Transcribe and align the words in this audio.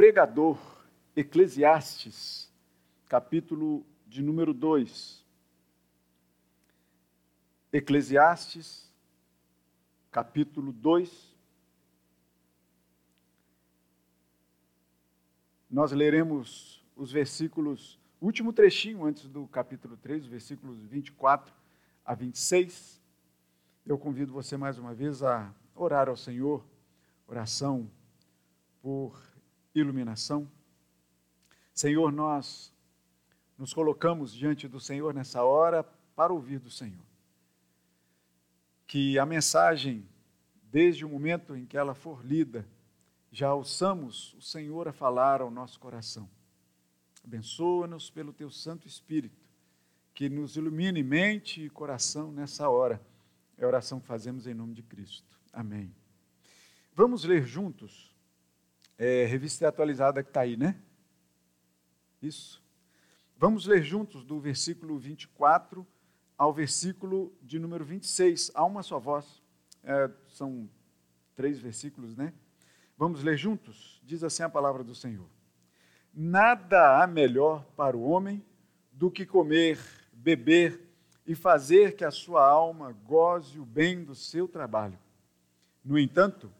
pregador, 0.00 0.58
Eclesiastes, 1.14 2.50
capítulo 3.06 3.84
de 4.06 4.22
número 4.22 4.54
2. 4.54 5.22
Eclesiastes, 7.70 8.90
capítulo 10.10 10.72
2. 10.72 11.36
Nós 15.68 15.92
leremos 15.92 16.82
os 16.96 17.12
versículos, 17.12 18.00
último 18.22 18.54
trechinho 18.54 19.04
antes 19.04 19.28
do 19.28 19.46
capítulo 19.48 19.98
3, 19.98 20.22
os 20.22 20.30
versículos 20.30 20.82
24 20.86 21.52
a 22.06 22.14
26. 22.14 22.98
Eu 23.84 23.98
convido 23.98 24.32
você 24.32 24.56
mais 24.56 24.78
uma 24.78 24.94
vez 24.94 25.22
a 25.22 25.54
orar 25.74 26.08
ao 26.08 26.16
Senhor, 26.16 26.64
oração 27.28 27.86
por 28.80 29.29
iluminação. 29.74 30.50
Senhor, 31.72 32.12
nós 32.12 32.72
nos 33.56 33.72
colocamos 33.72 34.32
diante 34.32 34.66
do 34.66 34.80
Senhor 34.80 35.14
nessa 35.14 35.42
hora 35.42 35.82
para 36.14 36.32
ouvir 36.32 36.58
do 36.58 36.70
Senhor. 36.70 37.04
Que 38.86 39.18
a 39.18 39.26
mensagem, 39.26 40.08
desde 40.64 41.04
o 41.04 41.08
momento 41.08 41.56
em 41.56 41.64
que 41.64 41.76
ela 41.76 41.94
for 41.94 42.24
lida, 42.24 42.66
já 43.30 43.54
ouçamos 43.54 44.34
o 44.34 44.42
Senhor 44.42 44.88
a 44.88 44.92
falar 44.92 45.40
ao 45.40 45.50
nosso 45.50 45.78
coração. 45.78 46.28
Abençoa-nos 47.24 48.10
pelo 48.10 48.32
teu 48.32 48.50
Santo 48.50 48.88
Espírito, 48.88 49.46
que 50.14 50.28
nos 50.28 50.56
ilumine 50.56 51.02
mente 51.02 51.64
e 51.64 51.70
coração 51.70 52.32
nessa 52.32 52.68
hora. 52.68 53.00
É 53.56 53.64
a 53.64 53.68
oração 53.68 54.00
que 54.00 54.06
fazemos 54.06 54.46
em 54.46 54.54
nome 54.54 54.74
de 54.74 54.82
Cristo. 54.82 55.38
Amém. 55.52 55.94
Vamos 56.94 57.24
ler 57.24 57.46
juntos 57.46 58.09
é, 59.00 59.24
revista 59.24 59.66
atualizada 59.66 60.22
que 60.22 60.28
está 60.28 60.42
aí, 60.42 60.58
né? 60.58 60.76
Isso. 62.20 62.62
Vamos 63.34 63.64
ler 63.64 63.82
juntos 63.82 64.26
do 64.26 64.38
versículo 64.38 64.98
24 64.98 65.86
ao 66.36 66.52
versículo 66.52 67.32
de 67.40 67.58
número 67.58 67.82
26. 67.82 68.50
Há 68.54 68.62
uma 68.62 68.82
só 68.82 68.98
voz. 68.98 69.42
É, 69.82 70.10
são 70.28 70.68
três 71.34 71.58
versículos, 71.58 72.14
né? 72.14 72.34
Vamos 72.94 73.22
ler 73.22 73.38
juntos? 73.38 74.02
Diz 74.04 74.22
assim 74.22 74.42
a 74.42 74.50
palavra 74.50 74.84
do 74.84 74.94
Senhor: 74.94 75.30
Nada 76.12 77.02
há 77.02 77.06
melhor 77.06 77.64
para 77.74 77.96
o 77.96 78.02
homem 78.02 78.44
do 78.92 79.10
que 79.10 79.24
comer, 79.24 79.80
beber 80.12 80.78
e 81.26 81.34
fazer 81.34 81.96
que 81.96 82.04
a 82.04 82.10
sua 82.10 82.46
alma 82.46 82.92
goze 83.06 83.58
o 83.58 83.64
bem 83.64 84.04
do 84.04 84.14
seu 84.14 84.46
trabalho. 84.46 84.98
No 85.82 85.98
entanto, 85.98 86.52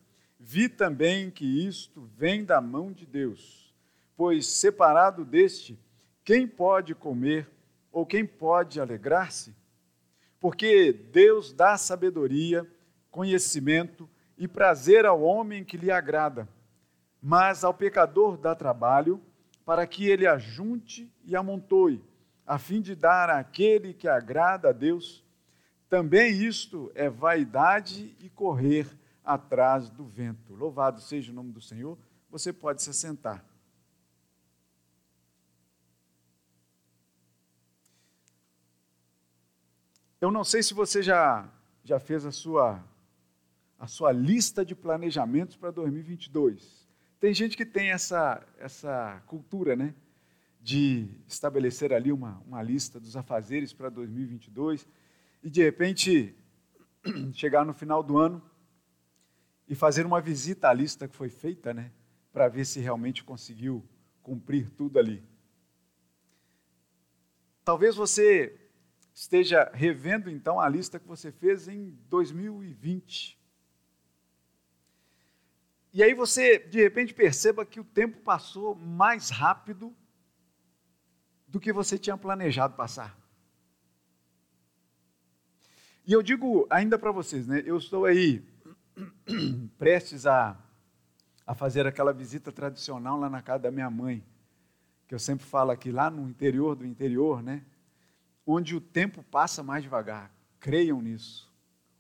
Vi 0.43 0.71
também 0.71 1.31
que 1.31 1.45
isto 1.45 2.09
vem 2.17 2.43
da 2.43 2.63
mão 2.63 2.91
de 2.91 3.05
Deus, 3.05 3.75
pois 4.17 4.47
separado 4.47 5.23
deste, 5.23 5.79
quem 6.25 6.49
pode 6.49 6.95
comer 6.95 7.47
ou 7.93 8.07
quem 8.07 8.25
pode 8.25 8.81
alegrar-se? 8.81 9.55
Porque 10.41 10.95
Deus 10.95 11.53
dá 11.53 11.77
sabedoria, 11.77 12.67
conhecimento 13.11 14.09
e 14.39 14.49
prazer 14.49 15.05
ao 15.05 15.21
homem 15.21 15.63
que 15.63 15.77
lhe 15.77 15.91
agrada, 15.91 16.49
mas 17.23 17.63
ao 17.63 17.75
pecador 17.75 18.39
dá 18.39 18.55
trabalho 18.55 19.21
para 19.63 19.87
que 19.87 20.09
ele 20.09 20.27
ajunte 20.27 21.13
e 21.23 21.37
amontoe, 21.37 22.03
a 22.47 22.59
fim 22.59 22.81
de 22.81 22.95
dar 22.95 23.29
àquele 23.29 23.93
que 23.93 24.09
agrada 24.09 24.71
a 24.71 24.73
Deus. 24.73 25.23
Também 25.91 26.33
isto 26.33 26.91
é 26.95 27.11
vaidade 27.11 28.17
e 28.21 28.31
correr 28.31 28.87
atrás 29.35 29.89
do 29.91 30.05
vento. 30.05 30.55
Louvado 30.55 31.01
seja 31.01 31.31
o 31.33 31.35
nome 31.35 31.53
do 31.53 31.61
Senhor. 31.61 31.99
Você 32.31 32.53
pode 32.53 32.83
se 32.83 32.93
sentar. 32.93 33.45
Eu 40.21 40.31
não 40.31 40.45
sei 40.45 40.63
se 40.63 40.75
você 40.75 41.03
já, 41.03 41.49
já 41.83 41.99
fez 41.99 42.27
a 42.27 42.31
sua, 42.31 42.85
a 43.79 43.87
sua 43.87 44.13
lista 44.13 44.65
de 44.65 44.75
planejamentos 44.75 45.57
para 45.57 45.71
2022. 45.71 46.87
Tem 47.19 47.33
gente 47.33 47.57
que 47.57 47.65
tem 47.65 47.91
essa, 47.91 48.47
essa 48.59 49.23
cultura, 49.27 49.75
né? 49.75 49.95
De 50.61 51.09
estabelecer 51.27 51.93
ali 51.93 52.13
uma, 52.13 52.43
uma 52.47 52.63
lista 52.63 53.01
dos 53.01 53.17
afazeres 53.17 53.73
para 53.73 53.89
2022 53.89 54.87
e 55.43 55.49
de 55.49 55.63
repente 55.63 56.35
chegar 57.33 57.65
no 57.65 57.73
final 57.73 58.03
do 58.03 58.19
ano 58.19 58.43
e 59.71 59.75
fazer 59.77 60.05
uma 60.05 60.21
visita 60.21 60.69
à 60.69 60.73
lista 60.73 61.07
que 61.07 61.15
foi 61.15 61.29
feita, 61.29 61.73
né, 61.73 61.93
para 62.33 62.49
ver 62.49 62.65
se 62.65 62.81
realmente 62.81 63.23
conseguiu 63.23 63.89
cumprir 64.21 64.69
tudo 64.69 64.99
ali. 64.99 65.25
Talvez 67.65 67.95
você 67.95 68.69
esteja 69.15 69.71
revendo 69.73 70.29
então 70.29 70.59
a 70.59 70.69
lista 70.69 70.99
que 70.99 71.07
você 71.07 71.31
fez 71.31 71.69
em 71.69 71.91
2020. 72.09 73.39
E 75.93 76.03
aí 76.03 76.15
você 76.15 76.59
de 76.59 76.83
repente 76.83 77.15
perceba 77.15 77.65
que 77.65 77.79
o 77.79 77.85
tempo 77.85 78.21
passou 78.23 78.75
mais 78.75 79.31
rápido 79.31 79.97
do 81.47 81.61
que 81.61 81.73
você 81.73 81.97
tinha 81.97 82.17
planejado 82.17 82.75
passar. 82.75 83.17
E 86.05 86.13
eu 86.13 86.23
digo 86.23 86.67
ainda 86.69 86.99
para 86.99 87.13
vocês, 87.13 87.47
né? 87.47 87.63
Eu 87.65 87.77
estou 87.77 88.05
aí 88.05 88.50
prestes 89.79 90.27
a, 90.27 90.57
a 91.47 91.55
fazer 91.55 91.87
aquela 91.87 92.13
visita 92.13 92.53
tradicional 92.53 93.19
lá 93.19 93.29
na 93.29 93.43
casa 93.43 93.65
da 93.65 93.71
minha 93.71 93.91
mãe, 93.91 94.25
que 95.07 95.15
eu 95.15 95.19
sempre 95.19 95.45
falo 95.45 95.71
aqui, 95.71 95.91
lá 95.91 96.11
no 96.11 96.29
interior 96.29 96.75
do 96.77 96.87
interior, 96.87 97.43
né? 97.43 97.65
Onde 98.47 98.75
o 98.77 98.81
tempo 98.81 99.23
passa 99.23 99.63
mais 99.63 99.83
devagar. 99.83 100.31
Creiam 100.59 101.01
nisso. 101.01 101.51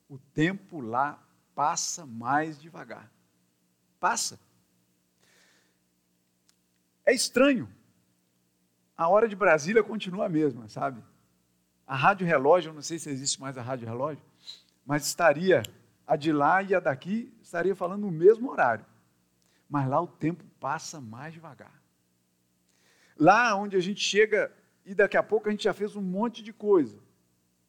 O 0.08 0.18
tempo 0.18 0.80
lá 0.80 1.22
passa 1.54 2.06
mais 2.06 2.60
devagar. 2.60 3.10
Passa. 3.98 4.38
É 7.04 7.12
estranho. 7.12 7.68
A 8.96 9.08
hora 9.08 9.28
de 9.28 9.34
Brasília 9.34 9.82
continua 9.82 10.26
a 10.26 10.28
mesma, 10.28 10.68
sabe? 10.68 11.02
A 11.86 11.96
rádio 11.96 12.26
relógio, 12.26 12.70
eu 12.70 12.74
não 12.74 12.82
sei 12.82 12.98
se 12.98 13.10
existe 13.10 13.40
mais 13.40 13.58
a 13.58 13.62
rádio 13.62 13.86
relógio, 13.86 14.22
mas 14.86 15.06
estaria 15.06 15.62
a 16.10 16.16
de 16.16 16.32
lá 16.32 16.60
e 16.60 16.74
a 16.74 16.80
daqui 16.80 17.32
estaria 17.40 17.72
falando 17.72 18.00
no 18.00 18.10
mesmo 18.10 18.50
horário. 18.50 18.84
Mas 19.68 19.88
lá 19.88 20.00
o 20.00 20.08
tempo 20.08 20.42
passa 20.58 21.00
mais 21.00 21.32
devagar. 21.32 21.80
Lá 23.16 23.54
onde 23.54 23.76
a 23.76 23.80
gente 23.80 24.00
chega 24.00 24.52
e 24.84 24.92
daqui 24.92 25.16
a 25.16 25.22
pouco 25.22 25.46
a 25.46 25.52
gente 25.52 25.62
já 25.62 25.72
fez 25.72 25.94
um 25.94 26.02
monte 26.02 26.42
de 26.42 26.52
coisa 26.52 26.98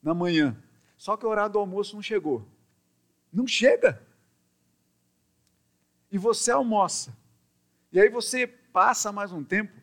na 0.01 0.15
manhã. 0.15 0.57
Só 0.97 1.15
que 1.15 1.23
o 1.23 1.29
horário 1.29 1.53
do 1.53 1.59
almoço 1.59 1.93
não 1.93 2.01
chegou. 2.01 2.43
Não 3.31 3.45
chega. 3.45 4.01
E 6.11 6.17
você 6.17 6.49
almoça. 6.49 7.15
E 7.91 7.99
aí 7.99 8.09
você 8.09 8.47
passa 8.47 9.11
mais 9.11 9.31
um 9.31 9.43
tempo 9.43 9.79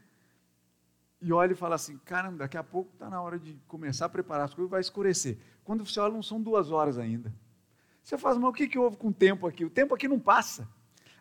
e 1.21 1.33
olha 1.33 1.53
e 1.53 1.57
fala 1.57 1.77
assim: 1.77 1.97
caramba, 1.99 2.39
daqui 2.39 2.57
a 2.57 2.65
pouco 2.65 2.91
está 2.93 3.09
na 3.09 3.23
hora 3.23 3.39
de 3.39 3.55
começar 3.69 4.07
a 4.07 4.09
preparar 4.09 4.47
as 4.47 4.55
coisas, 4.55 4.69
vai 4.69 4.81
escurecer. 4.81 5.39
Quando 5.63 5.87
você 5.87 6.01
olha, 6.01 6.13
não 6.13 6.25
são 6.25 6.43
duas 6.43 6.73
horas 6.73 6.99
ainda. 6.99 7.33
Você 8.09 8.17
faz, 8.17 8.39
mas 8.39 8.49
o 8.49 8.55
que, 8.55 8.67
que 8.67 8.79
houve 8.79 8.97
com 8.97 9.09
o 9.09 9.13
tempo 9.13 9.47
aqui? 9.47 9.67
O 9.67 9.69
tempo 9.69 9.95
aqui 9.95 10.09
não 10.09 10.19
passa. 10.19 10.67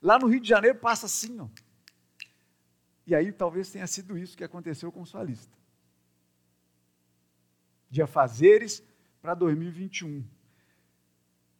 Lá 0.01 0.17
no 0.17 0.25
Rio 0.25 0.39
de 0.39 0.47
Janeiro 0.47 0.79
passa 0.79 1.05
assim, 1.05 1.37
ó. 1.37 1.49
E 3.05 3.13
aí 3.13 3.29
talvez 3.29 3.69
tenha 3.69 3.85
sido 3.85 4.17
isso 4.17 4.37
que 4.37 4.43
aconteceu 4.43 4.89
com 4.89 5.05
sua 5.05 5.21
lista. 5.21 5.53
De 7.89 8.01
afazeres 8.01 8.81
para 9.21 9.33
2021. 9.33 10.23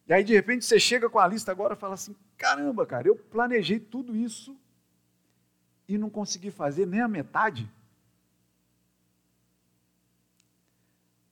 E 0.06 0.12
aí, 0.14 0.24
de 0.24 0.32
repente, 0.32 0.64
você 0.64 0.80
chega 0.80 1.10
com 1.10 1.18
a 1.18 1.28
lista 1.28 1.52
agora 1.52 1.74
e 1.74 1.76
fala 1.76 1.92
assim: 1.92 2.16
caramba, 2.38 2.86
cara, 2.86 3.06
eu 3.06 3.14
planejei 3.14 3.78
tudo 3.78 4.16
isso 4.16 4.58
e 5.86 5.98
não 5.98 6.08
consegui 6.08 6.50
fazer 6.50 6.86
nem 6.86 7.02
a 7.02 7.08
metade. 7.08 7.70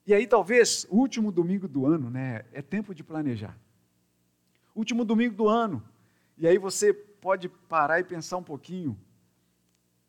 E 0.06 0.12
aí, 0.12 0.26
talvez, 0.26 0.86
último 0.90 1.32
domingo 1.32 1.66
do 1.66 1.86
ano, 1.86 2.10
né, 2.10 2.44
é 2.52 2.60
tempo 2.60 2.94
de 2.94 3.02
planejar 3.02 3.58
último 4.76 5.04
domingo 5.04 5.34
do 5.34 5.48
ano. 5.48 5.82
E 6.36 6.46
aí 6.46 6.58
você 6.58 6.92
pode 6.92 7.48
parar 7.48 7.98
e 7.98 8.04
pensar 8.04 8.36
um 8.36 8.42
pouquinho 8.42 8.96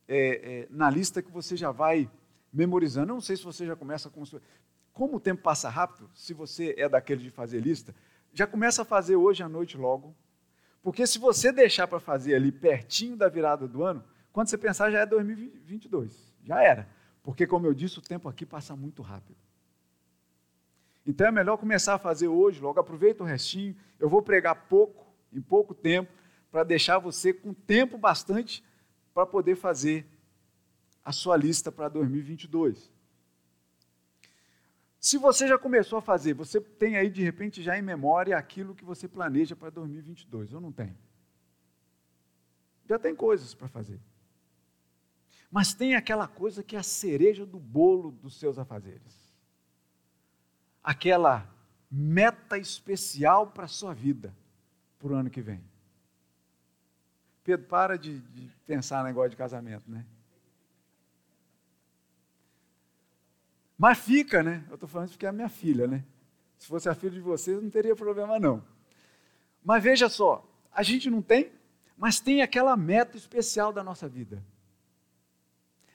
é, 0.07 0.17
é, 0.17 0.67
na 0.69 0.89
lista 0.89 1.21
que 1.21 1.31
você 1.31 1.55
já 1.55 1.71
vai 1.71 2.09
memorizando. 2.51 3.11
Eu 3.11 3.15
não 3.15 3.21
sei 3.21 3.37
se 3.37 3.43
você 3.43 3.65
já 3.65 3.75
começa 3.75 4.09
com. 4.09 4.23
Como 4.93 5.17
o 5.17 5.19
tempo 5.19 5.41
passa 5.41 5.69
rápido, 5.69 6.09
se 6.13 6.33
você 6.33 6.75
é 6.77 6.89
daquele 6.89 7.23
de 7.23 7.31
fazer 7.31 7.59
lista, 7.59 7.95
já 8.33 8.45
começa 8.45 8.81
a 8.81 8.85
fazer 8.85 9.15
hoje 9.15 9.41
à 9.41 9.49
noite 9.49 9.77
logo. 9.77 10.15
Porque 10.83 11.07
se 11.07 11.17
você 11.19 11.51
deixar 11.51 11.87
para 11.87 11.99
fazer 11.99 12.35
ali 12.35 12.51
pertinho 12.51 13.15
da 13.15 13.29
virada 13.29 13.67
do 13.67 13.83
ano, 13.83 14.03
quando 14.31 14.47
você 14.47 14.57
pensar 14.57 14.91
já 14.91 14.99
é 14.99 15.05
2022. 15.05 16.35
Já 16.43 16.63
era. 16.63 16.87
Porque, 17.23 17.45
como 17.45 17.67
eu 17.67 17.73
disse, 17.73 17.99
o 17.99 18.01
tempo 18.01 18.29
aqui 18.29 18.45
passa 18.45 18.75
muito 18.75 19.01
rápido. 19.01 19.37
Então 21.07 21.25
é 21.25 21.31
melhor 21.31 21.57
começar 21.57 21.93
a 21.93 21.97
fazer 21.97 22.27
hoje, 22.27 22.59
logo 22.59 22.81
aproveita 22.81 23.23
o 23.23 23.25
restinho. 23.25 23.73
Eu 23.97 24.09
vou 24.09 24.21
pregar 24.21 24.67
pouco, 24.67 25.07
em 25.31 25.41
pouco 25.41 25.73
tempo, 25.73 26.11
para 26.51 26.65
deixar 26.65 26.99
você 26.99 27.31
com 27.31 27.53
tempo 27.53 27.97
bastante 27.97 28.61
para 29.13 29.25
poder 29.25 29.55
fazer 29.55 30.05
a 31.05 31.13
sua 31.13 31.37
lista 31.37 31.71
para 31.71 31.87
2022. 31.87 32.91
Se 34.99 35.17
você 35.17 35.47
já 35.47 35.57
começou 35.57 35.97
a 35.97 36.01
fazer, 36.01 36.33
você 36.33 36.59
tem 36.59 36.97
aí 36.97 37.09
de 37.09 37.23
repente 37.23 37.63
já 37.63 37.79
em 37.79 37.81
memória 37.81 38.37
aquilo 38.37 38.75
que 38.75 38.83
você 38.83 39.07
planeja 39.07 39.55
para 39.55 39.69
2022, 39.69 40.53
ou 40.53 40.59
não 40.59 40.73
tem? 40.73 40.97
Já 42.85 42.99
tem 42.99 43.15
coisas 43.15 43.53
para 43.53 43.69
fazer. 43.69 44.01
Mas 45.49 45.73
tem 45.73 45.95
aquela 45.95 46.27
coisa 46.27 46.61
que 46.61 46.75
é 46.75 46.79
a 46.79 46.83
cereja 46.83 47.45
do 47.45 47.57
bolo 47.57 48.11
dos 48.11 48.37
seus 48.37 48.59
afazeres. 48.59 49.26
Aquela 50.87 51.45
meta 51.91 52.57
especial 52.57 53.47
para 53.47 53.65
a 53.65 53.67
sua 53.67 53.93
vida, 53.93 54.33
para 54.97 55.09
o 55.09 55.15
ano 55.15 55.29
que 55.29 55.41
vem. 55.41 55.61
Pedro, 57.43 57.67
para 57.67 57.97
de, 57.97 58.19
de 58.19 58.49
pensar 58.65 58.99
no 58.99 59.03
negócio 59.03 59.31
de 59.31 59.35
casamento, 59.35 59.83
né? 59.91 60.05
Mas 63.77 63.97
fica, 63.97 64.41
né? 64.41 64.63
Eu 64.69 64.75
estou 64.75 64.87
falando 64.87 65.07
isso 65.07 65.17
porque 65.17 65.25
é 65.25 65.29
a 65.29 65.33
minha 65.33 65.49
filha, 65.49 65.87
né? 65.87 66.05
Se 66.57 66.67
fosse 66.67 66.87
a 66.87 66.95
filha 66.95 67.11
de 67.11 67.19
vocês, 67.19 67.61
não 67.61 67.69
teria 67.69 67.93
problema, 67.93 68.39
não. 68.39 68.63
Mas 69.61 69.83
veja 69.83 70.07
só, 70.07 70.49
a 70.71 70.83
gente 70.83 71.09
não 71.09 71.21
tem, 71.21 71.51
mas 71.97 72.21
tem 72.21 72.41
aquela 72.41 72.77
meta 72.77 73.17
especial 73.17 73.73
da 73.73 73.83
nossa 73.83 74.07
vida. 74.07 74.41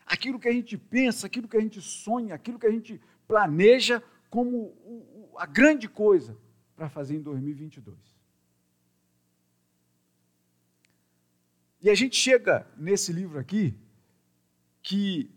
Aquilo 0.05 0.39
que 0.39 0.49
a 0.49 0.53
gente 0.53 0.77
pensa, 0.77 1.27
aquilo 1.27 1.49
que 1.49 1.57
a 1.57 1.61
gente 1.63 1.81
sonha, 1.81 2.35
aquilo 2.35 2.59
que 2.59 2.67
a 2.67 2.71
gente 2.71 3.01
planeja 3.27 4.03
como 4.33 5.31
a 5.37 5.45
grande 5.45 5.87
coisa 5.87 6.35
para 6.75 6.89
fazer 6.89 7.15
em 7.17 7.21
2022. 7.21 7.99
E 11.83 11.91
a 11.91 11.95
gente 11.95 12.17
chega 12.17 12.67
nesse 12.75 13.13
livro 13.13 13.39
aqui, 13.39 13.79
que, 14.83 15.31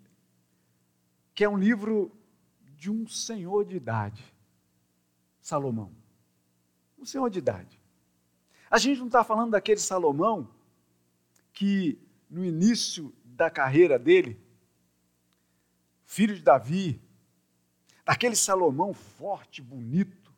que 1.33 1.44
é 1.44 1.50
um 1.50 1.57
livro 1.57 2.09
de 2.77 2.89
um 2.89 3.06
senhor 3.06 3.65
de 3.65 3.75
idade, 3.75 4.24
Salomão. 5.41 5.91
Um 6.98 7.03
senhor 7.03 7.30
de 7.30 7.39
idade. 7.39 7.77
A 8.71 8.77
gente 8.77 9.00
não 9.00 9.07
está 9.07 9.25
falando 9.25 9.51
daquele 9.51 9.81
Salomão 9.81 10.50
que, 11.51 12.00
no 12.30 12.45
início 12.45 13.13
da 13.25 13.50
carreira 13.50 14.00
dele, 14.00 14.39
filho 16.06 16.33
de 16.33 16.41
Davi, 16.41 17.04
daquele 18.05 18.35
Salomão 18.35 18.93
forte, 18.93 19.61
bonito, 19.61 20.31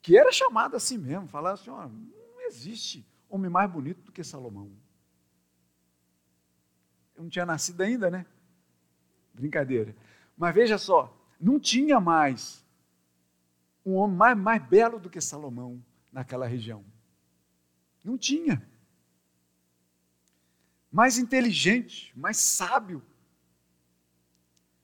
que 0.00 0.16
era 0.16 0.32
chamado 0.32 0.76
assim 0.76 0.96
mesmo, 0.96 1.26
falava 1.26 1.54
assim: 1.54 1.70
ó, 1.70 1.88
não 1.88 2.40
existe 2.46 3.04
homem 3.28 3.50
mais 3.50 3.70
bonito 3.70 4.02
do 4.02 4.12
que 4.12 4.24
Salomão. 4.24 4.70
Eu 7.16 7.24
não 7.24 7.30
tinha 7.30 7.44
nascido 7.44 7.80
ainda, 7.82 8.10
né? 8.10 8.24
Brincadeira. 9.34 9.94
Mas 10.36 10.54
veja 10.54 10.78
só, 10.78 11.14
não 11.38 11.60
tinha 11.60 12.00
mais 12.00 12.64
um 13.84 13.94
homem 13.94 14.16
mais, 14.16 14.38
mais 14.38 14.62
belo 14.62 14.98
do 14.98 15.10
que 15.10 15.20
Salomão 15.20 15.82
naquela 16.12 16.46
região. 16.46 16.84
Não 18.04 18.16
tinha. 18.16 18.66
Mais 20.90 21.18
inteligente, 21.18 22.12
mais 22.16 22.36
sábio. 22.36 23.02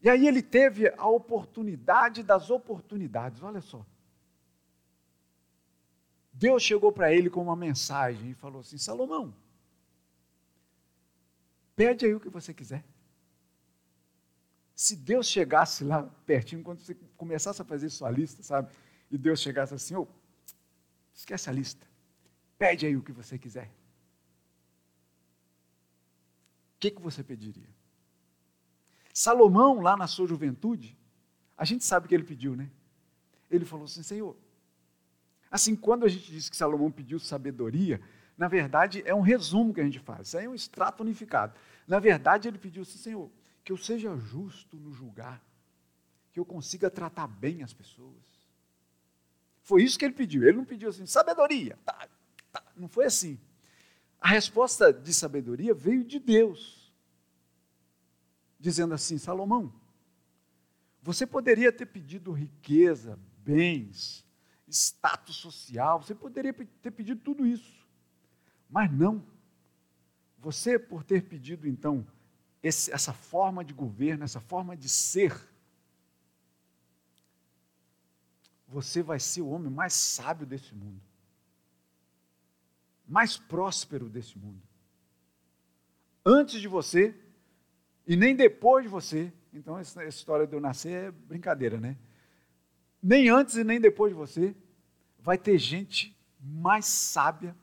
E 0.07 0.09
aí 0.09 0.27
ele 0.27 0.43
teve 0.43 0.89
a 0.97 1.09
oportunidade 1.09 2.23
das 2.23 2.49
oportunidades, 2.49 3.43
olha 3.43 3.61
só. 3.61 3.85
Deus 6.33 6.63
chegou 6.63 6.93
para 6.93 7.13
ele 7.13 7.29
com 7.29 7.43
uma 7.43 7.57
mensagem 7.57 8.31
e 8.31 8.35
falou 8.35 8.61
assim: 8.61 8.79
Salomão, 8.79 9.35
pede 11.75 12.07
aí 12.07 12.15
o 12.15 12.21
que 12.21 12.29
você 12.29 12.55
quiser 12.55 12.85
se 14.77 14.95
Deus 14.95 15.27
chegasse 15.27 15.83
lá 15.83 16.03
pertinho, 16.27 16.63
quando 16.63 16.81
você 16.81 16.95
começasse 17.17 17.63
a 17.63 17.65
fazer 17.65 17.89
sua 17.89 18.11
lista, 18.11 18.43
sabe? 18.43 18.71
E 19.11 19.17
Deus 19.17 19.41
chegasse 19.41 19.73
assim, 19.73 19.97
oh, 19.97 20.07
esquece 21.15 21.49
a 21.49 21.53
lista, 21.53 21.87
pede 22.59 22.85
aí 22.85 22.95
o 22.95 23.03
que 23.03 23.11
você 23.11 23.39
quiser. 23.39 23.69
O 26.75 26.79
que, 26.79 26.91
que 26.91 27.01
você 27.01 27.25
pediria? 27.25 27.76
Salomão, 29.19 29.81
lá 29.81 29.97
na 29.97 30.07
sua 30.07 30.27
juventude, 30.27 30.95
a 31.57 31.65
gente 31.65 31.83
sabe 31.87 32.05
o 32.05 32.09
que 32.11 32.15
ele 32.15 32.23
pediu, 32.23 32.55
né? 32.55 32.71
Ele 33.51 33.65
falou 33.65 33.87
assim, 33.87 34.03
Senhor, 34.03 34.37
assim, 35.51 35.75
quando 35.75 36.05
a 36.05 36.09
gente 36.09 36.31
diz 36.31 36.51
que 36.51 36.57
Salomão 36.57 36.91
pediu 36.91 37.19
sabedoria, 37.19 37.99
na 38.37 38.47
verdade 38.47 39.03
é 39.07 39.15
um 39.15 39.23
resumo 39.23 39.73
que 39.73 39.81
a 39.81 39.85
gente 39.85 39.99
faz, 40.01 40.29
isso 40.29 40.37
aí 40.37 40.45
é 40.45 40.49
um 40.51 40.55
extrato 40.55 41.03
unificado. 41.03 41.55
Na 41.89 41.99
verdade, 41.99 42.47
ele 42.47 42.59
pediu 42.59 42.83
assim, 42.83 42.99
Senhor, 42.99 43.31
que 43.65 43.73
eu 43.73 43.79
seja 43.79 44.15
justo 44.19 44.77
no 44.77 44.93
julgar, 44.93 45.43
que 46.31 46.39
eu 46.39 46.45
consiga 46.45 46.91
tratar 46.91 47.27
bem 47.27 47.63
as 47.63 47.73
pessoas. 47.73 48.23
Foi 49.63 49.83
isso 49.83 49.99
que 49.99 50.05
ele 50.05 50.13
pediu. 50.13 50.43
Ele 50.43 50.59
não 50.59 50.65
pediu 50.67 50.91
assim, 50.91 51.07
sabedoria. 51.07 51.79
Tá, 51.87 52.07
tá. 52.53 52.63
Não 52.77 52.87
foi 52.87 53.07
assim. 53.07 53.41
A 54.21 54.29
resposta 54.29 54.93
de 54.93 55.15
sabedoria 55.15 55.73
veio 55.73 56.05
de 56.05 56.19
Deus, 56.19 56.76
dizendo 58.67 58.95
assim: 58.95 59.17
Salomão, 59.17 59.73
você 61.01 61.25
poderia 61.25 61.73
ter 61.73 61.87
pedido 61.87 62.33
riqueza, 62.33 63.17
bens, 63.39 64.27
status 64.69 65.37
social, 65.37 66.03
você 66.03 66.17
poderia 66.17 66.53
ter 66.53 66.91
pedido 66.91 67.21
tudo 67.21 67.47
isso, 67.47 67.87
mas 68.69 68.91
não. 68.91 69.25
Você, 70.39 70.81
por 70.81 71.05
ter 71.05 71.29
pedido 71.29 71.69
então 71.69 72.05
esse, 72.61 72.93
essa 72.93 73.13
forma 73.13 73.65
de 73.65 73.73
governo, 73.73 74.25
essa 74.25 74.41
forma 74.41 74.77
de 74.77 74.89
ser, 74.89 75.33
você 78.67 79.01
vai 79.01 79.21
ser 79.21 79.43
o 79.43 79.49
homem 79.49 79.71
mais 79.71 79.93
sábio 79.93 80.45
desse 80.45 80.75
mundo, 80.75 81.01
mais 83.07 83.37
próspero 83.37 84.09
desse 84.09 84.37
mundo. 84.37 84.61
Antes 86.25 86.61
de 86.61 86.67
você 86.67 87.15
e 88.07 88.17
nem 88.17 88.37
depois 88.37 88.85
de 88.85 88.89
você. 88.89 89.33
Então, 89.53 89.79
essa 89.79 90.05
história 90.05 90.47
de 90.47 90.55
eu 90.55 90.61
nascer 90.61 91.07
é 91.07 91.11
brincadeira, 91.11 91.81
né? 91.81 91.97
Nem 93.03 93.29
antes 93.29 93.57
e 93.57 93.65
nem 93.65 93.81
depois 93.81 94.13
de 94.13 94.19
você 94.19 94.55
vai 95.19 95.37
ter 95.37 95.59
gente 95.59 96.17
mais 96.41 96.87
sábia 96.87 97.57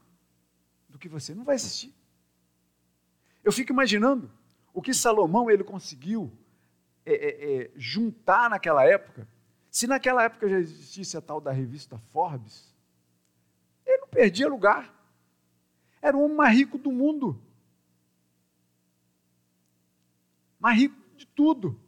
do 0.90 1.00
que 1.00 1.08
você. 1.08 1.34
Não 1.34 1.44
vai 1.44 1.56
existir. 1.56 1.94
Eu 3.44 3.52
fico 3.52 3.72
imaginando 3.72 4.32
o 4.74 4.82
que 4.82 4.94
Salomão 4.94 5.50
ele 5.50 5.64
conseguiu 5.64 6.32
é, 7.06 7.14
é, 7.14 7.62
é, 7.62 7.72
juntar 7.76 8.50
naquela 8.50 8.84
época, 8.86 9.28
se 9.70 9.88
naquela 9.88 10.24
época 10.24 10.48
já 10.48 10.60
existisse 10.60 11.18
a 11.18 11.22
tal 11.22 11.42
da 11.42 11.52
revista 11.52 11.98
Forbes, 11.98 12.74
ele 13.86 13.98
não 13.98 14.08
perdia 14.08 14.48
lugar. 14.48 14.94
Era 16.02 16.16
o 16.16 16.24
homem 16.24 16.38
mais 16.38 16.58
rico 16.58 16.78
do 16.78 16.92
mundo. 16.92 17.42
Mais 20.64 20.80
rico 20.80 20.96
de 21.18 21.28
tudo. 21.28 21.80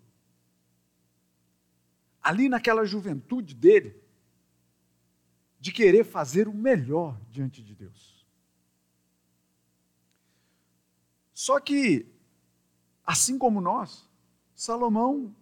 Ali 2.22 2.50
naquela 2.50 2.86
juventude 2.86 3.56
dele, 3.56 4.00
de 5.60 5.72
querer 5.72 6.04
fazer 6.04 6.48
o 6.48 6.54
melhor 6.54 7.20
diante 7.32 7.64
de 7.64 7.74
Deus. 7.74 8.28
Só 11.34 11.60
que 11.60 12.14
Assim 13.06 13.38
como 13.38 13.62
nós, 13.62 14.10
Salomão 14.56 15.34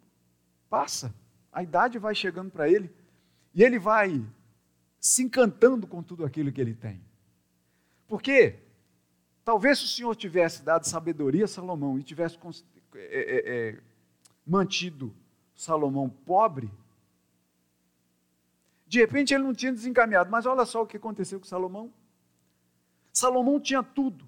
passa, 0.69 1.15
a 1.51 1.63
idade 1.63 1.97
vai 1.97 2.13
chegando 2.13 2.51
para 2.51 2.69
ele, 2.69 2.93
e 3.53 3.63
ele 3.63 3.79
vai 3.79 4.25
se 4.99 5.23
encantando 5.23 5.87
com 5.87 6.03
tudo 6.03 6.25
aquilo 6.25 6.51
que 6.51 6.59
ele 6.59 6.75
tem. 6.75 7.01
Porque 8.07 8.59
talvez 9.45 9.79
se 9.79 9.85
o 9.85 9.87
Senhor 9.87 10.15
tivesse 10.15 10.61
dado 10.61 10.85
sabedoria 10.85 11.45
a 11.45 11.47
Salomão 11.47 11.97
e 11.97 12.03
tivesse 12.03 12.37
é, 12.95 12.99
é, 13.01 13.69
é, 13.69 13.79
mantido 14.45 15.13
Salomão 15.55 16.09
pobre, 16.09 16.71
de 18.87 18.99
repente 18.99 19.33
ele 19.33 19.43
não 19.43 19.53
tinha 19.53 19.71
desencaminhado. 19.71 20.29
Mas 20.29 20.45
olha 20.45 20.65
só 20.65 20.83
o 20.83 20.87
que 20.87 20.97
aconteceu 20.97 21.39
com 21.39 21.45
Salomão. 21.45 21.93
Salomão 23.11 23.59
tinha 23.59 23.81
tudo. 23.81 24.25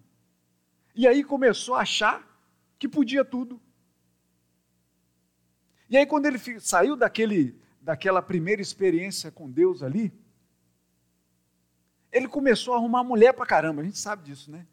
E 0.95 1.07
aí 1.07 1.23
começou 1.23 1.75
a 1.75 1.81
achar 1.81 2.25
que 2.79 2.87
podia 2.87 3.25
tudo. 3.25 3.59
E 5.89 5.97
aí, 5.97 6.05
quando 6.05 6.25
ele 6.25 6.39
saiu 6.59 6.95
daquele, 6.95 7.59
daquela 7.79 8.21
primeira 8.21 8.61
experiência 8.61 9.31
com 9.31 9.49
Deus 9.49 9.83
ali, 9.83 10.11
ele 12.11 12.27
começou 12.27 12.73
a 12.73 12.77
arrumar 12.77 13.03
mulher 13.03 13.33
para 13.33 13.45
caramba, 13.45 13.81
a 13.81 13.85
gente 13.85 13.99
sabe 13.99 14.23
disso, 14.23 14.49
né? 14.49 14.65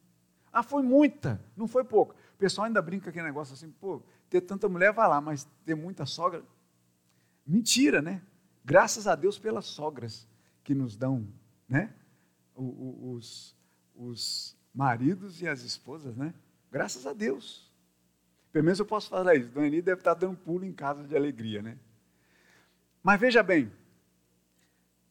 Ah, 0.52 0.62
foi 0.62 0.82
muita, 0.82 1.42
não 1.56 1.66
foi 1.66 1.84
pouco. 1.84 2.14
O 2.42 2.44
pessoal 2.44 2.66
ainda 2.66 2.82
brinca 2.82 3.08
aquele 3.08 3.24
negócio 3.24 3.54
assim, 3.54 3.70
pô, 3.70 4.02
ter 4.28 4.40
tanta 4.40 4.68
mulher 4.68 4.92
vai 4.92 5.08
lá, 5.08 5.20
mas 5.20 5.44
ter 5.64 5.76
muita 5.76 6.04
sogra. 6.04 6.42
Mentira, 7.46 8.02
né? 8.02 8.20
Graças 8.64 9.06
a 9.06 9.14
Deus 9.14 9.38
pelas 9.38 9.64
sogras 9.66 10.26
que 10.64 10.74
nos 10.74 10.96
dão, 10.96 11.24
né? 11.68 11.94
Os, 12.56 13.56
os 13.94 14.56
maridos 14.74 15.40
e 15.40 15.46
as 15.46 15.62
esposas, 15.62 16.16
né? 16.16 16.34
Graças 16.68 17.06
a 17.06 17.12
Deus. 17.12 17.72
Pelo 18.50 18.64
menos 18.64 18.80
eu 18.80 18.86
posso 18.86 19.08
falar 19.08 19.36
isso. 19.36 19.48
Dona 19.50 19.68
Eni 19.68 19.80
deve 19.80 20.00
estar 20.00 20.14
dando 20.14 20.36
pulo 20.36 20.64
em 20.64 20.72
casa 20.72 21.04
de 21.04 21.14
alegria, 21.14 21.62
né? 21.62 21.78
Mas 23.04 23.20
veja 23.20 23.40
bem, 23.40 23.70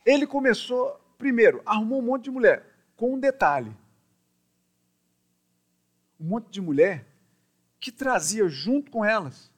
ele 0.06 0.28
começou, 0.28 1.00
primeiro, 1.18 1.62
arrumou 1.66 2.00
um 2.00 2.06
monte 2.06 2.26
de 2.26 2.32
mulher, 2.32 2.76
com 2.98 3.14
um 3.14 3.20
detalhe. 3.20 3.74
Um 6.20 6.26
monte 6.26 6.50
de 6.50 6.60
mulher 6.60 7.10
que 7.82 7.92
trazia 7.92 8.48
junto 8.48 8.92
com 8.92 9.04
elas 9.04 9.52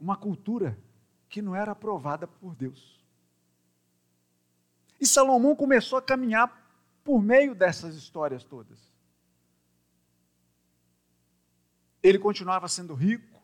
uma 0.00 0.16
cultura 0.16 0.76
que 1.28 1.40
não 1.40 1.54
era 1.54 1.72
aprovada 1.72 2.26
por 2.26 2.56
Deus. 2.56 3.00
E 5.00 5.06
Salomão 5.06 5.54
começou 5.54 5.96
a 5.96 6.02
caminhar 6.02 6.66
por 7.04 7.22
meio 7.22 7.54
dessas 7.54 7.94
histórias 7.94 8.42
todas. 8.42 8.92
Ele 12.02 12.18
continuava 12.18 12.66
sendo 12.66 12.94
rico, 12.94 13.40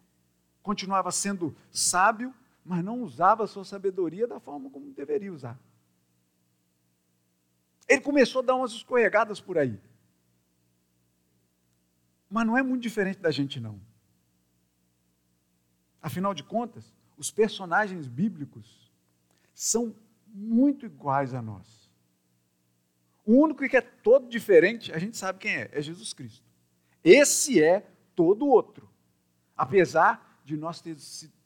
continuava 0.60 1.12
sendo 1.12 1.56
sábio, 1.70 2.34
mas 2.64 2.82
não 2.84 3.02
usava 3.02 3.44
a 3.44 3.46
sua 3.46 3.64
sabedoria 3.64 4.26
da 4.26 4.40
forma 4.40 4.68
como 4.68 4.92
deveria 4.92 5.32
usar. 5.32 5.58
Ele 7.88 8.00
começou 8.00 8.42
a 8.42 8.44
dar 8.44 8.56
umas 8.56 8.72
escorregadas 8.72 9.40
por 9.40 9.58
aí. 9.58 9.80
Mas 12.32 12.46
não 12.46 12.56
é 12.56 12.62
muito 12.62 12.80
diferente 12.80 13.20
da 13.20 13.30
gente, 13.30 13.60
não. 13.60 13.78
Afinal 16.00 16.32
de 16.32 16.42
contas, 16.42 16.96
os 17.14 17.30
personagens 17.30 18.08
bíblicos 18.08 18.90
são 19.54 19.94
muito 20.26 20.86
iguais 20.86 21.34
a 21.34 21.42
nós. 21.42 21.90
O 23.22 23.34
único 23.34 23.68
que 23.68 23.76
é 23.76 23.82
todo 23.82 24.30
diferente, 24.30 24.90
a 24.92 24.98
gente 24.98 25.14
sabe 25.14 25.40
quem 25.40 25.54
é, 25.54 25.68
é 25.72 25.82
Jesus 25.82 26.14
Cristo. 26.14 26.42
Esse 27.04 27.62
é 27.62 27.86
todo 28.16 28.48
outro. 28.48 28.88
Apesar 29.54 30.40
de 30.42 30.56
nós 30.56 30.80
ter, 30.80 30.96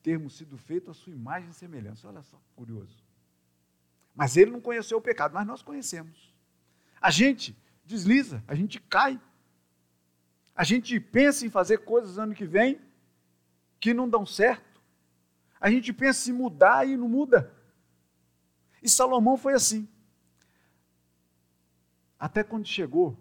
termos 0.05 0.37
sido 0.37 0.57
feitos 0.57 0.91
a 0.91 0.95
sua 0.95 1.13
imagem 1.13 1.51
e 1.51 1.55
semelhança. 1.55 2.07
Olha 2.07 2.23
só, 2.23 2.41
curioso. 2.55 3.05
Mas 4.15 4.37
ele 4.37 4.53
não 4.53 4.61
conheceu 4.61 4.99
o 4.99 5.03
pecado, 5.03 5.35
mas 5.35 5.47
nós 5.47 5.63
conhecemos. 5.63 6.33
A 7.01 7.11
gente 7.11 7.57
desliza, 7.85 8.41
a 8.47 8.55
gente 8.55 8.81
cai. 8.81 9.21
A 10.57 10.65
gente 10.65 10.99
pensa 10.99 11.45
em 11.45 11.51
fazer 11.51 11.79
coisas 11.79 12.19
ano 12.19 12.35
que 12.35 12.47
vem 12.47 12.81
que 13.79 13.93
não 13.93 14.09
dão 14.09 14.25
certo. 14.25 14.81
A 15.61 15.71
gente 15.71 15.93
pensa 15.93 16.31
em 16.31 16.33
mudar 16.33 16.89
e 16.89 16.97
não 16.97 17.09
muda. 17.09 17.53
E 18.83 18.89
Salomão 18.89 19.37
foi 19.37 19.53
assim. 19.53 19.87
Até 22.19 22.43
quando 22.43 22.67
chegou. 22.67 23.19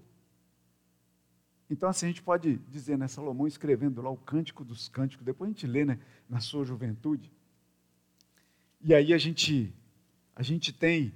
Então, 1.70 1.90
assim, 1.90 2.06
a 2.06 2.10
gente 2.10 2.22
pode 2.22 2.58
dizer, 2.70 2.98
né, 2.98 3.08
Salomão 3.08 3.48
escrevendo 3.48 4.02
lá 4.02 4.10
o 4.10 4.18
Cântico 4.18 4.64
dos 4.64 4.88
Cânticos, 4.88 5.26
depois 5.26 5.50
a 5.50 5.54
gente 5.54 5.68
lê, 5.68 5.84
né, 5.84 6.00
na 6.30 6.40
sua 6.40 6.64
juventude. 6.64 7.32
E 8.80 8.94
aí 8.94 9.14
a 9.14 9.18
gente, 9.18 9.74
a 10.36 10.44
gente 10.44 10.72
tem 10.72 11.14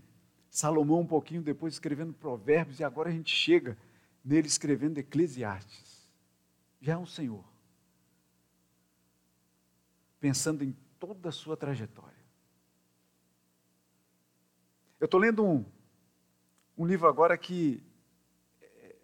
Salomão 0.50 1.02
um 1.02 1.08
pouquinho 1.08 1.42
depois 1.42 1.76
escrevendo 1.76 2.12
Provérbios, 2.12 2.80
e 2.80 2.84
agora 2.84 3.10
a 3.10 3.14
gente 3.14 3.34
chega 3.34 3.78
nele 4.26 4.48
escrevendo 4.48 4.98
Eclesiastes. 4.98 5.89
Já 6.80 6.94
é 6.94 6.98
um 6.98 7.06
Senhor. 7.06 7.44
Pensando 10.20 10.64
em 10.64 10.76
toda 11.00 11.30
a 11.30 11.32
sua 11.32 11.56
trajetória. 11.56 12.18
Eu 15.00 15.06
estou 15.06 15.20
lendo 15.20 15.46
um, 15.46 15.66
um 16.78 16.86
livro 16.86 17.08
agora 17.08 17.38
que 17.38 17.82
eh, 18.62 18.96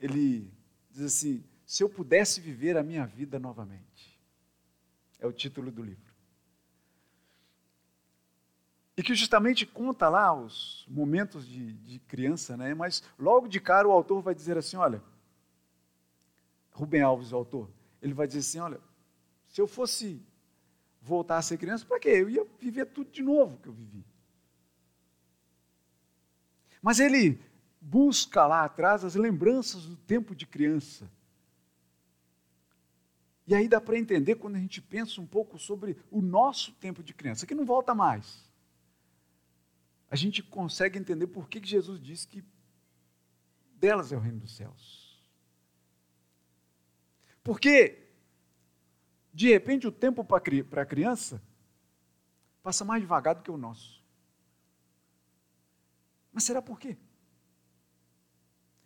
ele 0.00 0.52
diz 0.90 1.02
assim: 1.02 1.44
Se 1.64 1.82
eu 1.82 1.88
pudesse 1.88 2.40
viver 2.40 2.76
a 2.76 2.82
minha 2.82 3.06
vida 3.06 3.38
novamente. 3.38 4.20
É 5.18 5.26
o 5.26 5.32
título 5.32 5.70
do 5.70 5.82
livro. 5.82 6.12
E 8.96 9.02
que 9.02 9.14
justamente 9.14 9.64
conta 9.64 10.08
lá 10.08 10.34
os 10.34 10.84
momentos 10.88 11.46
de, 11.46 11.72
de 11.74 11.98
criança, 12.00 12.56
né? 12.56 12.74
mas 12.74 13.02
logo 13.18 13.48
de 13.48 13.60
cara 13.60 13.88
o 13.88 13.92
autor 13.92 14.20
vai 14.20 14.34
dizer 14.34 14.58
assim: 14.58 14.76
olha, 14.76 15.02
Rubem 16.72 17.02
Alves, 17.02 17.32
o 17.32 17.36
autor, 17.36 17.70
ele 18.00 18.14
vai 18.14 18.26
dizer 18.26 18.40
assim: 18.40 18.58
olha, 18.58 18.80
se 19.48 19.60
eu 19.60 19.66
fosse 19.66 20.20
voltar 21.00 21.38
a 21.38 21.42
ser 21.42 21.58
criança, 21.58 21.84
para 21.84 22.00
quê? 22.00 22.10
Eu 22.10 22.30
ia 22.30 22.46
viver 22.58 22.86
tudo 22.86 23.10
de 23.10 23.22
novo 23.22 23.58
que 23.58 23.68
eu 23.68 23.72
vivi. 23.72 24.04
Mas 26.80 26.98
ele 26.98 27.40
busca 27.80 28.46
lá 28.46 28.64
atrás 28.64 29.04
as 29.04 29.14
lembranças 29.14 29.84
do 29.86 29.96
tempo 29.96 30.34
de 30.34 30.46
criança. 30.46 31.10
E 33.46 33.54
aí 33.54 33.68
dá 33.68 33.80
para 33.80 33.98
entender 33.98 34.36
quando 34.36 34.56
a 34.56 34.60
gente 34.60 34.80
pensa 34.80 35.20
um 35.20 35.26
pouco 35.26 35.58
sobre 35.58 35.96
o 36.10 36.22
nosso 36.22 36.72
tempo 36.74 37.02
de 37.02 37.12
criança, 37.12 37.46
que 37.46 37.54
não 37.54 37.64
volta 37.64 37.94
mais. 37.94 38.48
A 40.08 40.16
gente 40.16 40.42
consegue 40.42 40.98
entender 40.98 41.26
por 41.26 41.48
que 41.48 41.64
Jesus 41.64 42.00
disse 42.00 42.28
que 42.28 42.44
delas 43.74 44.12
é 44.12 44.16
o 44.16 44.20
reino 44.20 44.38
dos 44.38 44.54
céus. 44.54 45.01
Porque, 47.42 48.08
de 49.32 49.48
repente, 49.48 49.86
o 49.86 49.92
tempo 49.92 50.24
para 50.24 50.82
a 50.82 50.86
criança 50.86 51.42
passa 52.62 52.84
mais 52.84 53.02
devagar 53.02 53.34
do 53.34 53.42
que 53.42 53.50
o 53.50 53.56
nosso. 53.56 54.02
Mas 56.32 56.44
será 56.44 56.62
por 56.62 56.78
quê? 56.78 56.96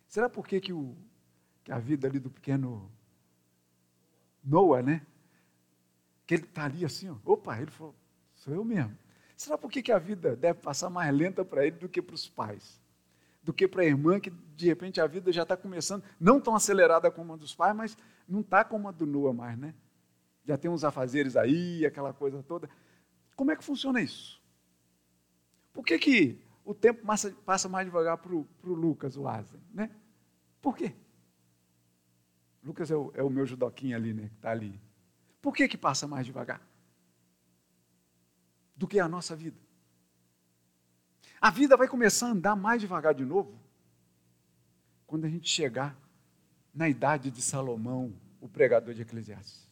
Será 0.07 0.29
por 0.29 0.47
quê 0.47 0.59
que, 0.59 0.73
o, 0.73 0.97
que 1.63 1.71
a 1.71 1.79
vida 1.79 2.07
ali 2.07 2.19
do 2.19 2.29
pequeno 2.29 2.91
Noah, 4.43 4.81
né? 4.81 5.05
Que 6.25 6.33
ele 6.35 6.43
está 6.43 6.65
ali 6.65 6.83
assim, 6.83 7.09
ó, 7.09 7.17
opa, 7.23 7.59
ele 7.61 7.71
falou, 7.71 7.95
sou 8.35 8.53
eu 8.53 8.63
mesmo. 8.63 8.97
Será 9.35 9.57
por 9.57 9.69
quê 9.69 9.81
que 9.83 9.91
a 9.91 9.99
vida 9.99 10.35
deve 10.35 10.59
passar 10.59 10.89
mais 10.89 11.13
lenta 11.13 11.45
para 11.45 11.65
ele 11.65 11.77
do 11.77 11.87
que 11.87 12.01
para 12.01 12.15
os 12.15 12.27
pais? 12.27 12.81
Do 13.47 13.53
que 13.53 13.65
para 13.65 13.81
a 13.81 13.85
irmã, 13.85 14.19
que 14.19 14.29
de 14.29 14.65
repente 14.65 14.99
a 14.99 15.07
vida 15.07 15.31
já 15.31 15.43
está 15.43 15.55
começando, 15.55 16.03
não 16.19 16.37
tão 16.37 16.53
acelerada 16.53 17.09
como 17.09 17.31
a 17.31 17.37
dos 17.37 17.55
pais, 17.55 17.73
mas 17.73 17.97
não 18.27 18.41
está 18.41 18.65
como 18.65 18.89
a 18.89 18.91
do 18.91 19.05
Noah 19.05 19.33
mais, 19.33 19.57
né? 19.57 19.73
Já 20.43 20.57
tem 20.57 20.69
uns 20.69 20.83
afazeres 20.83 21.37
aí, 21.37 21.85
aquela 21.85 22.13
coisa 22.13 22.43
toda. 22.43 22.69
Como 23.37 23.49
é 23.49 23.55
que 23.55 23.63
funciona 23.63 24.01
isso? 24.01 24.43
Por 25.71 25.85
que, 25.85 25.97
que 25.97 26.41
o 26.65 26.75
tempo 26.75 27.07
passa, 27.45 27.69
mais 27.69 27.87
devagar 27.87 28.17
para 28.17 28.35
o 28.35 28.45
Lucas, 28.63 29.15
o 29.15 29.25
asa, 29.29 29.57
né? 29.73 29.91
Por 30.61 30.75
quê? 30.75 30.93
Lucas 32.61 32.91
é 32.91 32.97
o, 32.97 33.13
é 33.13 33.23
o 33.23 33.29
meu 33.29 33.45
judoquinho 33.45 33.95
ali, 33.95 34.13
né? 34.13 34.27
Que 34.27 34.35
está 34.35 34.51
ali. 34.51 34.77
Por 35.41 35.55
que, 35.55 35.69
que 35.69 35.77
passa 35.77 36.05
mais 36.05 36.25
devagar? 36.25 36.61
Do 38.75 38.85
que 38.85 38.99
a 38.99 39.07
nossa 39.07 39.37
vida. 39.37 39.57
A 41.39 41.49
vida 41.51 41.77
vai 41.77 41.87
começar 41.87 42.27
a 42.27 42.31
andar 42.31 42.55
mais 42.55 42.81
devagar 42.81 43.13
de 43.13 43.23
novo 43.23 43.59
quando 45.05 45.25
a 45.25 45.29
gente 45.29 45.49
chegar 45.49 45.97
na 46.73 46.89
idade 46.89 47.31
de 47.31 47.41
Salomão, 47.41 48.13
o 48.41 48.47
pregador 48.47 48.93
de 48.93 49.01
Eclesiastes. 49.01 49.67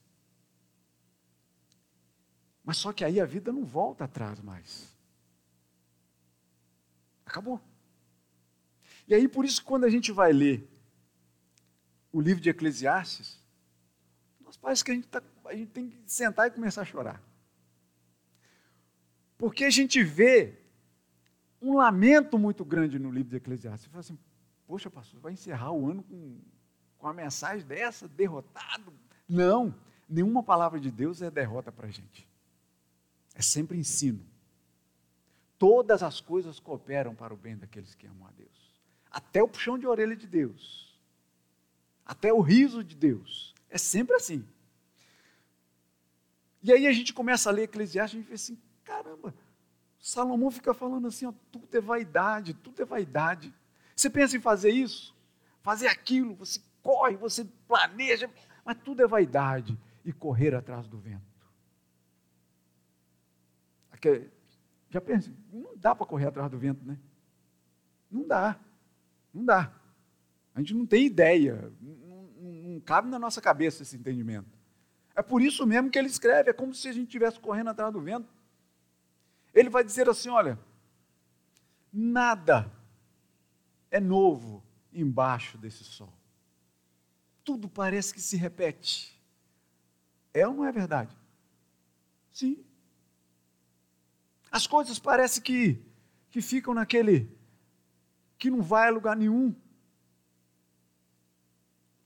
Mas 2.63 2.77
só 2.77 2.91
que 2.91 3.03
aí 3.03 3.19
a 3.19 3.25
vida 3.25 3.51
não 3.51 3.63
volta 3.63 4.05
atrás 4.05 4.39
mais. 4.41 4.95
Acabou. 7.25 7.61
E 9.07 9.13
aí, 9.13 9.27
por 9.27 9.45
isso, 9.45 9.63
quando 9.63 9.83
a 9.83 9.89
gente 9.89 10.11
vai 10.11 10.33
ler 10.33 10.67
o 12.11 12.19
livro 12.19 12.41
de 12.41 12.49
Eclesiastes, 12.49 13.39
nós 14.39 14.57
parece 14.57 14.83
que 14.83 14.91
a 14.91 14.95
gente, 14.95 15.07
tá, 15.07 15.21
a 15.45 15.53
gente 15.53 15.71
tem 15.71 15.89
que 15.89 15.97
sentar 16.07 16.47
e 16.47 16.51
começar 16.51 16.81
a 16.81 16.85
chorar. 16.85 17.21
Porque 19.37 19.65
a 19.65 19.69
gente 19.69 20.03
vê 20.03 20.64
um 21.69 21.77
lamento 21.77 22.37
muito 22.37 22.63
grande 22.63 22.99
no 22.99 23.11
livro 23.11 23.29
de 23.29 23.37
Eclesiastes. 23.37 23.83
Você 23.83 23.89
fala 23.89 23.99
assim, 24.01 24.19
poxa, 24.67 24.89
pastor, 24.89 25.19
vai 25.19 25.33
encerrar 25.33 25.71
o 25.71 25.89
ano 25.89 26.03
com, 26.03 26.39
com 26.97 27.07
uma 27.07 27.13
mensagem 27.13 27.65
dessa, 27.65 28.07
derrotado? 28.07 28.93
Não, 29.27 29.73
nenhuma 30.07 30.43
palavra 30.43 30.79
de 30.79 30.91
Deus 30.91 31.21
é 31.21 31.31
derrota 31.31 31.71
para 31.71 31.87
a 31.87 31.91
gente. 31.91 32.27
É 33.33 33.41
sempre 33.41 33.77
ensino 33.77 34.25
todas 35.57 36.03
as 36.03 36.21
coisas 36.21 36.59
cooperam 36.59 37.15
para 37.15 37.33
o 37.33 37.37
bem 37.37 37.57
daqueles 37.57 37.95
que 37.95 38.07
amam 38.07 38.27
a 38.27 38.31
Deus. 38.31 38.81
Até 39.09 39.41
o 39.41 39.47
puxão 39.47 39.77
de 39.77 39.87
orelha 39.87 40.15
de 40.15 40.27
Deus. 40.27 40.99
Até 42.05 42.31
o 42.33 42.41
riso 42.41 42.83
de 42.83 42.95
Deus. 42.95 43.55
É 43.69 43.77
sempre 43.77 44.15
assim. 44.15 44.45
E 46.61 46.71
aí 46.71 46.87
a 46.87 46.91
gente 46.91 47.13
começa 47.13 47.49
a 47.49 47.53
ler 47.53 47.63
Eclesiastes 47.63 48.13
e 48.13 48.17
a 48.17 48.21
gente 48.21 48.27
vê 48.27 48.35
assim, 48.35 48.57
caramba, 48.83 49.33
Salomão 50.05 50.51
fica 50.51 50.71
falando 50.71 51.07
assim, 51.07 51.25
ó, 51.25 51.33
tudo 51.51 51.75
é 51.75 51.81
vaidade, 51.81 52.53
tudo 52.53 52.79
é 52.79 52.85
vaidade. 52.85 53.51
Você 53.95 54.07
pensa 54.07 54.37
em 54.37 54.39
fazer 54.39 54.69
isso, 54.69 55.15
fazer 55.63 55.87
aquilo, 55.87 56.35
você 56.35 56.61
corre, 56.83 57.17
você 57.17 57.43
planeja, 57.67 58.29
mas 58.63 58.77
tudo 58.85 59.01
é 59.01 59.07
vaidade 59.07 59.75
e 60.05 60.13
correr 60.13 60.53
atrás 60.53 60.87
do 60.87 60.99
vento. 60.99 61.25
Já 64.91 65.01
pensa, 65.01 65.31
não 65.51 65.75
dá 65.75 65.95
para 65.95 66.05
correr 66.05 66.27
atrás 66.27 66.51
do 66.51 66.59
vento, 66.59 66.85
né? 66.85 66.99
Não 68.11 68.27
dá. 68.27 68.59
Não 69.33 69.43
dá. 69.43 69.73
A 70.53 70.59
gente 70.59 70.75
não 70.75 70.85
tem 70.85 71.07
ideia, 71.07 71.73
não, 71.81 72.29
não, 72.39 72.51
não 72.73 72.79
cabe 72.79 73.09
na 73.09 73.17
nossa 73.17 73.41
cabeça 73.41 73.81
esse 73.81 73.97
entendimento. 73.97 74.55
É 75.15 75.23
por 75.23 75.41
isso 75.41 75.65
mesmo 75.65 75.89
que 75.89 75.97
ele 75.97 76.09
escreve, 76.09 76.51
é 76.51 76.53
como 76.53 76.75
se 76.75 76.87
a 76.87 76.91
gente 76.91 77.07
estivesse 77.07 77.39
correndo 77.39 77.71
atrás 77.71 77.91
do 77.91 77.99
vento. 77.99 78.35
Vai 79.75 79.83
dizer 79.83 80.07
assim: 80.07 80.29
olha, 80.29 80.57
nada 81.91 82.71
é 83.91 83.99
novo 83.99 84.63
embaixo 84.93 85.57
desse 85.57 85.83
sol. 85.83 86.13
Tudo 87.43 87.67
parece 87.67 88.13
que 88.13 88.21
se 88.21 88.37
repete. 88.37 89.21
É 90.33 90.47
ou 90.47 90.53
não 90.53 90.63
é 90.63 90.71
verdade? 90.71 91.13
Sim. 92.31 92.63
As 94.49 94.65
coisas 94.65 94.97
parecem 94.97 95.43
que, 95.43 95.83
que 96.31 96.41
ficam 96.41 96.73
naquele. 96.73 97.29
que 98.37 98.49
não 98.49 98.61
vai 98.61 98.87
a 98.87 98.91
lugar 98.91 99.17
nenhum. 99.17 99.53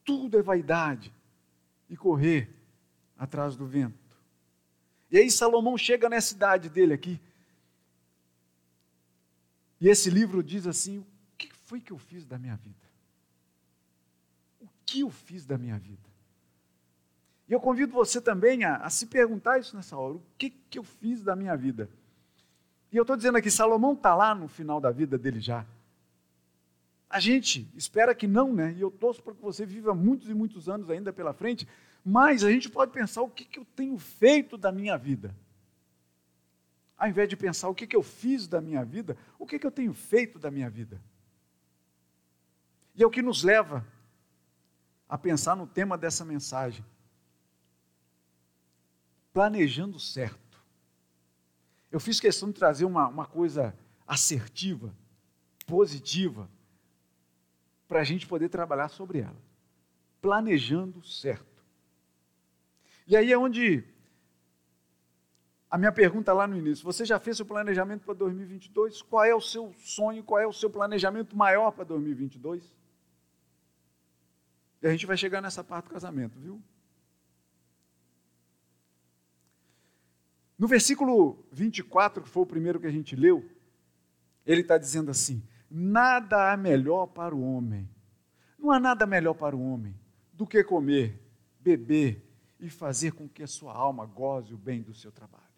Tudo 0.04 0.40
é 0.40 0.42
vaidade 0.42 1.14
e 1.88 1.96
correr 1.96 2.52
atrás 3.16 3.56
do 3.56 3.68
vento. 3.68 4.18
E 5.12 5.20
aí 5.20 5.30
Salomão 5.30 5.78
chega 5.78 6.10
nessa 6.10 6.34
idade 6.34 6.68
dele 6.68 6.96
aqui. 6.96 7.22
E 9.80 9.88
esse 9.88 10.10
livro 10.10 10.44
diz 10.44 10.68
assim: 10.68 11.00
o 11.00 11.06
que 11.38 11.54
foi 11.54 11.80
que 11.80 11.92
eu 11.92 11.98
fiz 11.98 12.26
da 12.26 12.38
minha 12.38 12.56
vida? 12.56 12.76
O 14.60 14.68
que 14.86 15.02
eu 15.02 15.10
fiz 15.10 15.46
da 15.46 15.58
minha 15.58 15.78
vida? 15.78 16.10
E 17.48 17.54
eu 17.54 17.60
convido 17.60 17.94
você 17.94 18.22
também 18.22 18.64
a, 18.64 18.78
a 18.78 18.90
se 18.90 19.08
perguntar 19.08 19.60
isso 19.60 19.76
nessa 19.76 19.98
hora: 19.98 20.16
o 20.16 20.24
que, 20.38 20.50
que 20.50 20.78
eu 20.78 20.84
fiz 20.84 21.22
da 21.22 21.36
minha 21.36 21.56
vida? 21.56 21.90
E 22.92 22.98
eu 22.98 23.04
estou 23.04 23.16
dizendo 23.16 23.38
aqui, 23.38 23.52
Salomão 23.52 23.94
está 23.94 24.16
lá 24.16 24.34
no 24.34 24.48
final 24.48 24.82
da 24.82 24.92
vida 24.92 25.18
dele 25.18 25.40
já. 25.40 25.66
A 27.10 27.20
gente 27.20 27.68
espera 27.76 28.14
que 28.14 28.28
não, 28.28 28.54
né? 28.54 28.74
E 28.78 28.82
eu 28.82 28.92
torço 28.92 29.22
para 29.22 29.34
que 29.34 29.42
você 29.42 29.66
viva 29.66 29.96
muitos 29.96 30.30
e 30.30 30.34
muitos 30.34 30.70
anos 30.70 30.90
ainda 30.90 31.12
pela 31.12 31.34
frente, 31.34 31.68
mas 32.06 32.44
a 32.44 32.52
gente 32.52 32.70
pode 32.70 32.92
pensar 32.92 33.22
o 33.22 33.30
que, 33.30 33.46
que 33.46 33.60
eu 33.60 33.66
tenho 33.76 33.98
feito 33.98 34.58
da 34.58 34.72
minha 34.72 34.98
vida. 34.98 35.36
Ao 37.00 37.08
invés 37.08 37.30
de 37.30 37.38
pensar 37.38 37.70
o 37.70 37.74
que, 37.74 37.88
que 37.88 37.96
eu 37.96 38.04
fiz 38.04 38.46
da 38.46 38.60
minha 38.60 38.84
vida, 38.84 39.18
o 39.40 39.46
que, 39.46 39.58
que 39.58 39.66
eu 39.66 39.72
tenho 39.72 39.94
feito 39.94 40.38
da 40.38 40.52
minha 40.52 40.70
vida. 40.70 41.02
E 42.94 43.02
é 43.02 43.08
o 43.08 43.10
que 43.10 43.22
nos 43.22 43.42
leva 43.42 43.88
a 45.08 45.18
pensar 45.18 45.56
no 45.56 45.66
tema 45.66 45.98
dessa 45.98 46.26
mensagem 46.26 46.84
planejando 49.32 49.98
certo. 49.98 50.62
Eu 51.90 52.00
fiz 52.00 52.20
questão 52.20 52.50
de 52.50 52.56
trazer 52.56 52.84
uma, 52.84 53.08
uma 53.08 53.26
coisa 53.26 53.74
assertiva, 54.06 54.94
positiva, 55.66 56.50
para 57.88 58.02
a 58.02 58.04
gente 58.04 58.28
poder 58.28 58.50
trabalhar 58.50 58.90
sobre 58.90 59.20
ela. 59.20 59.42
Planejando 60.22 61.02
certo. 61.06 61.64
E 63.08 63.16
aí 63.16 63.32
é 63.32 63.38
onde 63.38 63.84
a 65.70 65.78
minha 65.78 65.92
pergunta 65.92 66.34
lá 66.34 66.48
no 66.48 66.58
início: 66.58 66.84
você 66.84 67.06
já 67.06 67.20
fez 67.20 67.38
seu 67.38 67.46
planejamento 67.46 68.04
para 68.04 68.16
2022? 68.16 69.02
Qual 69.04 69.24
é 69.24 69.36
o 69.36 69.42
seu 69.42 69.74
sonho? 69.78 70.24
Qual 70.24 70.40
é 70.40 70.48
o 70.48 70.54
seu 70.54 70.70
planejamento 70.70 71.38
maior 71.38 71.72
para 71.72 71.84
2022? 71.84 72.76
E 74.82 74.88
a 74.88 74.92
gente 74.92 75.06
vai 75.06 75.18
chegar 75.18 75.42
nessa 75.42 75.64
parte 75.64 75.86
do 75.86 75.92
casamento, 75.92 76.40
viu? 76.40 76.62
No 80.58 80.68
versículo 80.68 81.46
24, 81.52 82.24
que 82.24 82.30
foi 82.30 82.44
o 82.44 82.46
primeiro 82.46 82.80
que 82.80 82.88
a 82.88 82.92
gente 82.92 83.16
leu, 83.16 83.48
ele 84.46 84.62
está 84.62 84.78
dizendo 84.78 85.12
assim: 85.12 85.44
Nada 85.70 86.52
há 86.52 86.58
melhor 86.58 87.08
para 87.08 87.36
o 87.36 87.42
homem. 87.42 87.88
Não 88.58 88.72
há 88.72 88.80
nada 88.80 89.06
melhor 89.06 89.36
para 89.36 89.56
o 89.56 89.62
homem 89.62 89.96
do 90.34 90.48
que 90.48 90.64
comer, 90.64 91.22
beber 91.60 92.26
e 92.60 92.70
fazer 92.70 93.12
com 93.12 93.30
que 93.30 93.44
a 93.44 93.48
sua 93.48 93.74
alma 93.74 94.06
goze 94.06 94.54
o 94.54 94.58
bem 94.58 94.82
do 94.82 94.94
seu 94.94 95.12
trabalho. 95.12 95.49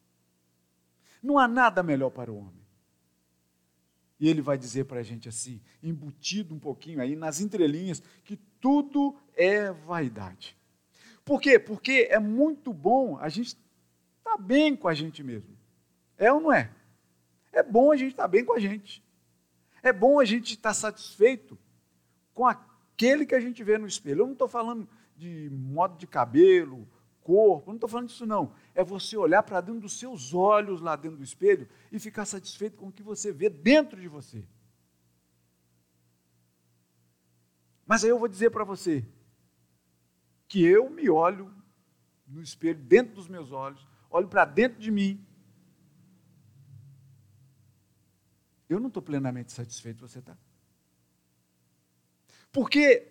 Não 1.22 1.38
há 1.38 1.48
nada 1.48 1.84
melhor 1.84 2.10
para 2.10 2.32
o 2.32 2.38
homem. 2.38 2.62
E 4.20 4.30
ele 4.30 4.42
vai 4.42 4.58
dizer 4.58 4.86
para 4.86 5.00
a 5.00 5.04
gente 5.04 5.28
assim, 5.28 5.60
embutido 5.82 6.54
um 6.54 6.60
pouquinho 6.60 7.02
aí 7.02 7.16
nas 7.16 7.42
entrelinhas, 7.42 8.04
que 8.24 8.38
tudo 8.60 9.16
é 9.34 9.72
vaidade. 9.72 10.56
Por 11.26 11.42
quê? 11.42 11.58
Porque 11.58 12.08
é 12.10 12.20
muito 12.20 12.72
bom 12.72 13.18
a 13.18 13.30
gente 13.30 13.58
está 14.20 14.38
bem 14.38 14.76
com 14.76 14.88
a 14.88 14.94
gente 14.94 15.24
mesmo. 15.24 15.58
É 16.18 16.32
ou 16.32 16.40
não 16.40 16.54
é? 16.54 16.72
É 17.52 17.64
bom 17.64 17.92
a 17.92 17.98
gente 17.98 18.12
estar 18.12 18.24
tá 18.24 18.28
bem 18.28 18.46
com 18.46 18.54
a 18.54 18.60
gente. 18.60 19.04
É 19.84 19.92
bom 19.92 20.20
a 20.20 20.26
gente 20.26 20.52
estar 20.54 20.70
tá 20.70 20.74
satisfeito 20.74 21.58
com 22.34 22.46
aquele 22.46 23.26
que 23.26 23.36
a 23.36 23.40
gente 23.40 23.64
vê 23.64 23.78
no 23.78 23.88
espelho. 23.88 24.22
Eu 24.22 24.26
não 24.28 24.34
estou 24.34 24.48
falando 24.48 24.88
de 25.18 25.50
modo 25.52 25.98
de 25.98 26.08
cabelo, 26.08 26.88
corpo, 27.22 27.70
não 27.70 27.76
estou 27.76 27.90
falando 27.90 28.08
disso 28.08 28.26
não. 28.26 28.54
É 28.74 28.84
você 28.84 29.16
olhar 29.16 29.44
para 29.44 29.62
dentro 29.62 29.82
dos 29.82 29.98
seus 29.98 30.34
olhos 30.34 30.82
lá 30.82 30.96
dentro 30.96 31.18
do 31.18 31.24
espelho 31.24 31.68
e 31.92 32.00
ficar 32.00 32.26
satisfeito 32.26 32.78
com 32.78 32.88
o 32.88 32.92
que 32.92 33.04
você 33.04 33.32
vê 33.32 33.50
dentro 33.50 34.00
de 34.00 34.08
você. 34.08 34.46
Mas 37.86 38.04
aí 38.04 38.10
eu 38.10 38.20
vou 38.20 38.28
dizer 38.28 38.50
para 38.52 38.64
você 38.64 39.06
que 40.48 40.64
eu 40.64 40.90
me 40.90 41.10
olho 41.10 41.54
no 42.28 42.42
espelho, 42.42 42.80
dentro 42.80 43.16
dos 43.16 43.28
meus 43.28 43.52
olhos, 43.52 43.86
olho 44.10 44.28
para 44.28 44.46
dentro 44.46 44.80
de 44.80 44.90
mim. 44.90 45.26
Eu 48.70 48.80
não 48.80 48.88
estou 48.88 49.04
plenamente 49.04 49.52
satisfeito, 49.52 50.08
você 50.08 50.20
está? 50.20 50.38
Porque 52.52 53.11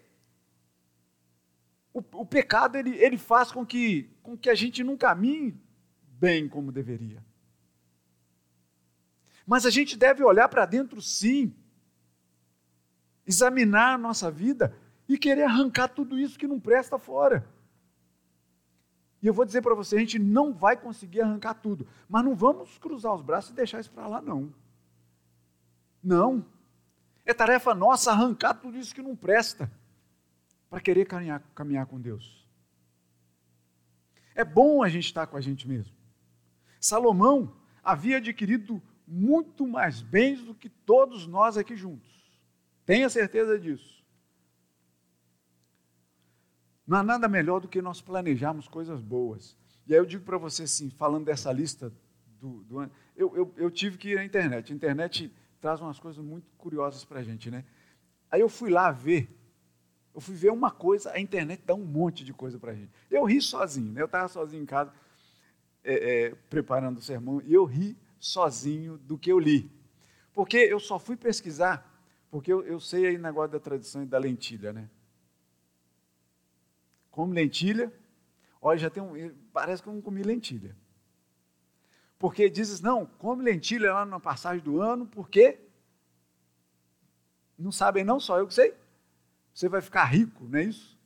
o, 1.93 1.99
o, 2.13 2.27
pecado 2.27 2.77
ele, 2.77 2.97
ele 2.97 3.19
faz 3.19 3.51
com 3.51 3.65
que, 3.67 4.11
com 4.23 4.37
que 4.37 4.49
a 4.49 4.55
gente 4.55 4.85
não 4.85 4.97
caminhe 4.97 5.59
bem 6.03 6.49
como 6.49 6.71
deveria. 6.71 7.25
Mas 9.47 9.67
a 9.67 9.71
gente 9.71 9.97
deve 9.97 10.23
olhar 10.23 10.49
para 10.49 10.67
dentro 10.67 11.01
sim, 11.01 11.53
examinar 13.27 13.95
a 13.95 13.99
nossa 13.99 14.31
vida 14.31 14.77
e 15.09 15.19
querer 15.19 15.43
arrancar 15.43 15.89
tudo 15.89 16.19
isso 16.19 16.39
que 16.39 16.47
não 16.47 16.61
presta 16.61 16.99
fora. 16.99 17.49
E 19.23 19.27
eu 19.27 19.35
vou 19.35 19.45
dizer 19.45 19.61
para 19.61 19.75
você, 19.75 19.97
a 19.97 19.99
gente 19.99 20.19
não 20.19 20.53
vai 20.53 20.77
conseguir 20.77 21.21
arrancar 21.21 21.55
tudo, 21.55 21.87
mas 22.09 22.25
não 22.25 22.35
vamos 22.35 22.79
cruzar 22.79 23.13
os 23.15 23.23
braços 23.23 23.51
e 23.51 23.55
deixar 23.55 23.81
isso 23.81 23.91
para 23.91 24.07
lá, 24.07 24.23
não. 24.23 24.55
Não. 26.03 26.45
É 27.27 27.35
tarefa 27.35 27.75
nossa 27.75 28.13
arrancar 28.13 28.55
tudo 28.55 28.79
isso 28.79 28.95
que 28.95 29.03
não 29.03 29.15
presta, 29.15 29.71
para 30.71 30.81
querer 30.81 31.05
caminhar, 31.05 31.41
caminhar 31.55 31.87
com 31.87 32.01
Deus. 32.01 32.47
É 34.35 34.45
bom 34.45 34.83
a 34.83 34.89
gente 34.89 35.07
estar 35.07 35.27
com 35.27 35.37
a 35.37 35.41
gente 35.41 35.69
mesmo. 35.69 35.93
Salomão 36.81 37.55
havia 37.83 38.19
adquirido 38.19 38.81
muito 39.07 39.67
mais 39.67 40.01
bens 40.01 40.41
do 40.43 40.55
que 40.55 40.69
todos 40.69 41.27
nós 41.27 41.59
aqui 41.59 41.77
juntos. 41.77 42.09
Tenha 42.87 43.11
certeza 43.11 43.59
disso. 43.59 44.01
Não 46.87 46.99
há 46.99 47.03
nada 47.03 47.29
melhor 47.29 47.61
do 47.61 47.69
que 47.69 47.83
nós 47.83 48.01
planejarmos 48.01 48.69
coisas 48.69 49.01
boas. 49.01 49.57
E 49.87 49.93
aí 49.93 49.99
eu 49.99 50.07
digo 50.07 50.25
para 50.25 50.39
você 50.39 50.63
assim, 50.63 50.91
falando 50.91 51.25
dessa 51.25 51.53
lista 51.53 51.93
do, 52.41 52.65
do 52.65 52.83
eu, 53.17 53.37
eu, 53.37 53.55
eu, 53.57 53.71
tive 53.71 53.99
que 53.99 54.11
ir 54.11 54.19
à 54.19 54.25
internet. 54.25 54.73
A 54.73 54.77
internet 54.77 55.33
traz 55.61 55.81
umas 55.81 55.99
coisas 55.99 56.25
muito 56.25 56.47
curiosas 56.57 57.05
para 57.05 57.21
a 57.21 57.23
gente, 57.23 57.51
né? 57.51 57.65
Aí 58.31 58.41
eu 58.41 58.49
fui 58.49 58.71
lá 58.71 58.91
ver, 58.91 59.29
eu 60.15 60.21
fui 60.21 60.35
ver 60.35 60.51
uma 60.51 60.71
coisa, 60.71 61.13
a 61.13 61.21
internet 61.21 61.63
dá 61.65 61.75
um 61.75 61.85
monte 61.85 62.25
de 62.25 62.33
coisa 62.33 62.59
para 62.59 62.73
a 62.73 62.75
gente. 62.75 62.91
Eu 63.11 63.25
ri 63.25 63.41
sozinho, 63.41 63.93
né? 63.93 64.01
Eu 64.03 64.07
estava 64.07 64.29
sozinho 64.29 64.63
em 64.63 64.67
casa, 64.67 64.93
é, 65.85 66.27
é, 66.27 66.35
preparando 66.49 66.99
o 66.99 67.03
sermão, 67.03 67.41
e 67.45 67.55
eu 67.55 67.65
ri 67.65 67.97
sozinho 68.19 68.99
do 68.99 69.17
que 69.17 69.31
eu 69.31 69.39
li. 69.39 69.71
Porque 70.33 70.57
eu 70.57 70.81
só 70.81 70.99
fui 70.99 71.17
pesquisar, 71.17 71.87
porque 72.31 72.53
eu, 72.53 72.63
eu 72.63 72.81
sei 72.81 73.07
aí 73.07 73.19
negócio 73.19 73.53
da 73.53 73.61
tradição 73.61 74.03
e 74.03 74.07
da 74.07 74.19
lentilha, 74.19 74.73
né? 74.73 74.89
come 77.11 77.35
lentilha. 77.35 77.93
Olha, 78.63 78.79
já 78.79 78.89
tem 78.89 79.03
um. 79.03 79.35
Parece 79.53 79.83
que 79.83 79.89
eu 79.89 79.93
não 79.93 80.01
comi 80.01 80.23
lentilha. 80.23 80.77
Porque 82.19 82.49
dizes, 82.49 82.81
não, 82.81 83.07
come 83.07 83.43
lentilha 83.43 83.93
lá 83.93 84.05
na 84.05 84.21
passagem 84.21 84.63
do 84.63 84.81
ano, 84.81 85.07
porque 85.07 85.59
não 87.59 87.73
sabem, 87.73 88.05
não 88.05 88.21
só 88.21 88.39
eu 88.39 88.47
que 88.47 88.55
sei. 88.55 88.75
Você 89.61 89.69
vai 89.69 89.83
ficar 89.83 90.07
rico, 90.07 90.49
não 90.49 90.59
é 90.59 90.63
isso? 90.63 90.99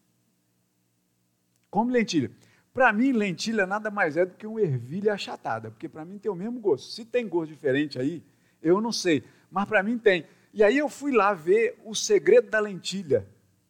Come 1.69 1.93
lentilha. 1.93 2.31
Para 2.73 2.93
mim, 2.93 3.11
lentilha 3.11 3.67
nada 3.67 3.91
mais 3.91 4.17
é 4.17 4.25
do 4.25 4.37
que 4.37 4.47
uma 4.47 4.61
ervilha 4.61 5.13
achatada, 5.13 5.73
porque 5.73 5.89
para 5.89 6.05
mim 6.05 6.19
tem 6.19 6.31
o 6.31 6.37
mesmo 6.37 6.61
gosto. 6.61 6.93
Se 6.93 7.05
tem 7.05 7.27
gosto 7.27 7.51
diferente 7.51 7.99
aí, 7.99 8.23
eu 8.63 8.81
não 8.81 8.93
sei, 8.93 9.25
mas 9.51 9.65
para 9.65 9.83
mim 9.83 9.99
tem. 9.99 10.25
E 10.53 10.63
aí 10.63 10.79
eu 10.79 10.89
fui 10.89 11.11
lá 11.11 11.35
ver 11.35 11.81
o 11.85 11.97
segredo 11.97 12.49
da 12.49 12.61
lentilha 12.61 13.27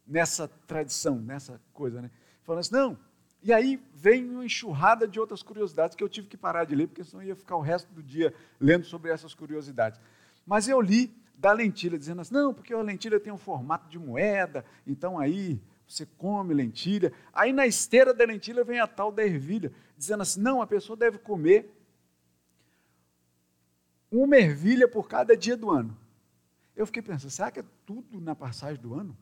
nessa 0.06 0.46
tradição, 0.66 1.18
nessa 1.18 1.58
coisa, 1.72 2.02
né? 2.02 2.10
falando 2.42 2.60
assim, 2.60 2.74
não. 2.74 2.98
E 3.42 3.54
aí 3.54 3.82
vem 3.94 4.28
uma 4.28 4.44
enxurrada 4.44 5.08
de 5.08 5.18
outras 5.18 5.42
curiosidades 5.42 5.96
que 5.96 6.04
eu 6.04 6.10
tive 6.10 6.28
que 6.28 6.36
parar 6.36 6.64
de 6.64 6.74
ler, 6.74 6.88
porque 6.88 7.04
senão 7.04 7.22
ia 7.22 7.34
ficar 7.34 7.56
o 7.56 7.62
resto 7.62 7.90
do 7.90 8.02
dia 8.02 8.34
lendo 8.60 8.84
sobre 8.84 9.10
essas 9.10 9.32
curiosidades. 9.32 9.98
Mas 10.44 10.68
eu 10.68 10.78
li 10.78 11.23
da 11.36 11.52
lentilha, 11.52 11.98
dizendo 11.98 12.20
assim, 12.20 12.34
não, 12.34 12.54
porque 12.54 12.72
a 12.72 12.80
lentilha 12.80 13.20
tem 13.20 13.32
um 13.32 13.38
formato 13.38 13.88
de 13.88 13.98
moeda, 13.98 14.64
então 14.86 15.18
aí 15.18 15.60
você 15.86 16.06
come 16.06 16.54
lentilha. 16.54 17.12
Aí 17.32 17.52
na 17.52 17.66
esteira 17.66 18.14
da 18.14 18.24
lentilha 18.24 18.64
vem 18.64 18.80
a 18.80 18.86
tal 18.86 19.12
da 19.12 19.24
ervilha, 19.24 19.72
dizendo 19.96 20.22
assim: 20.22 20.40
não, 20.40 20.62
a 20.62 20.66
pessoa 20.66 20.96
deve 20.96 21.18
comer 21.18 21.70
uma 24.10 24.36
ervilha 24.36 24.88
por 24.88 25.08
cada 25.08 25.36
dia 25.36 25.56
do 25.56 25.70
ano. 25.70 25.96
Eu 26.74 26.86
fiquei 26.86 27.02
pensando, 27.02 27.30
será 27.30 27.50
que 27.50 27.60
é 27.60 27.64
tudo 27.86 28.20
na 28.20 28.34
passagem 28.34 28.80
do 28.80 28.94
ano? 28.94 29.16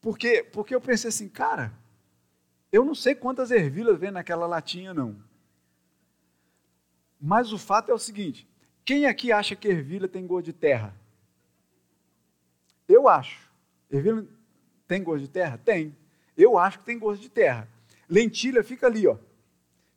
Porque, 0.00 0.44
porque 0.44 0.74
eu 0.74 0.80
pensei 0.80 1.08
assim, 1.08 1.28
cara, 1.28 1.72
eu 2.70 2.84
não 2.84 2.94
sei 2.94 3.14
quantas 3.14 3.50
ervilhas 3.50 3.98
vem 3.98 4.10
naquela 4.10 4.46
latinha, 4.46 4.94
não. 4.94 5.20
Mas 7.20 7.52
o 7.52 7.58
fato 7.58 7.90
é 7.90 7.94
o 7.94 7.98
seguinte: 7.98 8.48
quem 8.86 9.04
aqui 9.04 9.32
acha 9.32 9.56
que 9.56 9.66
ervilha 9.66 10.06
tem 10.06 10.24
gosto 10.24 10.46
de 10.46 10.52
terra? 10.52 10.94
Eu 12.88 13.08
acho. 13.08 13.50
Ervilha 13.90 14.24
tem 14.86 15.02
gosto 15.02 15.22
de 15.22 15.28
terra? 15.28 15.58
Tem. 15.58 15.94
Eu 16.36 16.56
acho 16.56 16.78
que 16.78 16.84
tem 16.84 16.96
gosto 16.96 17.20
de 17.20 17.28
terra. 17.28 17.68
Lentilha 18.08 18.62
fica 18.62 18.86
ali, 18.86 19.04
ó, 19.08 19.18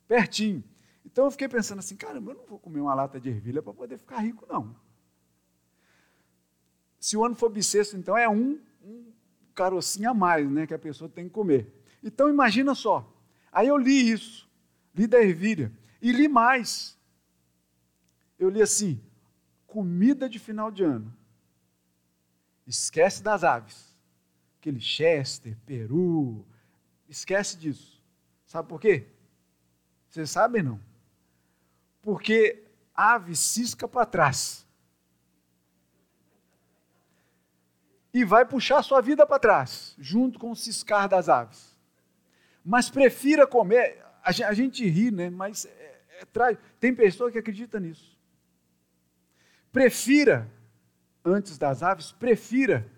pertinho. 0.08 0.64
Então 1.06 1.26
eu 1.26 1.32
fiquei 1.32 1.48
pensando 1.48 1.80
assim, 1.80 1.96
caramba, 1.96 2.32
eu 2.32 2.38
não 2.38 2.46
vou 2.46 2.58
comer 2.58 2.80
uma 2.82 2.96
lata 2.96 3.20
de 3.20 3.30
ervilha 3.30 3.62
para 3.62 3.74
poder 3.74 4.00
ficar 4.00 4.18
rico, 4.22 4.48
não. 4.50 4.76
Se 7.00 7.16
o 7.16 7.24
ano 7.24 7.36
for 7.36 7.50
bissexto, 7.50 7.96
então 7.96 8.18
é 8.18 8.28
um, 8.28 8.60
um 8.84 9.12
carocinho 9.54 10.10
a 10.10 10.14
mais, 10.16 10.50
né, 10.50 10.66
que 10.66 10.74
a 10.74 10.80
pessoa 10.80 11.08
tem 11.08 11.26
que 11.26 11.30
comer. 11.30 11.72
Então 12.04 12.28
imagina 12.28 12.74
só. 12.74 13.08
Aí 13.52 13.68
eu 13.68 13.78
li 13.78 14.12
isso, 14.12 14.50
li 14.96 15.06
da 15.06 15.22
ervilha 15.22 15.72
e 16.02 16.12
li 16.12 16.28
mais. 16.28 16.99
Eu 18.40 18.50
li 18.50 18.62
assim: 18.62 19.04
comida 19.68 20.30
de 20.30 20.40
final 20.40 20.72
de 20.72 20.84
ano. 20.84 21.14
Esquece 22.66 23.22
das 23.22 23.44
aves. 23.44 23.98
Aquele 24.58 24.80
Chester, 24.80 25.58
Peru, 25.66 26.46
esquece 27.08 27.58
disso. 27.58 28.02
Sabe 28.46 28.68
por 28.68 28.80
quê? 28.80 29.08
Vocês 30.08 30.30
sabem 30.32 30.64
não? 30.64 30.80
Porque 32.02 32.64
ave 32.96 33.36
cisca 33.36 33.88
para 33.88 34.06
trás. 34.06 34.66
E 38.14 38.26
vai 38.26 38.46
puxar 38.46 38.82
sua 38.84 39.02
vida 39.02 39.26
para 39.26 39.40
trás, 39.40 39.96
junto 40.00 40.40
com 40.40 40.52
o 40.52 40.56
ciscar 40.56 41.08
das 41.08 41.30
aves. 41.30 41.78
Mas 42.66 42.90
prefira 42.90 43.46
comer, 43.48 44.04
a 44.24 44.32
gente, 44.32 44.44
a 44.44 44.54
gente 44.54 44.90
ri, 44.90 45.12
né? 45.12 45.30
Mas 45.30 45.66
é, 45.66 46.02
é, 46.22 46.58
tem 46.80 46.94
pessoa 46.94 47.32
que 47.32 47.38
acredita 47.38 47.80
nisso. 47.80 48.19
Prefira, 49.72 50.52
antes 51.24 51.58
das 51.58 51.84
aves, 51.84 52.12
prefira 52.12 52.90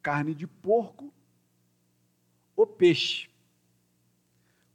carne 0.00 0.34
de 0.34 0.46
porco 0.46 1.12
ou 2.54 2.66
peixe. 2.66 3.28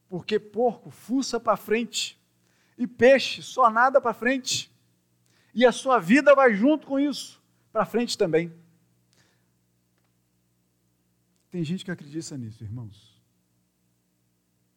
Porque 0.09 0.39
porco 0.39 0.89
fuça 0.89 1.39
para 1.39 1.57
frente 1.57 2.19
e 2.77 2.85
peixe 2.85 3.41
só 3.41 3.69
nada 3.69 3.99
para 3.99 4.13
frente. 4.13 4.71
E 5.53 5.65
a 5.65 5.71
sua 5.71 5.99
vida 5.99 6.35
vai 6.35 6.53
junto 6.53 6.85
com 6.85 6.99
isso, 6.99 7.41
para 7.71 7.85
frente 7.85 8.17
também. 8.17 8.53
Tem 11.49 11.63
gente 11.63 11.83
que 11.83 11.91
acredita 11.91 12.37
nisso, 12.37 12.63
irmãos. 12.63 13.17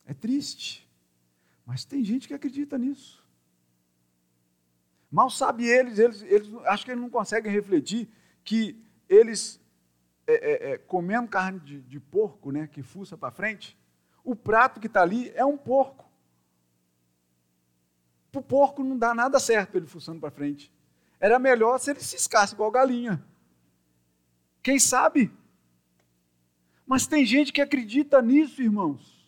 É 0.06 0.14
triste, 0.14 0.88
mas 1.66 1.84
tem 1.84 2.02
gente 2.02 2.26
que 2.26 2.34
acredita 2.34 2.78
nisso. 2.78 3.19
Mal 5.10 5.28
sabe 5.28 5.66
eles, 5.66 5.98
eles, 5.98 6.22
eles 6.22 6.48
acho 6.66 6.84
que 6.84 6.92
eles 6.92 7.02
não 7.02 7.10
conseguem 7.10 7.50
refletir 7.50 8.08
que 8.44 8.80
eles, 9.08 9.60
é, 10.26 10.34
é, 10.34 10.72
é, 10.72 10.78
comendo 10.78 11.28
carne 11.28 11.58
de, 11.58 11.80
de 11.80 11.98
porco, 11.98 12.52
né, 12.52 12.68
que 12.68 12.82
fuça 12.82 13.18
para 13.18 13.32
frente, 13.32 13.76
o 14.22 14.36
prato 14.36 14.78
que 14.78 14.86
está 14.86 15.02
ali 15.02 15.32
é 15.34 15.44
um 15.44 15.56
porco. 15.56 16.08
Para 18.30 18.38
o 18.38 18.44
porco 18.44 18.84
não 18.84 18.96
dá 18.96 19.12
nada 19.12 19.40
certo 19.40 19.76
ele 19.76 19.86
fuçando 19.86 20.20
para 20.20 20.30
frente. 20.30 20.72
Era 21.18 21.38
melhor 21.38 21.78
se 21.78 21.90
ele 21.90 22.00
ciscasse 22.00 22.54
igual 22.54 22.70
galinha. 22.70 23.22
Quem 24.62 24.78
sabe? 24.78 25.32
Mas 26.86 27.06
tem 27.06 27.24
gente 27.24 27.52
que 27.52 27.60
acredita 27.60 28.22
nisso, 28.22 28.62
irmãos. 28.62 29.20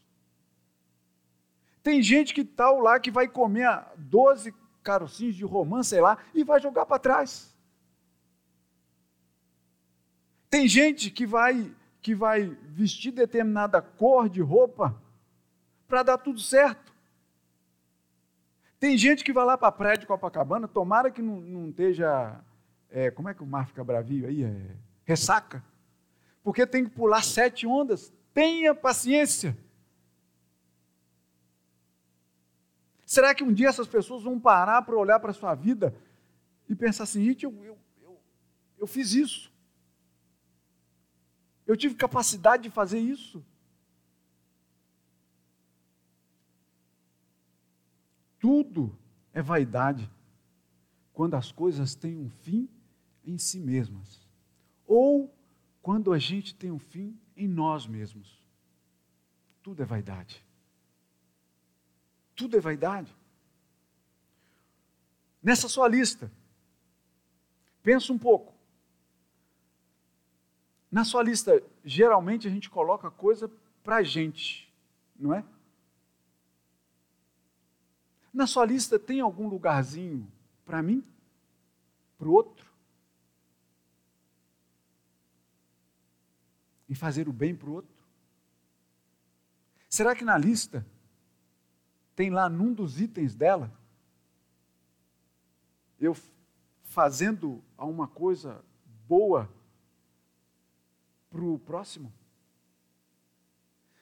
Tem 1.82 2.00
gente 2.00 2.32
que 2.32 2.44
tal 2.44 2.78
lá 2.78 3.00
que 3.00 3.10
vai 3.10 3.26
comer 3.26 3.84
12 3.96 4.54
carocinhos 4.82 5.36
de 5.36 5.44
romã, 5.44 5.82
sei 5.82 6.00
lá, 6.00 6.18
e 6.34 6.44
vai 6.44 6.60
jogar 6.60 6.86
para 6.86 6.98
trás. 6.98 7.54
Tem 10.50 10.68
gente 10.68 11.10
que 11.10 11.24
vai 11.24 11.74
que 12.02 12.14
vai 12.16 12.46
vestir 12.68 13.12
determinada 13.12 13.80
cor 13.80 14.28
de 14.28 14.42
roupa 14.42 15.00
para 15.86 16.02
dar 16.02 16.18
tudo 16.18 16.40
certo. 16.40 16.92
Tem 18.80 18.98
gente 18.98 19.22
que 19.22 19.32
vai 19.32 19.44
lá 19.44 19.56
para 19.56 19.68
a 19.68 19.72
praia 19.72 19.96
de 19.96 20.06
Copacabana, 20.06 20.66
tomara 20.66 21.12
que 21.12 21.22
não, 21.22 21.40
não 21.40 21.68
esteja. 21.70 22.40
É, 22.90 23.10
como 23.12 23.28
é 23.28 23.34
que 23.34 23.42
o 23.42 23.46
mar 23.46 23.68
fica 23.68 23.84
bravio 23.84 24.26
aí? 24.26 24.42
É, 24.42 24.76
ressaca. 25.04 25.64
Porque 26.42 26.66
tem 26.66 26.84
que 26.84 26.90
pular 26.90 27.22
sete 27.22 27.64
ondas. 27.64 28.12
Tenha 28.34 28.74
paciência. 28.74 29.56
Será 33.12 33.34
que 33.34 33.44
um 33.44 33.52
dia 33.52 33.68
essas 33.68 33.86
pessoas 33.86 34.22
vão 34.22 34.40
parar 34.40 34.80
para 34.80 34.96
olhar 34.96 35.20
para 35.20 35.32
a 35.32 35.34
sua 35.34 35.54
vida 35.54 35.94
e 36.66 36.74
pensar 36.74 37.02
assim, 37.02 37.22
eu, 37.42 37.52
eu, 37.62 37.78
eu, 38.00 38.18
eu 38.78 38.86
fiz 38.86 39.12
isso. 39.12 39.52
Eu 41.66 41.76
tive 41.76 41.94
capacidade 41.94 42.62
de 42.62 42.70
fazer 42.70 43.00
isso. 43.00 43.44
Tudo 48.40 48.98
é 49.34 49.42
vaidade 49.42 50.10
quando 51.12 51.34
as 51.34 51.52
coisas 51.52 51.94
têm 51.94 52.16
um 52.16 52.30
fim 52.30 52.66
em 53.26 53.36
si 53.36 53.60
mesmas. 53.60 54.26
Ou 54.86 55.30
quando 55.82 56.14
a 56.14 56.18
gente 56.18 56.54
tem 56.54 56.70
um 56.70 56.78
fim 56.78 57.14
em 57.36 57.46
nós 57.46 57.86
mesmos. 57.86 58.42
Tudo 59.62 59.82
é 59.82 59.84
vaidade. 59.84 60.42
Tudo 62.42 62.56
é 62.56 62.60
vaidade. 62.60 63.16
Nessa 65.40 65.68
sua 65.68 65.86
lista, 65.86 66.28
pensa 67.84 68.12
um 68.12 68.18
pouco. 68.18 68.52
Na 70.90 71.04
sua 71.04 71.22
lista, 71.22 71.62
geralmente 71.84 72.48
a 72.48 72.50
gente 72.50 72.68
coloca 72.68 73.12
coisa 73.12 73.48
para 73.84 73.98
a 73.98 74.02
gente, 74.02 74.68
não 75.14 75.32
é? 75.32 75.44
Na 78.34 78.48
sua 78.48 78.66
lista 78.66 78.98
tem 78.98 79.20
algum 79.20 79.46
lugarzinho 79.46 80.28
para 80.64 80.82
mim? 80.82 81.00
Para 82.18 82.26
o 82.26 82.32
outro? 82.32 82.66
Em 86.88 86.94
fazer 86.96 87.28
o 87.28 87.32
bem 87.32 87.54
para 87.54 87.70
o 87.70 87.74
outro? 87.74 88.04
Será 89.88 90.16
que 90.16 90.24
na 90.24 90.36
lista 90.36 90.84
tem 92.14 92.30
lá 92.30 92.48
num 92.48 92.72
dos 92.72 93.00
itens 93.00 93.34
dela, 93.34 93.72
eu 95.98 96.16
fazendo 96.84 97.62
uma 97.78 98.06
coisa 98.06 98.62
boa 99.08 99.48
para 101.30 101.42
o 101.42 101.58
próximo? 101.58 102.12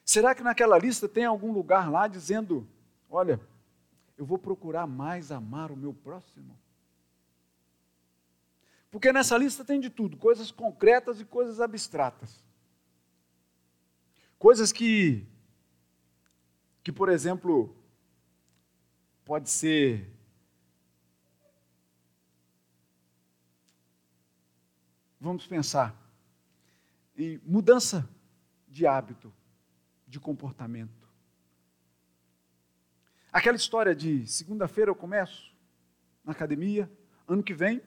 Será 0.05 0.35
que 0.35 0.43
naquela 0.43 0.77
lista 0.77 1.09
tem 1.09 1.25
algum 1.25 1.53
lugar 1.53 1.91
lá 1.91 2.09
dizendo: 2.09 2.67
olha, 3.09 3.41
eu 4.19 4.27
vou 4.27 4.39
procurar 4.39 4.87
mais 4.87 5.31
amar 5.31 5.71
o 5.71 5.77
meu 5.77 5.95
próximo? 5.95 6.59
Porque 8.91 9.13
nessa 9.13 9.39
lista 9.39 9.65
tem 9.65 9.79
de 9.79 9.89
tudo, 9.89 10.17
coisas 10.17 10.51
concretas 10.51 11.21
e 11.21 11.25
coisas 11.25 11.61
abstratas. 11.61 12.43
Coisas 14.37 14.73
que, 14.73 15.25
que 16.83 16.91
por 16.91 17.09
exemplo, 17.09 17.77
pode 19.31 19.49
ser 19.49 20.13
vamos 25.21 25.47
pensar 25.47 25.95
em 27.17 27.39
mudança 27.45 28.11
de 28.67 28.89
hábito, 28.89 29.33
de 30.05 30.19
comportamento. 30.19 31.09
Aquela 33.31 33.57
história 33.57 33.95
de 33.95 34.27
segunda-feira 34.27 34.91
eu 34.91 34.97
começo 34.97 35.55
na 36.25 36.33
academia, 36.33 36.91
ano 37.29 37.45
que 37.45 37.55
vem 37.55 37.81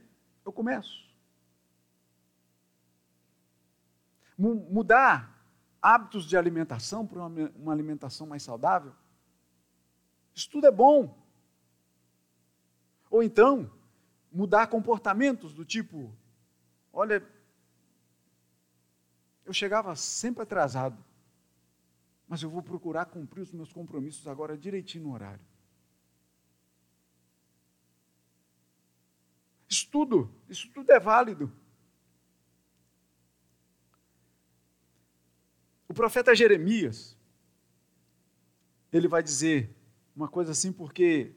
eu 0.45 0.53
começo. 0.53 1.13
Mudar 4.37 5.45
hábitos 5.81 6.25
de 6.25 6.37
alimentação 6.37 7.05
para 7.05 7.25
uma, 7.25 7.73
alimentação 7.73 8.25
mais 8.27 8.43
saudável. 8.43 8.95
Isso 10.33 10.49
tudo 10.49 10.67
é 10.67 10.71
bom. 10.71 11.21
Ou 13.13 13.21
então, 13.21 13.71
mudar 14.31 14.65
comportamentos 14.65 15.53
do 15.53 15.63
tipo: 15.63 16.11
olha, 16.91 17.21
Eu 19.45 19.53
chegava 19.53 19.95
sempre 19.95 20.43
atrasado, 20.43 21.03
mas 22.27 22.41
eu 22.41 22.49
vou 22.49 22.63
procurar 22.63 23.05
cumprir 23.05 23.41
os 23.41 23.51
meus 23.51 23.73
compromissos 23.73 24.25
agora 24.27 24.57
direitinho 24.57 25.05
no 25.05 25.13
horário. 25.13 25.45
Isso 29.67 29.89
tudo, 29.91 30.33
isso 30.47 30.69
tudo 30.69 30.91
é 30.91 30.99
válido. 30.99 31.51
O 35.87 35.93
profeta 35.93 36.33
Jeremias, 36.33 37.17
ele 38.91 39.07
vai 39.07 39.21
dizer 39.21 39.75
uma 40.15 40.27
coisa 40.27 40.51
assim, 40.51 40.71
porque, 40.71 41.35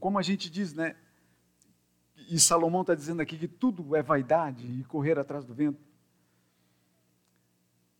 como 0.00 0.18
a 0.18 0.22
gente 0.22 0.50
diz, 0.50 0.74
né? 0.74 0.96
E 2.28 2.38
Salomão 2.40 2.80
está 2.80 2.94
dizendo 2.94 3.22
aqui 3.22 3.38
que 3.38 3.48
tudo 3.48 3.94
é 3.94 4.02
vaidade 4.02 4.66
e 4.66 4.84
correr 4.84 5.18
atrás 5.18 5.44
do 5.44 5.54
vento. 5.54 5.80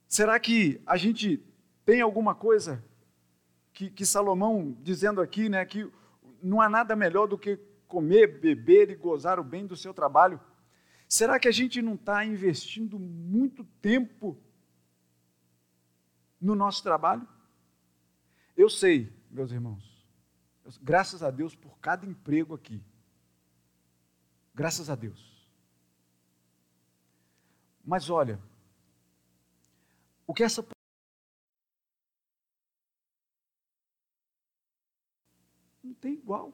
Será 0.08 0.40
que 0.40 0.80
a 0.86 0.96
gente 0.96 1.42
tem 1.84 2.00
alguma 2.00 2.34
coisa 2.34 2.84
que, 3.72 3.90
que 3.90 4.04
Salomão 4.04 4.76
dizendo 4.82 5.20
aqui, 5.20 5.48
né? 5.48 5.64
Que 5.64 5.90
não 6.42 6.60
há 6.60 6.68
nada 6.68 6.96
melhor 6.96 7.26
do 7.26 7.38
que 7.38 7.56
comer, 7.86 8.40
beber 8.40 8.90
e 8.90 8.94
gozar 8.94 9.38
o 9.40 9.44
bem 9.44 9.66
do 9.66 9.76
seu 9.76 9.92
trabalho. 9.92 10.40
Será 11.08 11.40
que 11.40 11.48
a 11.48 11.52
gente 11.52 11.82
não 11.82 11.94
está 11.94 12.24
investindo 12.24 12.98
muito 12.98 13.64
tempo 13.82 14.38
no 16.40 16.54
nosso 16.54 16.82
trabalho? 16.82 17.26
Eu 18.56 18.70
sei, 18.70 19.12
meus 19.28 19.50
irmãos, 19.50 19.89
graças 20.78 21.22
a 21.22 21.30
Deus 21.30 21.54
por 21.54 21.78
cada 21.78 22.06
emprego 22.06 22.54
aqui. 22.54 22.82
Graças 24.54 24.90
a 24.90 24.94
Deus. 24.94 25.48
Mas 27.84 28.10
olha, 28.10 28.40
o 30.26 30.34
que 30.34 30.44
essa 30.44 30.66
não 35.82 35.94
tem 35.94 36.14
igual. 36.14 36.52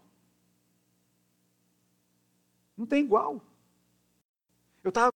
Não 2.76 2.86
tem 2.86 3.04
igual. 3.04 3.42
Eu 4.82 4.90
estava 4.90 5.15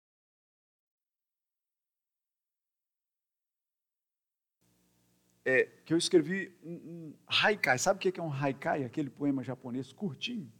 é, 5.47 5.63
que 5.85 5.93
eu 5.93 5.97
escrevi 5.97 6.53
um, 6.61 6.73
um 6.73 7.13
haikai. 7.25 7.79
Sabe 7.79 7.97
o 7.97 8.11
que 8.11 8.19
é 8.19 8.21
um 8.21 8.33
haikai? 8.33 8.83
Aquele 8.83 9.09
poema 9.09 9.41
japonês 9.41 9.93
curtinho. 9.93 10.51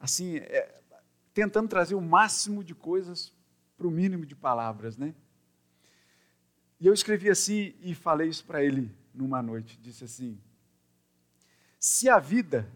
Assim, 0.00 0.38
é, 0.38 0.80
tentando 1.34 1.68
trazer 1.68 1.94
o 1.94 2.00
máximo 2.00 2.64
de 2.64 2.74
coisas 2.74 3.34
para 3.76 3.86
o 3.86 3.90
mínimo 3.90 4.24
de 4.24 4.34
palavras, 4.34 4.96
né? 4.96 5.14
E 6.80 6.86
eu 6.86 6.94
escrevi 6.94 7.28
assim 7.28 7.74
e 7.82 7.94
falei 7.94 8.30
isso 8.30 8.46
para 8.46 8.64
ele 8.64 8.90
numa 9.12 9.42
noite. 9.42 9.78
Disse 9.78 10.04
assim: 10.04 10.40
se 11.78 12.08
a 12.08 12.18
vida 12.18 12.66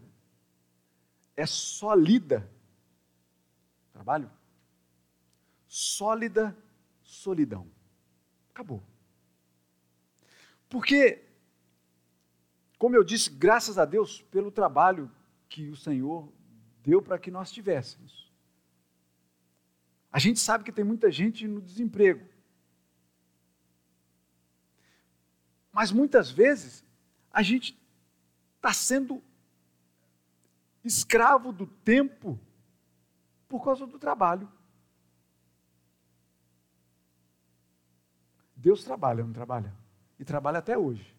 é 1.35 1.47
sólida, 1.47 2.47
trabalho, 3.91 4.29
sólida 5.67 6.55
solidão. 7.01 7.67
Acabou. 8.51 8.83
Porque 10.69 11.28
como 12.79 12.95
eu 12.95 13.03
disse, 13.03 13.29
graças 13.29 13.77
a 13.77 13.83
Deus 13.83 14.21
pelo 14.21 14.49
trabalho 14.49 15.11
que 15.49 15.67
o 15.67 15.75
Senhor 15.75 16.31
deu 16.81 17.01
para 17.01 17.19
que 17.19 17.29
nós 17.29 17.51
tivéssemos. 17.51 18.31
A 20.09 20.17
gente 20.17 20.39
sabe 20.39 20.63
que 20.63 20.71
tem 20.71 20.85
muita 20.85 21.11
gente 21.11 21.45
no 21.45 21.61
desemprego. 21.61 22.25
Mas 25.73 25.91
muitas 25.91 26.31
vezes 26.31 26.85
a 27.29 27.43
gente 27.43 27.77
está 28.55 28.71
sendo 28.71 29.21
escravo 30.81 31.51
do 31.51 31.67
tempo 31.67 32.39
por 33.49 33.61
causa 33.61 33.85
do 33.85 33.99
trabalho. 33.99 34.49
Deus 38.55 38.85
trabalha, 38.85 39.21
não 39.21 39.33
trabalha? 39.33 39.75
E 40.17 40.23
trabalha 40.23 40.59
até 40.59 40.77
hoje. 40.77 41.18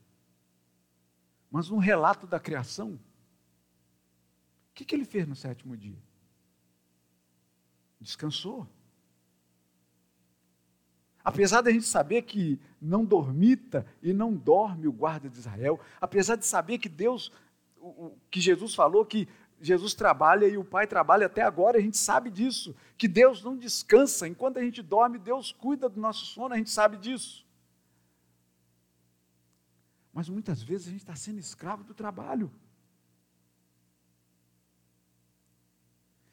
Mas 1.50 1.70
um 1.70 1.78
relato 1.78 2.26
da 2.26 2.38
criação, 2.38 2.92
o 2.92 4.74
que, 4.74 4.84
que 4.84 4.94
ele 4.94 5.04
fez 5.04 5.26
no 5.26 5.34
sétimo 5.34 5.76
dia? 5.76 5.98
Descansou. 8.00 8.66
Apesar 11.24 11.60
de 11.60 11.68
a 11.68 11.72
gente 11.72 11.84
saber 11.84 12.22
que 12.22 12.58
não 12.80 13.04
dormita 13.04 13.86
e 14.02 14.12
não 14.12 14.34
dorme 14.34 14.86
o 14.86 14.92
guarda 14.92 15.28
de 15.28 15.38
Israel, 15.38 15.78
apesar 16.00 16.36
de 16.36 16.46
saber 16.46 16.78
que 16.78 16.88
Deus, 16.88 17.30
que 18.30 18.40
Jesus 18.40 18.74
falou 18.74 19.04
que 19.04 19.28
Jesus 19.60 19.92
trabalha 19.92 20.46
e 20.46 20.56
o 20.56 20.64
Pai 20.64 20.86
trabalha 20.86 21.26
até 21.26 21.42
agora, 21.42 21.76
a 21.76 21.80
gente 21.80 21.98
sabe 21.98 22.30
disso, 22.30 22.74
que 22.96 23.06
Deus 23.06 23.44
não 23.44 23.56
descansa, 23.56 24.26
enquanto 24.26 24.58
a 24.58 24.62
gente 24.62 24.80
dorme, 24.80 25.18
Deus 25.18 25.52
cuida 25.52 25.88
do 25.88 26.00
nosso 26.00 26.24
sono, 26.24 26.54
a 26.54 26.56
gente 26.56 26.70
sabe 26.70 26.96
disso. 26.96 27.46
Mas 30.12 30.28
muitas 30.28 30.62
vezes 30.62 30.88
a 30.88 30.90
gente 30.90 31.00
está 31.00 31.14
sendo 31.14 31.38
escravo 31.38 31.84
do 31.84 31.94
trabalho. 31.94 32.50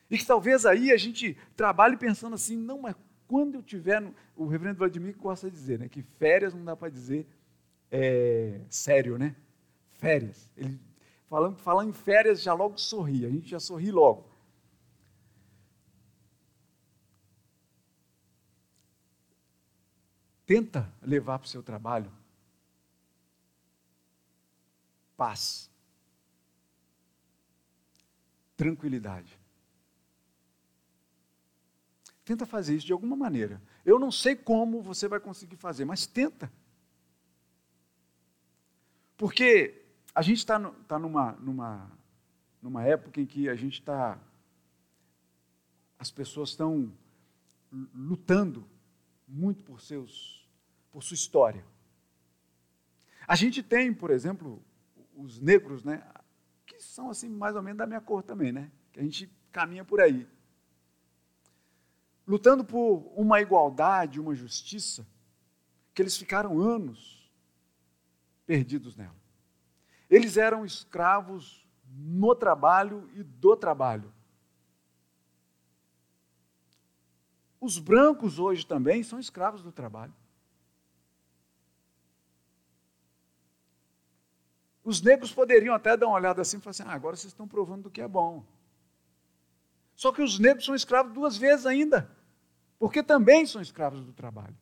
E 0.09 0.17
que 0.17 0.25
talvez 0.25 0.65
aí 0.65 0.91
a 0.91 0.97
gente 0.97 1.37
trabalhe 1.55 1.97
pensando 1.97 2.33
assim, 2.33 2.55
não, 2.55 2.81
mas 2.81 2.95
quando 3.27 3.55
eu 3.55 3.63
tiver. 3.63 3.99
No... 3.99 4.15
O 4.35 4.47
reverendo 4.47 4.77
Vladimir 4.77 5.15
gosta 5.17 5.49
de 5.49 5.55
dizer, 5.55 5.79
né? 5.79 5.89
Que 5.89 6.01
férias 6.01 6.53
não 6.53 6.63
dá 6.63 6.75
para 6.75 6.89
dizer 6.89 7.27
é, 7.91 8.61
sério, 8.69 9.17
né? 9.17 9.35
Férias. 9.91 10.49
Ele, 10.55 10.79
falando, 11.27 11.57
falando 11.57 11.89
em 11.89 11.93
férias, 11.93 12.41
já 12.41 12.53
logo 12.53 12.77
sorri, 12.77 13.25
a 13.25 13.29
gente 13.29 13.49
já 13.49 13.59
sorri 13.59 13.91
logo. 13.91 14.31
Tenta 20.45 20.89
levar 21.01 21.39
para 21.39 21.45
o 21.45 21.49
seu 21.49 21.61
trabalho 21.61 22.09
paz, 25.17 25.69
tranquilidade. 28.56 29.38
Tenta 32.23 32.45
fazer 32.45 32.75
isso 32.75 32.86
de 32.86 32.93
alguma 32.93 33.15
maneira. 33.15 33.62
Eu 33.86 33.97
não 33.97 34.12
sei 34.12 34.36
como 34.36 34.82
você 34.82 35.08
vai 35.08 35.19
conseguir 35.19 35.56
fazer, 35.56 35.86
mas 35.86 36.06
tenta. 36.06 36.51
Porque 39.15 39.86
a 40.13 40.21
gente 40.21 40.38
está 40.38 40.60
tá 40.88 40.99
numa, 40.99 41.32
numa, 41.34 41.91
numa 42.62 42.84
época 42.84 43.19
em 43.19 43.25
que 43.25 43.49
a 43.49 43.56
gente 43.56 43.80
está. 43.80 44.19
As 45.97 46.12
pessoas 46.12 46.49
estão 46.49 46.93
lutando 47.93 48.67
muito 49.27 49.63
por 49.63 49.82
seus, 49.82 50.47
por 50.91 51.01
sua 51.01 51.15
história. 51.15 51.65
A 53.27 53.36
gente 53.36 53.63
tem, 53.63 53.93
por 53.93 54.12
exemplo, 54.12 54.62
os 55.17 55.39
negros, 55.39 55.84
né? 55.84 56.03
Que 56.65 56.80
são 56.80 57.10
assim 57.10 57.27
mais 57.27 57.56
ou 57.56 57.62
menos 57.62 57.77
da 57.77 57.88
minha 57.88 57.99
cor 57.99 58.21
também, 58.21 58.51
né? 58.51 58.71
Que 58.93 58.99
a 58.99 59.03
gente 59.03 59.30
caminha 59.51 59.84
por 59.84 59.99
aí. 59.99 60.27
Lutando 62.25 62.63
por 62.63 63.12
uma 63.15 63.41
igualdade, 63.41 64.19
uma 64.19 64.36
justiça, 64.36 65.08
que 65.93 66.01
eles 66.01 66.15
ficaram 66.15 66.60
anos 66.60 67.32
perdidos 68.45 68.95
nela. 68.95 69.15
Eles 70.10 70.38
eram 70.38 70.65
escravos 70.65 71.67
no 71.86 72.36
trabalho 72.36 73.10
e 73.13 73.23
do 73.23 73.56
trabalho. 73.56 74.13
Os 77.60 77.80
brancos 77.80 78.38
hoje 78.38 78.65
também 78.65 79.01
são 79.03 79.19
escravos 79.19 79.63
do 79.63 79.71
trabalho. 79.71 80.13
Os 84.88 85.02
negros 85.02 85.34
poderiam 85.34 85.76
até 85.76 85.97
dar 85.97 86.08
uma 86.08 86.15
olhada 86.15 86.41
assim 86.41 86.60
e 86.60 86.62
falar 86.62 86.71
assim: 86.71 86.84
ah, 86.84 86.93
agora 86.93 87.13
vocês 87.13 87.34
estão 87.34 87.45
provando 87.45 87.84
do 87.84 87.91
que 87.91 88.00
é 88.00 88.08
bom. 88.08 88.45
Só 89.93 90.13
que 90.13 90.21
os 90.21 90.39
negros 90.39 90.63
são 90.63 90.73
escravos 90.73 91.12
duas 91.13 91.36
vezes 91.36 91.65
ainda, 91.65 92.10
porque 92.80 93.04
também 93.04 93.45
são 93.45 93.62
escravos 93.62 94.06
do 94.06 94.13
trabalho. 94.13 94.56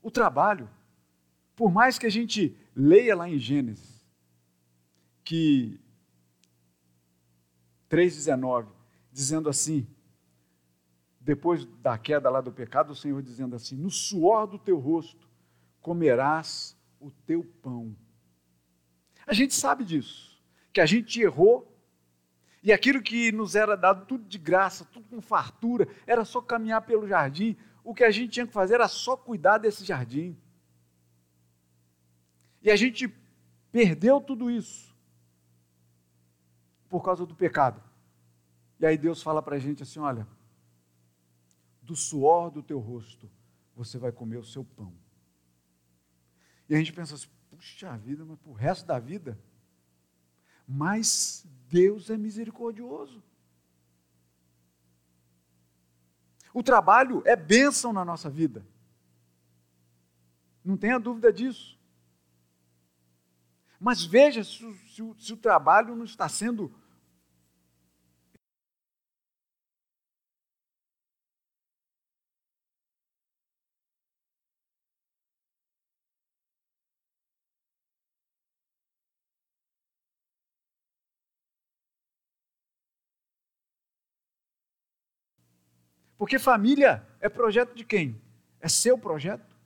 O 0.00 0.08
trabalho, 0.08 0.70
por 1.56 1.72
mais 1.72 1.98
que 1.98 2.06
a 2.06 2.10
gente 2.10 2.56
leia 2.76 3.16
lá 3.16 3.28
em 3.28 3.40
Gênesis, 3.40 4.06
que 5.24 5.80
3,19, 7.90 8.68
dizendo 9.10 9.48
assim: 9.48 9.84
depois 11.24 11.64
da 11.64 11.96
queda 11.96 12.28
lá 12.28 12.40
do 12.40 12.52
pecado, 12.52 12.90
o 12.90 12.96
Senhor 12.96 13.22
dizendo 13.22 13.54
assim: 13.54 13.76
No 13.76 13.90
suor 13.90 14.46
do 14.46 14.58
teu 14.58 14.78
rosto 14.78 15.28
comerás 15.80 16.76
o 17.00 17.10
teu 17.10 17.44
pão. 17.62 17.96
A 19.26 19.32
gente 19.32 19.54
sabe 19.54 19.84
disso, 19.84 20.42
que 20.72 20.80
a 20.80 20.86
gente 20.86 21.20
errou, 21.20 21.68
e 22.62 22.72
aquilo 22.72 23.00
que 23.00 23.30
nos 23.32 23.54
era 23.54 23.76
dado 23.76 24.04
tudo 24.06 24.24
de 24.24 24.38
graça, 24.38 24.84
tudo 24.84 25.06
com 25.08 25.20
fartura, 25.20 25.88
era 26.06 26.24
só 26.24 26.40
caminhar 26.40 26.82
pelo 26.82 27.06
jardim, 27.06 27.56
o 27.84 27.94
que 27.94 28.04
a 28.04 28.10
gente 28.10 28.32
tinha 28.32 28.46
que 28.46 28.52
fazer 28.52 28.74
era 28.74 28.88
só 28.88 29.16
cuidar 29.16 29.58
desse 29.58 29.84
jardim. 29.84 30.36
E 32.60 32.70
a 32.70 32.76
gente 32.76 33.12
perdeu 33.70 34.20
tudo 34.20 34.50
isso 34.50 34.94
por 36.88 37.02
causa 37.02 37.24
do 37.24 37.34
pecado. 37.34 37.82
E 38.78 38.86
aí 38.86 38.96
Deus 38.98 39.22
fala 39.22 39.42
para 39.42 39.56
a 39.56 39.58
gente 39.58 39.82
assim: 39.82 40.00
olha, 40.00 40.26
do 41.82 41.96
suor 41.96 42.50
do 42.50 42.62
teu 42.62 42.78
rosto 42.78 43.28
você 43.74 43.98
vai 43.98 44.12
comer 44.12 44.38
o 44.38 44.44
seu 44.44 44.64
pão. 44.64 44.94
E 46.68 46.74
a 46.74 46.78
gente 46.78 46.92
pensa 46.92 47.14
assim: 47.14 47.28
puxa 47.50 47.96
vida, 47.96 48.24
mas 48.24 48.38
para 48.38 48.50
o 48.50 48.54
resto 48.54 48.86
da 48.86 48.98
vida? 48.98 49.38
Mas 50.66 51.44
Deus 51.68 52.08
é 52.08 52.16
misericordioso. 52.16 53.22
O 56.54 56.62
trabalho 56.62 57.22
é 57.24 57.34
bênção 57.34 57.92
na 57.92 58.04
nossa 58.04 58.28
vida. 58.28 58.64
Não 60.64 60.76
tenha 60.76 60.98
dúvida 60.98 61.32
disso. 61.32 61.78
Mas 63.80 64.04
veja 64.04 64.44
se, 64.44 64.58
se, 64.88 65.02
se 65.18 65.32
o 65.32 65.36
trabalho 65.36 65.96
não 65.96 66.04
está 66.04 66.28
sendo 66.28 66.72
Porque 86.22 86.38
família 86.38 87.04
é 87.20 87.28
projeto 87.28 87.74
de 87.74 87.84
quem? 87.84 88.22
É 88.60 88.68
seu 88.68 88.96
projeto? 88.96 89.56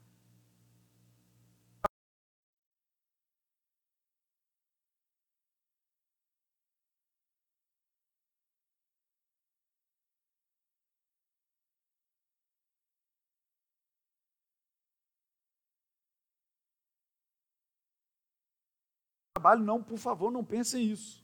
trabalho, 19.35 19.63
não, 19.63 19.83
por 19.83 19.99
favor, 19.99 20.31
não 20.33 20.43
pensem 20.43 20.91
isso. 20.91 21.23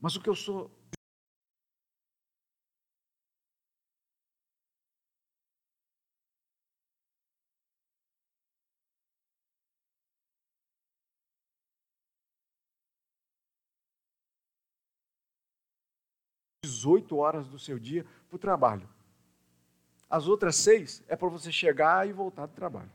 Mas 0.00 0.16
o 0.16 0.20
que 0.20 0.28
eu 0.28 0.34
sou 0.34 0.68
18 16.82 17.16
horas 17.16 17.46
do 17.46 17.58
seu 17.58 17.78
dia 17.78 18.04
para 18.28 18.36
o 18.36 18.38
trabalho. 18.38 18.88
As 20.10 20.26
outras 20.26 20.56
seis 20.56 21.02
é 21.06 21.14
para 21.14 21.28
você 21.28 21.52
chegar 21.52 22.08
e 22.08 22.12
voltar 22.12 22.46
do 22.46 22.52
trabalho. 22.52 22.90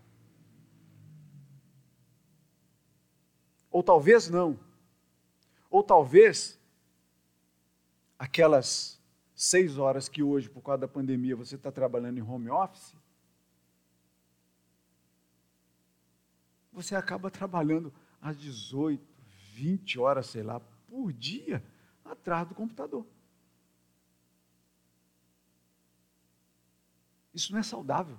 Ou 3.72 3.82
talvez 3.82 4.30
não. 4.30 4.60
Ou 5.70 5.82
talvez 5.82 6.60
aquelas 8.20 9.02
seis 9.34 9.78
horas 9.78 10.10
que 10.10 10.22
hoje, 10.22 10.50
por 10.50 10.62
causa 10.62 10.82
da 10.82 10.88
pandemia, 10.88 11.36
você 11.36 11.56
está 11.56 11.72
trabalhando 11.72 12.18
em 12.18 12.22
home 12.22 12.50
office, 12.50 12.96
você 16.72 16.96
acaba 16.96 17.32
trabalhando 17.32 17.92
às 18.22 18.38
18, 18.38 19.04
20 19.54 20.00
horas, 20.00 20.28
sei 20.28 20.44
lá, 20.44 20.60
por 20.88 21.12
dia, 21.12 21.64
atrás 22.06 22.48
do 22.48 22.54
computador. 22.54 23.06
Isso 27.38 27.52
não 27.52 27.60
é 27.60 27.64
saudável. 27.64 28.18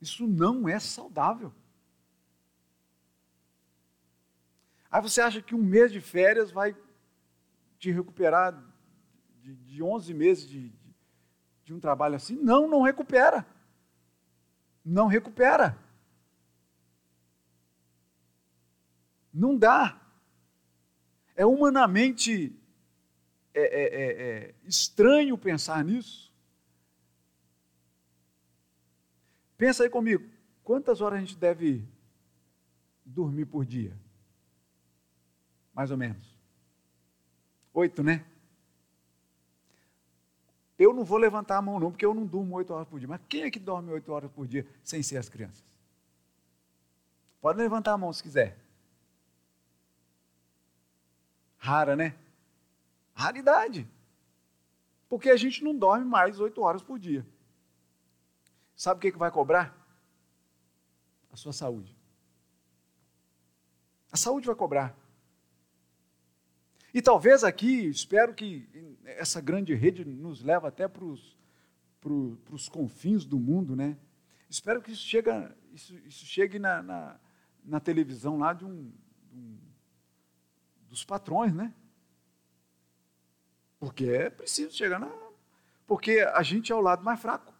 Isso 0.00 0.26
não 0.26 0.68
é 0.68 0.80
saudável. 0.80 1.54
Aí 4.90 5.00
você 5.00 5.20
acha 5.20 5.40
que 5.40 5.54
um 5.54 5.62
mês 5.62 5.92
de 5.92 6.00
férias 6.00 6.50
vai 6.50 6.76
te 7.78 7.92
recuperar 7.92 8.60
de, 9.36 9.54
de 9.54 9.80
11 9.80 10.14
meses 10.14 10.48
de, 10.48 10.70
de, 10.70 10.96
de 11.62 11.72
um 11.72 11.78
trabalho 11.78 12.16
assim? 12.16 12.34
Não, 12.34 12.66
não 12.66 12.82
recupera. 12.82 13.46
Não 14.84 15.06
recupera. 15.06 15.78
Não 19.32 19.56
dá. 19.56 19.96
É 21.36 21.46
humanamente 21.46 22.52
é, 23.54 23.62
é, 23.62 23.84
é, 23.84 24.22
é 24.48 24.54
estranho 24.64 25.38
pensar 25.38 25.84
nisso. 25.84 26.27
Pensa 29.58 29.82
aí 29.82 29.90
comigo, 29.90 30.24
quantas 30.62 31.00
horas 31.00 31.18
a 31.18 31.20
gente 31.20 31.36
deve 31.36 31.84
dormir 33.04 33.44
por 33.44 33.66
dia? 33.66 33.92
Mais 35.74 35.90
ou 35.90 35.96
menos. 35.96 36.38
Oito, 37.74 38.02
né? 38.02 38.24
Eu 40.78 40.94
não 40.94 41.04
vou 41.04 41.18
levantar 41.18 41.56
a 41.56 41.62
mão, 41.62 41.80
não, 41.80 41.90
porque 41.90 42.06
eu 42.06 42.14
não 42.14 42.24
durmo 42.24 42.54
oito 42.54 42.72
horas 42.72 42.86
por 42.86 43.00
dia. 43.00 43.08
Mas 43.08 43.20
quem 43.28 43.42
é 43.42 43.50
que 43.50 43.58
dorme 43.58 43.90
oito 43.90 44.12
horas 44.12 44.30
por 44.30 44.46
dia 44.46 44.64
sem 44.82 45.02
ser 45.02 45.16
as 45.16 45.28
crianças? 45.28 45.64
Pode 47.40 47.58
levantar 47.58 47.94
a 47.94 47.98
mão 47.98 48.12
se 48.12 48.22
quiser. 48.22 48.56
Rara, 51.56 51.96
né? 51.96 52.14
Raridade. 53.12 53.88
Porque 55.08 55.30
a 55.30 55.36
gente 55.36 55.64
não 55.64 55.74
dorme 55.74 56.04
mais 56.04 56.38
oito 56.38 56.62
horas 56.62 56.82
por 56.82 56.96
dia. 56.96 57.26
Sabe 58.78 58.98
o 58.98 59.00
que, 59.00 59.10
que 59.10 59.18
vai 59.18 59.32
cobrar? 59.32 59.76
A 61.32 61.36
sua 61.36 61.52
saúde. 61.52 61.98
A 64.12 64.16
saúde 64.16 64.46
vai 64.46 64.54
cobrar. 64.54 64.96
E 66.94 67.02
talvez 67.02 67.42
aqui, 67.42 67.86
espero 67.88 68.32
que 68.32 68.68
essa 69.04 69.40
grande 69.40 69.74
rede 69.74 70.04
nos 70.04 70.44
leve 70.44 70.68
até 70.68 70.86
para 70.86 71.04
os, 71.04 71.36
para 72.00 72.54
os 72.54 72.68
confins 72.68 73.24
do 73.24 73.36
mundo, 73.36 73.74
né? 73.74 73.98
Espero 74.48 74.80
que 74.80 74.92
isso, 74.92 75.02
chega, 75.02 75.54
isso, 75.72 75.98
isso 76.06 76.24
chegue 76.24 76.60
na, 76.60 76.80
na, 76.80 77.20
na, 77.64 77.80
televisão 77.80 78.38
lá 78.38 78.52
de 78.52 78.64
um, 78.64 78.92
de 79.28 79.36
um, 79.36 79.58
dos 80.88 81.04
patrões, 81.04 81.52
né? 81.52 81.74
Porque 83.80 84.04
é 84.04 84.30
preciso 84.30 84.72
chegar 84.72 85.00
na. 85.00 85.12
Porque 85.84 86.20
a 86.20 86.44
gente 86.44 86.70
é 86.70 86.74
o 86.76 86.80
lado 86.80 87.04
mais 87.04 87.20
fraco. 87.20 87.57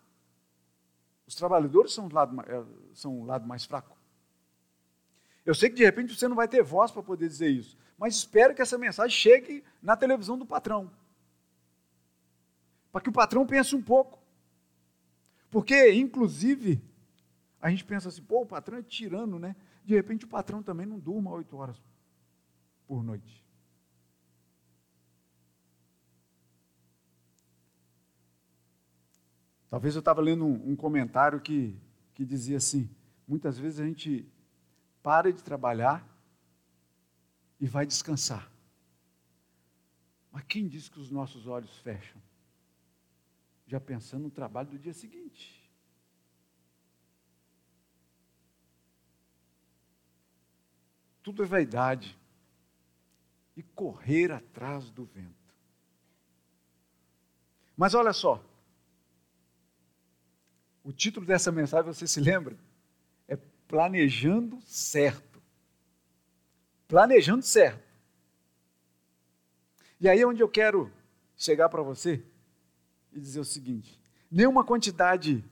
Os 1.28 1.34
trabalhadores 1.34 1.92
são 1.92 2.06
o 2.06 2.12
lado, 2.12 2.40
é, 2.40 2.64
são 2.94 3.20
o 3.20 3.24
lado 3.26 3.46
mais 3.46 3.66
fraco. 3.66 3.94
Eu 5.44 5.54
sei 5.54 5.68
que 5.68 5.76
de 5.76 5.84
repente 5.84 6.16
você 6.16 6.26
não 6.26 6.34
vai 6.34 6.48
ter 6.48 6.62
voz 6.62 6.90
para 6.90 7.02
poder 7.02 7.28
dizer 7.28 7.50
isso, 7.50 7.76
mas 7.98 8.16
espero 8.16 8.54
que 8.54 8.62
essa 8.62 8.78
mensagem 8.78 9.14
chegue 9.14 9.62
na 9.82 9.94
televisão 9.94 10.38
do 10.38 10.46
patrão. 10.46 10.90
Para 12.90 13.02
que 13.02 13.10
o 13.10 13.12
patrão 13.12 13.46
pense 13.46 13.76
um 13.76 13.82
pouco. 13.82 14.18
Porque, 15.50 15.92
inclusive, 15.92 16.82
a 17.60 17.68
gente 17.68 17.84
pensa 17.84 18.08
assim, 18.08 18.22
pô, 18.22 18.42
o 18.42 18.46
patrão 18.46 18.78
é 18.78 18.82
tirano, 18.82 19.38
né? 19.38 19.54
De 19.84 19.94
repente 19.94 20.24
o 20.24 20.28
patrão 20.28 20.62
também 20.62 20.86
não 20.86 20.98
durma 20.98 21.30
oito 21.32 21.58
horas 21.58 21.76
por 22.86 23.04
noite. 23.04 23.44
Talvez 29.70 29.94
eu 29.94 30.00
estava 30.00 30.20
lendo 30.20 30.44
um, 30.44 30.70
um, 30.70 30.76
comentário 30.76 31.40
que, 31.40 31.78
que 32.14 32.24
dizia 32.24 32.56
assim: 32.56 32.88
muitas 33.26 33.58
vezes 33.58 33.80
a 33.80 33.84
gente 33.84 34.26
para 35.02 35.32
de 35.32 35.42
trabalhar 35.42 36.06
e 37.60 37.66
vai 37.66 37.86
descansar. 37.86 38.50
Mas 40.30 40.44
quem 40.44 40.66
diz 40.66 40.88
que 40.88 40.98
os 40.98 41.10
nossos 41.10 41.46
olhos 41.46 41.76
fecham? 41.78 42.20
Já 43.66 43.80
pensando 43.80 44.22
no 44.22 44.30
trabalho 44.30 44.70
do 44.70 44.78
dia 44.78 44.94
seguinte. 44.94 45.58
Tudo 51.22 51.42
é 51.42 51.46
vaidade 51.46 52.18
e 53.54 53.62
correr 53.62 54.32
atrás 54.32 54.90
do 54.90 55.04
vento. 55.04 55.34
Mas 57.76 57.92
olha 57.92 58.12
só, 58.12 58.42
o 60.88 60.92
título 60.92 61.26
dessa 61.26 61.52
mensagem, 61.52 61.92
você 61.92 62.06
se 62.06 62.18
lembra? 62.18 62.56
É 63.28 63.36
Planejando 63.36 64.58
Certo. 64.64 65.38
planejando 66.88 67.42
certo. 67.42 67.86
E 70.00 70.08
aí 70.08 70.18
é 70.22 70.26
onde 70.26 70.42
eu 70.42 70.48
quero 70.48 70.90
chegar 71.36 71.68
para 71.68 71.82
você 71.82 72.24
e 73.12 73.20
dizer 73.20 73.38
o 73.38 73.44
seguinte: 73.44 74.00
nenhuma 74.30 74.64
quantidade 74.64 75.44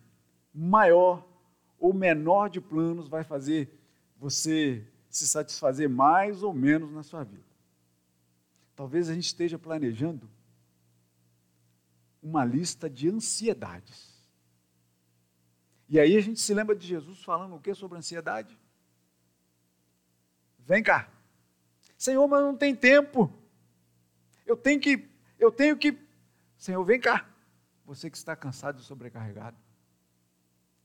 maior 0.54 1.28
ou 1.78 1.92
menor 1.92 2.48
de 2.48 2.58
planos 2.58 3.06
vai 3.06 3.22
fazer 3.22 3.70
você 4.16 4.88
se 5.10 5.28
satisfazer 5.28 5.86
mais 5.86 6.42
ou 6.42 6.54
menos 6.54 6.90
na 6.90 7.02
sua 7.02 7.22
vida. 7.22 7.44
Talvez 8.74 9.10
a 9.10 9.14
gente 9.14 9.26
esteja 9.26 9.58
planejando 9.58 10.30
uma 12.22 12.42
lista 12.42 12.88
de 12.88 13.10
ansiedades. 13.10 14.15
E 15.88 16.00
aí 16.00 16.16
a 16.16 16.20
gente 16.20 16.40
se 16.40 16.52
lembra 16.52 16.74
de 16.74 16.86
Jesus 16.86 17.22
falando 17.22 17.54
o 17.54 17.60
que 17.60 17.74
sobre 17.74 17.98
ansiedade? 17.98 18.58
Vem 20.58 20.82
cá. 20.82 21.08
Senhor, 21.96 22.26
mas 22.26 22.42
não 22.42 22.56
tem 22.56 22.74
tempo. 22.74 23.32
Eu 24.44 24.56
tenho 24.56 24.80
que, 24.80 25.08
eu 25.38 25.50
tenho 25.50 25.76
que. 25.76 25.96
Senhor, 26.56 26.82
vem 26.84 27.00
cá. 27.00 27.28
Você 27.84 28.10
que 28.10 28.16
está 28.16 28.34
cansado 28.34 28.80
e 28.80 28.82
sobrecarregado. 28.82 29.56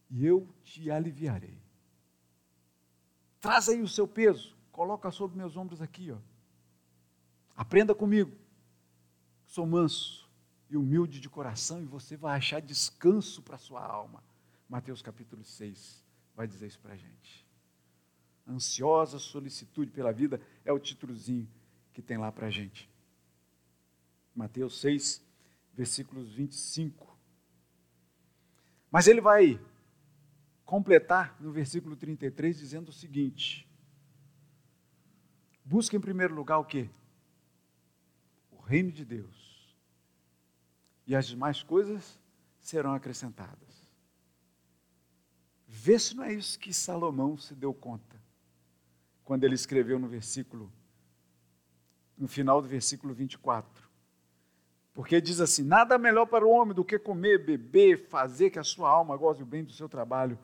E 0.09 0.25
eu 0.25 0.47
te 0.63 0.91
aliviarei. 0.91 1.57
Traz 3.39 3.69
aí 3.69 3.81
o 3.81 3.87
seu 3.87 4.07
peso. 4.07 4.55
Coloca 4.71 5.09
sobre 5.09 5.37
meus 5.37 5.57
ombros 5.57 5.81
aqui, 5.81 6.11
ó. 6.11 6.17
Aprenda 7.55 7.95
comigo. 7.95 8.31
Sou 9.47 9.65
manso 9.65 10.29
e 10.69 10.77
humilde 10.77 11.19
de 11.19 11.29
coração 11.29 11.81
e 11.81 11.85
você 11.85 12.15
vai 12.15 12.37
achar 12.37 12.61
descanso 12.61 13.41
para 13.41 13.57
sua 13.57 13.83
alma. 13.83 14.23
Mateus 14.71 15.01
capítulo 15.01 15.43
6 15.43 16.01
vai 16.33 16.47
dizer 16.47 16.65
isso 16.65 16.79
para 16.79 16.93
a 16.93 16.95
gente. 16.95 17.45
Ansiosa 18.47 19.19
solicitude 19.19 19.91
pela 19.91 20.13
vida 20.13 20.39
é 20.63 20.71
o 20.71 20.79
títulozinho 20.79 21.45
que 21.91 22.01
tem 22.01 22.17
lá 22.17 22.31
para 22.31 22.47
a 22.47 22.49
gente. 22.49 22.89
Mateus 24.33 24.79
6, 24.79 25.21
versículos 25.73 26.31
25. 26.31 27.19
Mas 28.89 29.07
ele 29.07 29.19
vai 29.19 29.59
completar 30.63 31.35
no 31.41 31.51
versículo 31.51 31.97
33 31.97 32.57
dizendo 32.57 32.87
o 32.87 32.93
seguinte: 32.93 33.69
Busca 35.65 35.97
em 35.97 35.99
primeiro 35.99 36.33
lugar 36.33 36.59
o 36.59 36.65
quê? 36.65 36.89
O 38.49 38.61
reino 38.61 38.89
de 38.89 39.03
Deus. 39.03 39.75
E 41.05 41.13
as 41.13 41.27
demais 41.27 41.61
coisas 41.61 42.17
serão 42.61 42.93
acrescentadas. 42.93 43.70
Vê 45.73 45.97
se 45.97 46.13
não 46.13 46.25
é 46.25 46.33
isso 46.33 46.59
que 46.59 46.73
Salomão 46.73 47.37
se 47.37 47.55
deu 47.55 47.73
conta 47.73 48.21
quando 49.23 49.45
ele 49.45 49.55
escreveu 49.55 49.97
no 49.97 50.05
versículo, 50.05 50.69
no 52.17 52.27
final 52.27 52.61
do 52.61 52.67
versículo 52.67 53.13
24. 53.13 53.89
Porque 54.93 55.21
diz 55.21 55.39
assim: 55.39 55.63
nada 55.63 55.97
melhor 55.97 56.25
para 56.25 56.45
o 56.45 56.49
homem 56.49 56.75
do 56.75 56.83
que 56.83 56.99
comer, 56.99 57.45
beber, 57.45 58.09
fazer 58.09 58.49
que 58.49 58.59
a 58.59 58.65
sua 58.65 58.89
alma 58.89 59.15
goze 59.15 59.41
o 59.41 59.45
bem 59.45 59.63
do 59.63 59.71
seu 59.71 59.87
trabalho. 59.87 60.37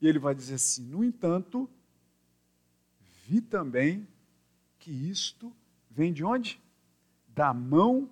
E 0.00 0.08
ele 0.08 0.18
vai 0.18 0.34
dizer 0.34 0.54
assim: 0.54 0.86
no 0.86 1.04
entanto, 1.04 1.68
vi 3.26 3.42
também 3.42 4.08
que 4.78 4.90
isto 4.90 5.54
vem 5.90 6.14
de 6.14 6.24
onde? 6.24 6.58
Da 7.28 7.52
mão 7.52 8.08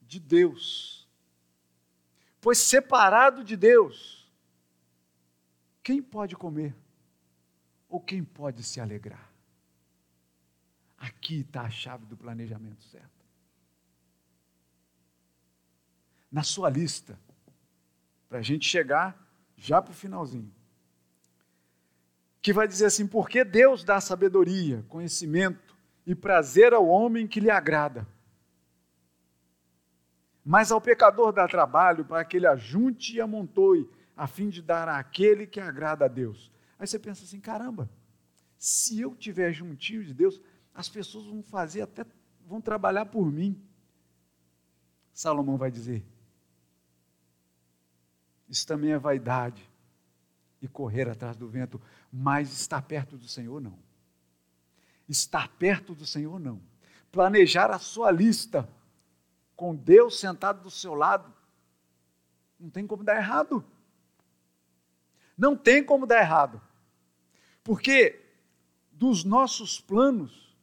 de 0.00 0.18
Deus. 0.18 1.06
Pois 2.40 2.56
separado 2.56 3.44
de 3.44 3.58
Deus, 3.58 4.17
quem 5.88 6.02
pode 6.02 6.36
comer? 6.36 6.76
Ou 7.88 7.98
quem 7.98 8.22
pode 8.22 8.62
se 8.62 8.78
alegrar? 8.78 9.32
Aqui 10.98 11.40
está 11.40 11.62
a 11.62 11.70
chave 11.70 12.04
do 12.04 12.14
planejamento 12.14 12.84
certo. 12.84 13.24
Na 16.30 16.42
sua 16.42 16.68
lista, 16.68 17.18
para 18.28 18.40
a 18.40 18.42
gente 18.42 18.68
chegar 18.68 19.18
já 19.56 19.80
para 19.80 19.92
o 19.92 19.94
finalzinho, 19.94 20.54
que 22.42 22.52
vai 22.52 22.68
dizer 22.68 22.84
assim: 22.84 23.06
porque 23.06 23.42
Deus 23.42 23.82
dá 23.82 23.98
sabedoria, 23.98 24.84
conhecimento 24.90 25.74
e 26.04 26.14
prazer 26.14 26.74
ao 26.74 26.86
homem 26.86 27.26
que 27.26 27.40
lhe 27.40 27.50
agrada. 27.50 28.06
Mas 30.44 30.70
ao 30.70 30.82
pecador 30.82 31.32
dá 31.32 31.48
trabalho 31.48 32.04
para 32.04 32.22
que 32.26 32.36
ele 32.36 32.46
ajunte 32.46 33.16
e 33.16 33.22
amontoe 33.22 33.88
a 34.18 34.26
fim 34.26 34.48
de 34.48 34.60
dar 34.60 34.88
àquele 34.88 35.46
que 35.46 35.60
agrada 35.60 36.04
a 36.04 36.08
Deus. 36.08 36.50
Aí 36.76 36.88
você 36.88 36.98
pensa 36.98 37.22
assim: 37.22 37.40
caramba, 37.40 37.88
se 38.58 39.00
eu 39.00 39.14
tiver 39.14 39.52
juntinho 39.52 40.04
de 40.04 40.12
Deus, 40.12 40.40
as 40.74 40.88
pessoas 40.88 41.26
vão 41.26 41.40
fazer 41.40 41.82
até, 41.82 42.04
vão 42.44 42.60
trabalhar 42.60 43.06
por 43.06 43.30
mim. 43.30 43.64
Salomão 45.12 45.56
vai 45.56 45.70
dizer: 45.70 46.04
isso 48.48 48.66
também 48.66 48.90
é 48.90 48.98
vaidade 48.98 49.70
e 50.60 50.66
correr 50.66 51.08
atrás 51.08 51.36
do 51.36 51.48
vento, 51.48 51.80
mas 52.12 52.52
estar 52.52 52.82
perto 52.82 53.16
do 53.16 53.28
Senhor 53.28 53.60
não. 53.60 53.78
Estar 55.08 55.48
perto 55.50 55.94
do 55.94 56.04
Senhor 56.04 56.40
não. 56.40 56.60
Planejar 57.12 57.70
a 57.70 57.78
sua 57.78 58.10
lista 58.10 58.68
com 59.54 59.76
Deus 59.76 60.18
sentado 60.18 60.60
do 60.60 60.70
seu 60.70 60.94
lado, 60.94 61.32
não 62.58 62.68
tem 62.68 62.84
como 62.84 63.04
dar 63.04 63.16
errado. 63.16 63.64
Não 65.38 65.56
tem 65.56 65.84
como 65.84 66.04
dar 66.04 66.18
errado. 66.18 66.60
Porque 67.62 68.20
dos 68.90 69.22
nossos 69.22 69.80
planos, 69.80 70.54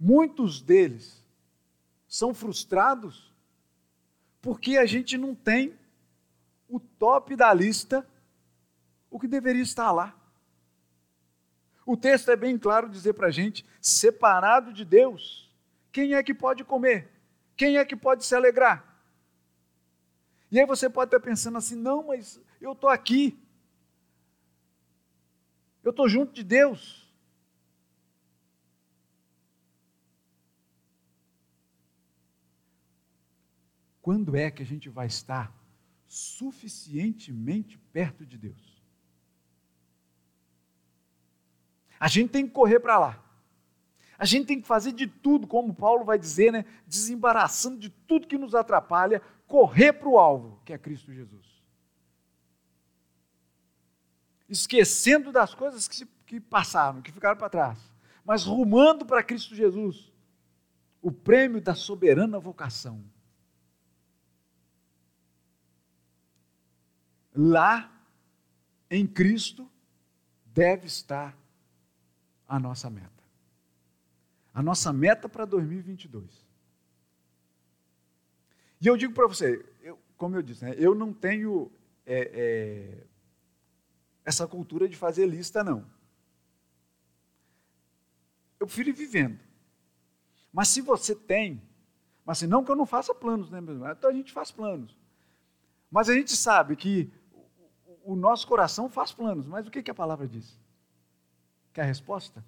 muitos 0.00 0.62
deles 0.62 1.22
são 2.08 2.32
frustrados 2.32 3.34
porque 4.40 4.76
a 4.76 4.86
gente 4.86 5.16
não 5.16 5.34
tem 5.34 5.78
o 6.68 6.78
top 6.78 7.34
da 7.34 7.52
lista, 7.52 8.06
o 9.10 9.18
que 9.18 9.26
deveria 9.26 9.62
estar 9.62 9.90
lá. 9.90 10.14
O 11.86 11.96
texto 11.96 12.30
é 12.30 12.36
bem 12.36 12.58
claro 12.58 12.88
dizer 12.88 13.14
para 13.14 13.28
a 13.28 13.30
gente: 13.30 13.64
separado 13.80 14.72
de 14.72 14.84
Deus, 14.84 15.50
quem 15.92 16.14
é 16.14 16.22
que 16.22 16.34
pode 16.34 16.64
comer? 16.64 17.10
Quem 17.56 17.78
é 17.78 17.84
que 17.84 17.96
pode 17.96 18.24
se 18.24 18.34
alegrar? 18.34 18.84
E 20.50 20.60
aí 20.60 20.66
você 20.66 20.90
pode 20.90 21.08
estar 21.08 21.20
pensando 21.20 21.58
assim: 21.58 21.76
não, 21.76 22.02
mas 22.02 22.40
eu 22.64 22.72
estou 22.72 22.88
aqui. 22.88 23.38
Eu 25.82 25.90
estou 25.90 26.08
junto 26.08 26.32
de 26.32 26.42
Deus. 26.42 27.04
Quando 34.00 34.36
é 34.36 34.50
que 34.50 34.62
a 34.62 34.66
gente 34.66 34.88
vai 34.88 35.06
estar 35.06 35.52
suficientemente 36.06 37.78
perto 37.92 38.24
de 38.24 38.38
Deus? 38.38 38.82
A 41.98 42.08
gente 42.08 42.30
tem 42.30 42.46
que 42.46 42.52
correr 42.52 42.80
para 42.80 42.98
lá. 42.98 43.20
A 44.18 44.24
gente 44.24 44.46
tem 44.46 44.60
que 44.60 44.66
fazer 44.66 44.92
de 44.92 45.06
tudo, 45.06 45.46
como 45.46 45.74
Paulo 45.74 46.04
vai 46.04 46.18
dizer, 46.18 46.52
né? 46.52 46.64
desembaraçando 46.86 47.78
de 47.78 47.90
tudo 47.90 48.26
que 48.26 48.38
nos 48.38 48.54
atrapalha, 48.54 49.20
correr 49.46 49.92
para 49.92 50.08
o 50.08 50.18
alvo, 50.18 50.60
que 50.64 50.72
é 50.72 50.78
Cristo 50.78 51.12
Jesus 51.12 51.53
esquecendo 54.54 55.32
das 55.32 55.52
coisas 55.52 55.88
que, 55.88 55.96
se, 55.96 56.06
que 56.26 56.40
passaram, 56.40 57.02
que 57.02 57.12
ficaram 57.12 57.36
para 57.36 57.50
trás, 57.50 57.78
mas 58.24 58.44
rumando 58.44 59.04
para 59.04 59.22
Cristo 59.22 59.54
Jesus, 59.54 60.12
o 61.02 61.12
prêmio 61.12 61.60
da 61.60 61.74
soberana 61.74 62.38
vocação. 62.38 63.04
Lá, 67.34 67.90
em 68.88 69.06
Cristo, 69.06 69.68
deve 70.46 70.86
estar 70.86 71.36
a 72.48 72.58
nossa 72.60 72.88
meta. 72.88 73.10
A 74.54 74.62
nossa 74.62 74.92
meta 74.92 75.28
para 75.28 75.44
2022. 75.44 76.46
E 78.80 78.86
eu 78.86 78.96
digo 78.96 79.12
para 79.12 79.26
você, 79.26 79.64
eu, 79.82 79.98
como 80.16 80.36
eu 80.36 80.42
disse, 80.42 80.64
né, 80.64 80.74
eu 80.78 80.94
não 80.94 81.12
tenho 81.12 81.72
é, 82.06 82.30
é, 82.32 83.06
essa 84.24 84.46
cultura 84.46 84.88
de 84.88 84.96
fazer 84.96 85.26
lista, 85.26 85.62
não. 85.62 85.84
Eu 88.58 88.66
prefiro 88.66 88.88
ir 88.88 88.92
vivendo. 88.92 89.38
Mas 90.52 90.68
se 90.68 90.80
você 90.80 91.14
tem, 91.14 91.60
mas 92.24 92.38
assim, 92.38 92.46
não 92.46 92.64
que 92.64 92.70
eu 92.70 92.76
não 92.76 92.86
faça 92.86 93.14
planos, 93.14 93.50
né, 93.50 93.60
mesmo? 93.60 93.86
Então 93.86 94.08
a 94.08 94.12
gente 94.12 94.32
faz 94.32 94.50
planos. 94.50 94.96
Mas 95.90 96.08
a 96.08 96.14
gente 96.14 96.34
sabe 96.36 96.74
que 96.76 97.12
o 98.04 98.14
nosso 98.14 98.46
coração 98.46 98.88
faz 98.88 99.12
planos. 99.12 99.46
Mas 99.46 99.66
o 99.66 99.70
que, 99.70 99.82
que 99.82 99.90
a 99.90 99.94
palavra 99.94 100.26
diz? 100.26 100.58
Que 101.72 101.80
a 101.80 101.84
resposta 101.84 102.44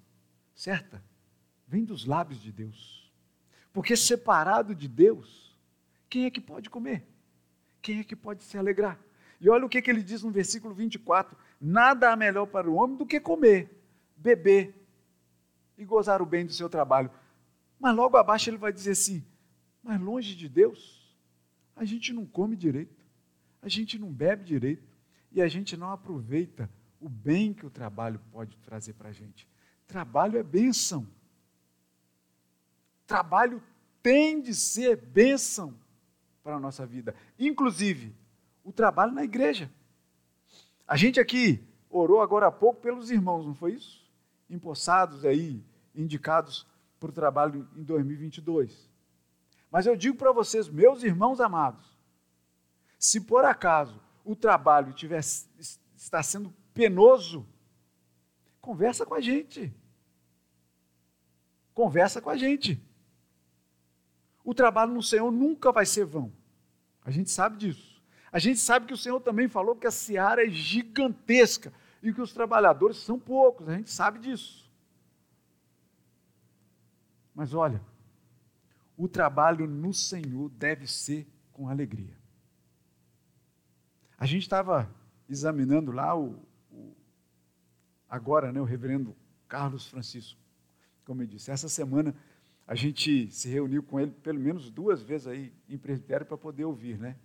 certa 0.55 1.03
vem 1.67 1.83
dos 1.83 2.05
lábios 2.05 2.41
de 2.41 2.51
Deus. 2.51 3.11
Porque 3.73 3.95
separado 3.95 4.73
de 4.73 4.87
Deus, 4.87 5.55
quem 6.09 6.25
é 6.25 6.31
que 6.31 6.41
pode 6.41 6.69
comer? 6.69 7.05
Quem 7.81 7.99
é 7.99 8.03
que 8.03 8.15
pode 8.15 8.43
se 8.43 8.57
alegrar? 8.57 8.99
E 9.39 9.49
olha 9.49 9.65
o 9.65 9.69
que, 9.69 9.81
que 9.81 9.89
ele 9.89 10.01
diz 10.01 10.23
no 10.23 10.31
versículo 10.31 10.73
24: 10.73 11.37
Nada 11.59 12.11
há 12.11 12.15
melhor 12.15 12.45
para 12.45 12.69
o 12.69 12.75
homem 12.75 12.97
do 12.97 13.05
que 13.05 13.19
comer, 13.19 13.69
beber 14.15 14.75
e 15.77 15.85
gozar 15.85 16.21
o 16.21 16.25
bem 16.25 16.45
do 16.45 16.53
seu 16.53 16.69
trabalho. 16.69 17.11
Mas 17.79 17.95
logo 17.95 18.17
abaixo 18.17 18.49
ele 18.49 18.57
vai 18.57 18.71
dizer 18.71 18.91
assim: 18.91 19.23
mas 19.81 19.99
longe 19.99 20.35
de 20.35 20.47
Deus, 20.49 21.15
a 21.75 21.85
gente 21.85 22.13
não 22.13 22.25
come 22.25 22.55
direito, 22.55 23.05
a 23.61 23.69
gente 23.69 23.97
não 23.97 24.11
bebe 24.11 24.43
direito 24.43 24.87
e 25.31 25.41
a 25.41 25.47
gente 25.47 25.77
não 25.77 25.91
aproveita 25.91 26.69
o 26.99 27.07
bem 27.07 27.53
que 27.53 27.65
o 27.65 27.69
trabalho 27.69 28.19
pode 28.31 28.57
trazer 28.57 28.93
para 28.93 29.09
a 29.09 29.13
gente. 29.13 29.47
Trabalho 29.87 30.37
é 30.37 30.43
bênção. 30.43 31.07
Trabalho 33.05 33.63
tem 34.01 34.41
de 34.41 34.53
ser 34.53 34.97
bênção 34.97 35.73
para 36.43 36.55
a 36.55 36.59
nossa 36.59 36.85
vida. 36.85 37.15
Inclusive, 37.37 38.15
o 38.63 38.71
trabalho 38.71 39.13
na 39.13 39.23
igreja. 39.23 39.71
A 40.87 40.95
gente 40.95 41.19
aqui 41.19 41.67
orou 41.89 42.21
agora 42.21 42.47
há 42.47 42.51
pouco 42.51 42.79
pelos 42.79 43.11
irmãos, 43.11 43.45
não 43.45 43.53
foi 43.53 43.73
isso? 43.73 44.07
Empossados 44.49 45.25
aí, 45.25 45.61
indicados 45.93 46.65
para 46.99 47.09
o 47.09 47.13
trabalho 47.13 47.67
em 47.75 47.83
2022. 47.83 48.89
Mas 49.69 49.85
eu 49.85 49.95
digo 49.95 50.17
para 50.17 50.31
vocês, 50.31 50.69
meus 50.69 51.03
irmãos 51.03 51.41
amados, 51.41 51.85
se 52.97 53.19
por 53.19 53.43
acaso 53.43 54.01
o 54.23 54.35
trabalho 54.35 54.93
tiver, 54.93 55.19
está 55.19 56.23
sendo 56.23 56.53
penoso, 56.73 57.45
conversa 58.61 59.05
com 59.05 59.13
a 59.13 59.21
gente. 59.21 59.73
Conversa 61.73 62.21
com 62.21 62.29
a 62.29 62.37
gente. 62.37 62.81
O 64.43 64.53
trabalho 64.53 64.93
no 64.93 65.03
Senhor 65.03 65.29
nunca 65.31 65.71
vai 65.71 65.85
ser 65.85 66.05
vão. 66.05 66.31
A 67.03 67.11
gente 67.11 67.29
sabe 67.29 67.57
disso. 67.57 67.86
A 68.31 68.39
gente 68.39 68.59
sabe 68.59 68.85
que 68.85 68.93
o 68.93 68.97
Senhor 68.97 69.19
também 69.21 69.47
falou 69.47 69.75
que 69.75 69.87
a 69.87 69.91
seara 69.91 70.45
é 70.45 70.49
gigantesca 70.49 71.71
e 72.01 72.13
que 72.13 72.21
os 72.21 72.33
trabalhadores 72.33 72.97
são 72.97 73.17
poucos. 73.17 73.67
A 73.67 73.75
gente 73.75 73.89
sabe 73.89 74.19
disso. 74.19 74.69
Mas 77.33 77.53
olha, 77.53 77.81
o 78.97 79.07
trabalho 79.07 79.67
no 79.67 79.93
Senhor 79.93 80.49
deve 80.49 80.87
ser 80.87 81.27
com 81.53 81.69
alegria. 81.69 82.17
A 84.17 84.25
gente 84.25 84.41
estava 84.41 84.89
examinando 85.29 85.91
lá 85.91 86.17
o, 86.17 86.43
o, 86.71 86.95
agora, 88.09 88.51
né, 88.51 88.59
o 88.59 88.63
reverendo 88.63 89.15
Carlos 89.47 89.85
Francisco, 89.85 90.39
como 91.05 91.21
eu 91.21 91.27
disse, 91.27 91.51
essa 91.51 91.69
semana 91.69 92.15
a 92.65 92.75
gente 92.75 93.31
se 93.31 93.47
reuniu 93.47 93.81
com 93.81 93.99
ele 93.99 94.11
pelo 94.11 94.39
menos 94.39 94.69
duas 94.69 95.01
vezes 95.01 95.27
aí 95.27 95.53
em 95.69 95.77
presbitério 95.77 96.25
para 96.25 96.37
poder 96.37 96.65
ouvir, 96.65 96.97
né? 96.97 97.15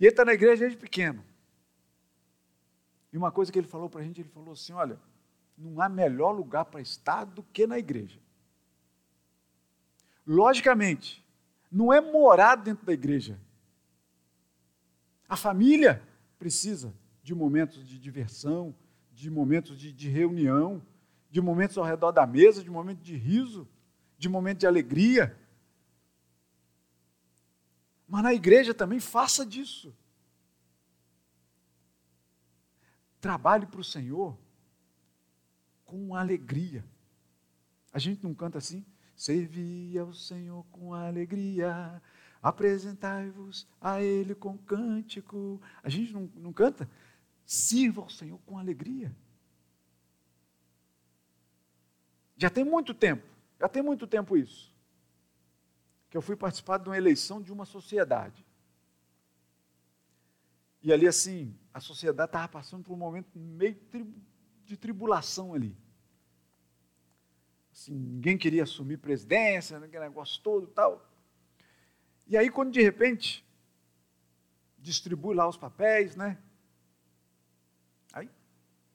E 0.00 0.04
ele 0.04 0.12
está 0.12 0.24
na 0.24 0.32
igreja 0.32 0.60
desde 0.60 0.78
pequeno. 0.78 1.22
E 3.12 3.18
uma 3.18 3.30
coisa 3.30 3.52
que 3.52 3.58
ele 3.58 3.68
falou 3.68 3.90
para 3.90 4.00
a 4.00 4.04
gente, 4.04 4.20
ele 4.20 4.28
falou 4.30 4.52
assim, 4.52 4.72
olha, 4.72 4.98
não 5.58 5.80
há 5.80 5.88
melhor 5.88 6.32
lugar 6.32 6.64
para 6.64 6.80
estar 6.80 7.24
do 7.24 7.42
que 7.42 7.66
na 7.66 7.78
igreja. 7.78 8.18
Logicamente, 10.26 11.24
não 11.70 11.92
é 11.92 12.00
morar 12.00 12.56
dentro 12.56 12.86
da 12.86 12.92
igreja. 12.92 13.38
A 15.28 15.36
família 15.36 16.02
precisa 16.38 16.94
de 17.22 17.34
momentos 17.34 17.86
de 17.86 17.98
diversão, 17.98 18.74
de 19.12 19.30
momentos 19.30 19.78
de, 19.78 19.92
de 19.92 20.08
reunião, 20.08 20.82
de 21.30 21.40
momentos 21.40 21.76
ao 21.76 21.84
redor 21.84 22.10
da 22.10 22.26
mesa, 22.26 22.64
de 22.64 22.70
momentos 22.70 23.04
de 23.04 23.16
riso, 23.16 23.68
de 24.16 24.28
momentos 24.28 24.60
de 24.60 24.66
alegria. 24.66 25.36
Mas 28.10 28.24
na 28.24 28.34
igreja 28.34 28.74
também 28.74 28.98
faça 28.98 29.46
disso. 29.46 29.96
Trabalhe 33.20 33.66
para 33.66 33.80
o 33.80 33.84
Senhor 33.84 34.36
com 35.84 36.16
alegria. 36.16 36.84
A 37.92 38.00
gente 38.00 38.24
não 38.24 38.34
canta 38.34 38.58
assim? 38.58 38.84
Servi 39.14 39.96
ao 39.96 40.12
Senhor 40.12 40.64
com 40.72 40.92
alegria, 40.92 42.02
apresentai-vos 42.42 43.68
a 43.80 44.02
Ele 44.02 44.34
com 44.34 44.58
cântico. 44.58 45.62
A 45.80 45.88
gente 45.88 46.12
não, 46.12 46.28
não 46.34 46.52
canta? 46.52 46.90
Sirva 47.46 48.02
ao 48.02 48.10
Senhor 48.10 48.40
com 48.44 48.58
alegria. 48.58 49.14
Já 52.36 52.50
tem 52.50 52.64
muito 52.64 52.92
tempo, 52.92 53.24
já 53.60 53.68
tem 53.68 53.82
muito 53.82 54.04
tempo 54.04 54.36
isso, 54.36 54.74
que 56.10 56.16
eu 56.16 56.22
fui 56.22 56.34
participar 56.34 56.78
de 56.78 56.88
uma 56.88 56.96
eleição 56.98 57.40
de 57.40 57.52
uma 57.52 57.64
sociedade. 57.64 58.44
E 60.82 60.92
ali, 60.92 61.06
assim, 61.06 61.56
a 61.72 61.78
sociedade 61.78 62.28
estava 62.28 62.48
passando 62.48 62.82
por 62.82 62.92
um 62.92 62.96
momento 62.96 63.38
meio 63.38 63.78
de 64.64 64.76
tribulação 64.76 65.54
ali. 65.54 65.76
Assim, 67.72 67.94
ninguém 67.94 68.36
queria 68.36 68.64
assumir 68.64 68.96
presidência, 68.96 69.78
aquele 69.78 70.00
negócio 70.00 70.42
todo 70.42 70.68
e 70.68 70.72
tal. 70.72 71.08
E 72.26 72.36
aí, 72.36 72.50
quando 72.50 72.72
de 72.72 72.82
repente 72.82 73.46
distribui 74.78 75.34
lá 75.34 75.48
os 75.48 75.56
papéis, 75.56 76.16
né? 76.16 76.38
Aí, 78.12 78.28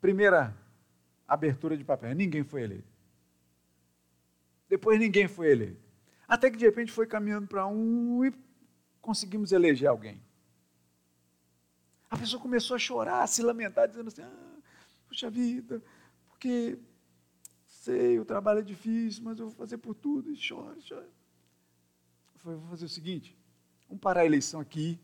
primeira 0.01 0.57
abertura 1.25 1.77
de 1.77 1.83
papel, 1.83 2.13
ninguém 2.13 2.43
foi 2.43 2.63
eleito. 2.63 2.93
Depois 4.67 4.99
ninguém 4.99 5.27
foi 5.27 5.51
eleito. 5.51 5.84
Até 6.27 6.49
que 6.49 6.57
de 6.57 6.65
repente 6.65 6.91
foi 6.91 7.05
caminhando 7.05 7.47
para 7.47 7.67
um 7.67 8.25
e 8.25 8.33
conseguimos 9.01 9.51
eleger 9.51 9.87
alguém. 9.87 10.21
A 12.09 12.17
pessoa 12.17 12.41
começou 12.41 12.75
a 12.75 12.79
chorar, 12.79 13.23
a 13.23 13.27
se 13.27 13.41
lamentar, 13.41 13.87
dizendo 13.87 14.07
assim: 14.07 14.21
ah, 14.21 14.57
puxa 15.07 15.29
vida, 15.29 15.81
porque 16.27 16.79
sei, 17.67 18.19
o 18.19 18.25
trabalho 18.25 18.59
é 18.59 18.63
difícil, 18.63 19.23
mas 19.23 19.39
eu 19.39 19.49
vou 19.49 19.55
fazer 19.55 19.77
por 19.77 19.93
tudo, 19.93 20.31
e 20.31 20.35
chora, 20.35 20.77
chora. 20.87 21.07
Eu 22.33 22.39
falei, 22.39 22.57
vou 22.57 22.69
fazer 22.69 22.85
o 22.85 22.89
seguinte, 22.89 23.37
vamos 23.87 24.01
parar 24.01 24.21
a 24.21 24.25
eleição 24.25 24.59
aqui, 24.59 24.99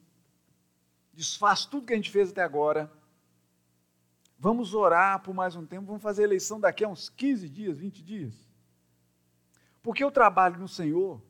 desfaz 1.13 1.65
tudo 1.65 1.85
que 1.85 1.93
a 1.93 1.95
gente 1.95 2.09
fez 2.09 2.31
até 2.31 2.41
agora, 2.41 2.91
vamos 4.37 4.73
orar 4.73 5.21
por 5.21 5.33
mais 5.33 5.55
um 5.55 5.65
tempo, 5.65 5.85
vamos 5.85 6.01
fazer 6.01 6.23
a 6.23 6.25
eleição 6.25 6.59
daqui 6.59 6.83
a 6.83 6.87
uns 6.87 7.09
15 7.09 7.47
dias, 7.47 7.77
20 7.77 8.03
dias. 8.03 8.50
Porque 9.81 10.03
o 10.03 10.11
trabalho 10.11 10.59
no 10.59 10.67
Senhor 10.67 11.21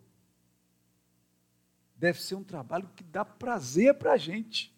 deve 1.95 2.21
ser 2.21 2.35
um 2.35 2.43
trabalho 2.43 2.89
que 2.95 3.03
dá 3.03 3.23
prazer 3.23 3.93
para 3.93 4.13
a 4.13 4.17
gente. 4.17 4.75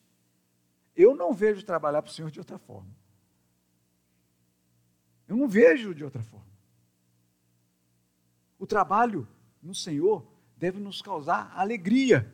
Eu 0.96 1.16
não 1.16 1.34
vejo 1.34 1.66
trabalhar 1.66 2.02
para 2.02 2.10
o 2.10 2.14
Senhor 2.14 2.30
de 2.30 2.40
outra 2.40 2.58
forma. 2.58 2.94
Eu 5.28 5.38
não 5.38 5.48
vejo 5.48 5.96
de 5.96 6.04
outra 6.04 6.22
forma. 6.22 6.54
O 8.60 8.68
trabalho 8.68 9.28
no 9.62 9.74
Senhor 9.74 10.26
deve 10.58 10.80
nos 10.80 11.02
causar 11.02 11.52
alegria. 11.56 12.32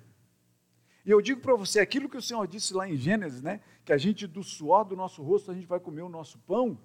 E 1.06 1.12
eu 1.12 1.22
digo 1.22 1.40
para 1.40 1.56
você 1.56 1.80
aquilo 1.80 2.10
que 2.10 2.18
o 2.18 2.22
Senhor 2.22 2.46
disse 2.48 2.74
lá 2.74 2.90
em 2.90 2.98
Gênesis, 2.98 3.42
né? 3.42 3.62
Que 3.86 3.94
a 3.94 3.98
gente 3.98 4.28
do 4.28 4.44
suor 4.44 4.86
do 4.86 4.96
nosso 4.96 5.24
rosto 5.24 5.50
a 5.50 5.54
gente 5.54 5.66
vai 5.66 5.80
comer 5.80 6.02
o 6.02 6.10
nosso 6.10 6.38
pão. 6.40 6.80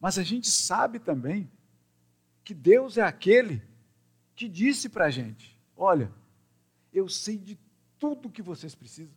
Mas 0.00 0.18
a 0.18 0.22
gente 0.22 0.50
sabe 0.50 0.98
também 0.98 1.50
que 2.42 2.54
Deus 2.54 2.96
é 2.96 3.02
aquele 3.02 3.62
que 4.34 4.48
disse 4.48 4.88
para 4.88 5.04
a 5.04 5.10
gente: 5.10 5.56
olha, 5.76 6.10
eu 6.92 7.08
sei 7.08 7.36
de 7.36 7.58
tudo 7.98 8.28
o 8.28 8.32
que 8.32 8.40
vocês 8.40 8.74
precisam. 8.74 9.14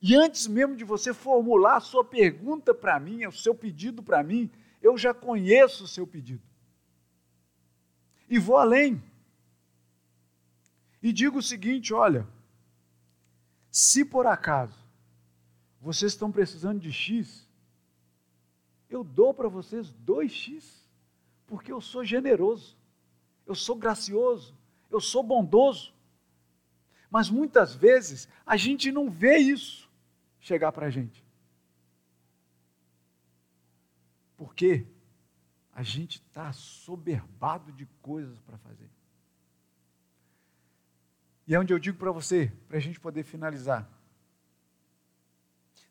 E 0.00 0.14
antes 0.14 0.46
mesmo 0.46 0.76
de 0.76 0.84
você 0.84 1.12
formular 1.12 1.76
a 1.76 1.80
sua 1.80 2.04
pergunta 2.04 2.72
para 2.72 3.00
mim, 3.00 3.26
o 3.26 3.32
seu 3.32 3.54
pedido 3.54 4.02
para 4.02 4.22
mim, 4.22 4.50
eu 4.80 4.96
já 4.96 5.12
conheço 5.12 5.84
o 5.84 5.88
seu 5.88 6.06
pedido. 6.06 6.42
E 8.28 8.38
vou 8.38 8.56
além. 8.56 9.02
E 11.02 11.12
digo 11.12 11.38
o 11.38 11.42
seguinte: 11.42 11.92
olha, 11.92 12.26
se 13.70 14.04
por 14.04 14.26
acaso 14.26 14.78
vocês 15.80 16.12
estão 16.12 16.30
precisando 16.30 16.80
de 16.80 16.92
X, 16.92 17.43
eu 18.88 19.02
dou 19.02 19.32
para 19.32 19.48
vocês 19.48 19.94
2X, 20.06 20.84
porque 21.46 21.72
eu 21.72 21.80
sou 21.80 22.04
generoso, 22.04 22.76
eu 23.46 23.54
sou 23.54 23.76
gracioso, 23.76 24.56
eu 24.90 25.00
sou 25.00 25.22
bondoso. 25.22 25.92
Mas 27.10 27.30
muitas 27.30 27.74
vezes 27.74 28.28
a 28.44 28.56
gente 28.56 28.90
não 28.90 29.10
vê 29.10 29.36
isso 29.38 29.90
chegar 30.40 30.72
para 30.72 30.86
a 30.86 30.90
gente. 30.90 31.24
Porque 34.36 34.86
a 35.72 35.82
gente 35.82 36.16
está 36.16 36.52
soberbado 36.52 37.72
de 37.72 37.86
coisas 38.02 38.38
para 38.40 38.58
fazer. 38.58 38.90
E 41.46 41.54
é 41.54 41.60
onde 41.60 41.72
eu 41.72 41.78
digo 41.78 41.98
para 41.98 42.10
você, 42.10 42.52
para 42.68 42.78
a 42.78 42.80
gente 42.80 42.98
poder 42.98 43.22
finalizar. 43.22 43.88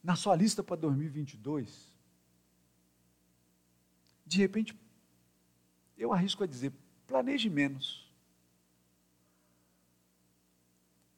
Na 0.04 0.16
sua 0.16 0.36
lista 0.36 0.64
para 0.64 0.76
2022, 0.76 1.93
de 4.26 4.38
repente, 4.38 4.78
eu 5.98 6.14
arrisco 6.14 6.44
a 6.44 6.48
dizer, 6.48 6.72
planeje 7.08 7.50
menos. 7.50 8.12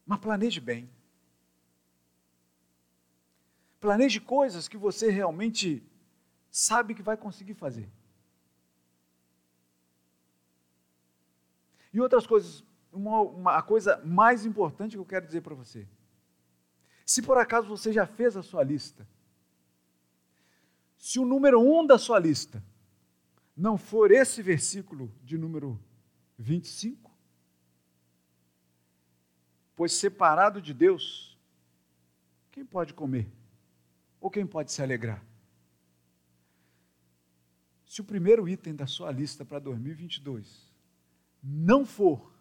Mas 0.06 0.20
planeje 0.20 0.60
bem. 0.60 0.90
Planeje 3.80 4.20
coisas 4.20 4.68
que 4.68 4.78
você 4.78 5.10
realmente 5.10 5.84
sabe 6.50 6.96
que 6.96 7.04
vai 7.04 7.18
conseguir 7.18 7.54
fazer. 7.54 7.90
E 11.94 12.02
outras 12.02 12.28
coisas, 12.28 12.64
uma, 12.92 13.22
uma 13.22 13.58
a 13.58 13.62
coisa 13.62 14.02
mais 14.04 14.46
importante 14.46 14.92
que 14.92 14.98
eu 14.98 15.06
quero 15.06 15.26
dizer 15.26 15.42
para 15.42 15.56
você. 15.56 15.88
Se 17.06 17.22
por 17.22 17.38
acaso 17.38 17.68
você 17.68 17.94
já 17.94 18.06
fez 18.06 18.36
a 18.36 18.44
sua 18.44 18.64
lista, 18.64 19.08
se 20.98 21.20
o 21.20 21.26
número 21.26 21.62
um 21.62 21.86
da 21.86 21.98
sua 21.98 22.20
lista 22.20 22.64
não 23.56 23.78
for 23.78 24.12
esse 24.12 24.42
versículo 24.42 25.12
de 25.24 25.38
número 25.38 25.80
25, 26.38 27.12
pois 29.76 29.94
separado 29.94 30.62
de 30.62 30.74
Deus, 30.74 31.40
quem 32.52 32.66
pode 32.66 32.94
comer? 32.94 33.32
Ou 34.20 34.30
quem 34.30 34.46
pode 34.46 34.72
se 34.72 34.82
alegrar? 34.82 35.24
Se 37.86 38.02
o 38.02 38.04
primeiro 38.04 38.50
item 38.50 38.76
da 38.76 38.88
sua 38.88 39.12
lista 39.12 39.46
para 39.46 39.60
2022 39.60 40.74
não 41.42 41.86
for 41.86 42.34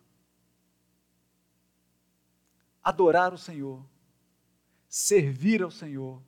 adorar 2.83 3.33
o 3.33 3.39
Senhor, 3.39 3.85
servir 4.89 5.63
ao 5.63 5.71
Senhor, 5.71 6.23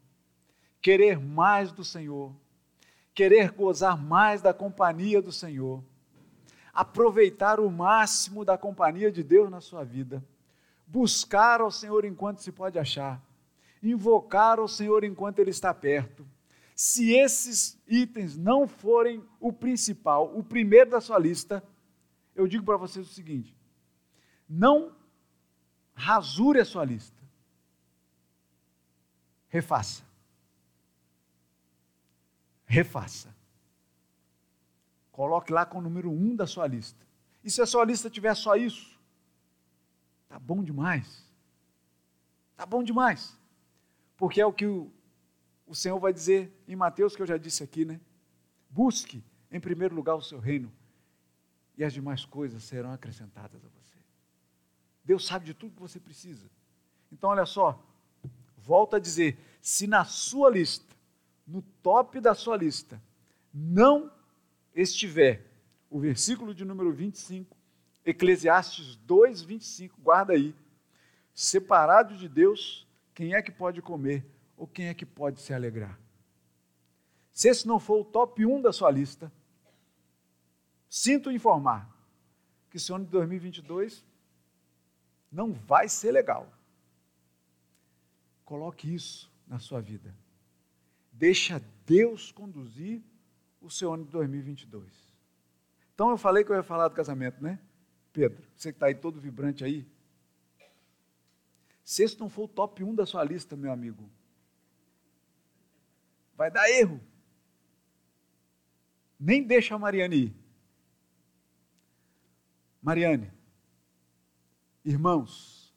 querer 0.81 1.19
mais 1.19 1.73
do 1.73 1.85
Senhor, 1.85 2.35
querer 3.17 3.51
gozar 3.51 3.97
mais 3.97 4.43
da 4.43 4.53
companhia 4.53 5.23
do 5.23 5.33
Senhor, 5.33 5.83
aproveitar 6.71 7.59
o 7.59 7.71
máximo 7.71 8.45
da 8.45 8.59
companhia 8.59 9.11
de 9.11 9.23
Deus 9.25 9.51
na 9.51 9.59
sua 9.59 9.83
vida, 9.83 10.23
buscar 10.87 11.63
ao 11.63 11.71
Senhor 11.71 12.05
enquanto 12.05 12.43
se 12.43 12.53
pode 12.53 12.79
achar, 12.79 13.25
invocar 13.83 14.59
ao 14.59 14.69
Senhor 14.69 15.03
enquanto 15.03 15.39
Ele 15.39 15.49
está 15.49 15.73
perto. 15.73 16.29
Se 16.75 17.15
esses 17.15 17.81
itens 17.89 18.37
não 18.37 18.69
forem 18.69 19.25
o 19.41 19.51
principal, 19.51 20.37
o 20.37 20.45
primeiro 20.45 20.91
da 20.91 21.01
sua 21.01 21.19
lista, 21.19 21.65
eu 22.35 22.47
digo 22.47 22.67
para 22.67 22.77
vocês 22.77 23.09
o 23.09 23.15
seguinte: 23.15 23.57
não 24.47 24.95
rasure 25.95 26.61
a 26.61 26.67
sua 26.67 26.85
lista, 26.85 27.23
refaça. 29.49 30.06
Refaça. 32.67 33.35
Coloque 35.13 35.53
lá 35.53 35.65
com 35.65 35.79
o 35.79 35.83
número 35.83 36.11
um 36.11 36.37
da 36.37 36.47
sua 36.47 36.67
lista. 36.67 37.07
E 37.43 37.51
se 37.51 37.63
a 37.63 37.67
sua 37.67 37.85
lista 37.85 38.11
tiver 38.11 38.35
só 38.35 38.57
isso, 38.57 38.99
tá 40.29 40.39
bom 40.39 40.63
demais. 40.63 41.25
Tá 42.57 42.67
bom 42.67 42.83
demais. 42.83 43.39
Porque 44.17 44.41
é 44.41 44.47
o 44.47 44.53
que 44.53 44.67
o, 44.67 44.91
o 45.67 45.75
Senhor 45.75 45.99
vai 45.99 46.13
dizer 46.13 46.53
em 46.67 46.75
Mateus, 46.75 47.15
que 47.15 47.23
eu 47.23 47.27
já 47.27 47.37
disse 47.37 47.63
aqui, 47.63 47.85
né? 47.85 48.01
Busque 48.69 49.23
em 49.51 49.61
primeiro 49.61 49.95
lugar 49.95 50.17
o 50.17 50.23
seu 50.23 50.39
reino 50.39 50.73
e 51.77 51.85
as 51.85 51.93
demais 51.93 52.25
coisas 52.25 52.65
serão 52.65 52.93
acrescentadas 52.93 53.65
a 53.65 53.69
você. 53.69 53.97
Deus 55.05 55.27
sabe 55.27 55.45
de 55.45 55.55
tudo 55.55 55.75
que 55.75 55.81
você 55.81 56.01
precisa. 56.01 56.51
Então, 57.13 57.31
olha 57.31 57.47
só, 57.47 57.81
volta 58.57 58.97
a 58.97 59.01
dizer: 59.01 59.39
se 59.61 59.87
na 59.87 60.05
sua 60.05 60.51
lista, 60.51 60.96
no 61.47 61.63
top 61.83 62.21
da 62.21 62.35
sua 62.35 62.57
lista, 62.57 63.01
não 63.53 64.11
estiver 64.75 65.47
o 65.89 66.01
versículo 66.01 66.55
de 66.55 66.65
número 66.65 66.93
25, 66.93 67.57
Eclesiastes 68.05 68.97
2, 68.97 69.43
25, 69.43 70.01
guarda 70.01 70.33
aí. 70.33 70.55
Separado 71.35 72.17
de 72.17 72.29
Deus, 72.29 72.87
quem 73.15 73.35
é 73.35 73.43
que 73.43 73.51
pode 73.51 73.83
comer 73.83 74.25
ou 74.57 74.67
quem 74.67 74.89
é 74.89 74.95
que 74.95 75.07
pode 75.07 75.41
se 75.41 75.53
alegrar? 75.53 75.99
Se 77.31 77.49
esse 77.49 77.67
não 77.67 77.79
for 77.79 78.01
o 78.01 78.05
top 78.05 78.45
1 78.45 78.63
da 78.63 78.73
sua 78.73 78.91
lista, 78.91 79.31
Sinto 80.89 81.31
informar 81.31 81.95
que 82.71 82.77
esse 82.77 82.93
ano 82.93 83.05
de 83.05 83.11
2022 83.11 84.05
não 85.31 85.53
vai 85.53 85.89
ser 85.89 86.13
legal. 86.13 86.51
Coloque 88.45 88.95
isso 88.95 89.31
na 89.47 89.59
sua 89.59 89.81
vida. 89.81 90.15
Deixa 91.19 91.63
Deus 91.87 92.31
conduzir 92.31 93.03
o 93.61 93.71
seu 93.71 93.93
ano 93.93 94.05
de 94.05 94.11
2022. 94.11 94.93
Então 95.95 96.11
eu 96.11 96.19
falei 96.19 96.45
que 96.45 96.53
eu 96.53 96.57
ia 96.57 96.63
falar 96.63 96.89
do 96.89 96.95
casamento, 96.95 97.43
né? 97.43 97.59
Pedro, 98.13 98.47
você 98.55 98.71
que 98.71 98.77
está 98.77 98.87
aí 98.87 98.95
todo 98.95 99.19
vibrante 99.19 99.65
aí. 99.65 99.87
Se 101.83 102.03
esse 102.03 102.21
não 102.21 102.29
for 102.29 102.45
o 102.45 102.49
top 102.49 102.85
1 102.85 102.95
da 102.95 103.07
sua 103.07 103.25
lista, 103.25 103.57
meu 103.57 103.73
amigo, 103.73 104.11
vai 106.35 106.51
dar 106.51 106.69
erro. 106.69 107.01
Nem 109.19 109.43
deixa 109.43 109.75
a 109.75 109.79
Mariane 109.79 110.17
ir. 110.17 110.37
Mariane, 112.83 113.33
irmãos, 114.85 115.75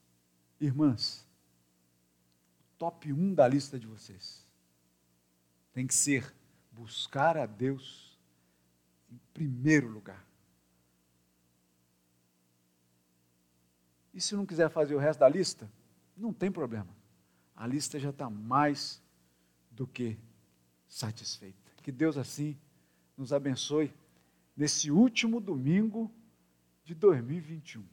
irmãs, 0.60 1.26
top 2.78 3.14
1 3.14 3.34
da 3.34 3.48
lista 3.48 3.80
de 3.80 3.88
vocês 3.88 4.49
tem 5.80 5.88
que 5.88 5.96
ser 5.96 6.36
buscar 6.74 7.38
a 7.38 7.46
Deus 7.46 8.20
em 9.10 9.18
primeiro 9.34 9.88
lugar. 9.88 10.28
E 14.14 14.20
se 14.20 14.36
não 14.36 14.46
quiser 14.46 14.70
fazer 14.70 14.94
o 14.94 15.00
resto 15.00 15.22
da 15.22 15.30
lista, 15.30 15.72
não 16.18 16.34
tem 16.34 16.52
problema. 16.52 16.94
A 17.56 17.66
lista 17.66 17.98
já 17.98 18.10
está 18.10 18.30
mais 18.30 19.02
do 19.72 19.88
que 19.88 20.18
satisfeita. 20.86 21.72
Que 21.82 21.94
Deus 21.94 22.18
assim 22.18 22.58
nos 23.16 23.32
abençoe 23.32 23.94
nesse 24.58 24.92
último 24.92 25.40
domingo 25.40 26.12
de 26.84 26.94
2021. 26.94 27.86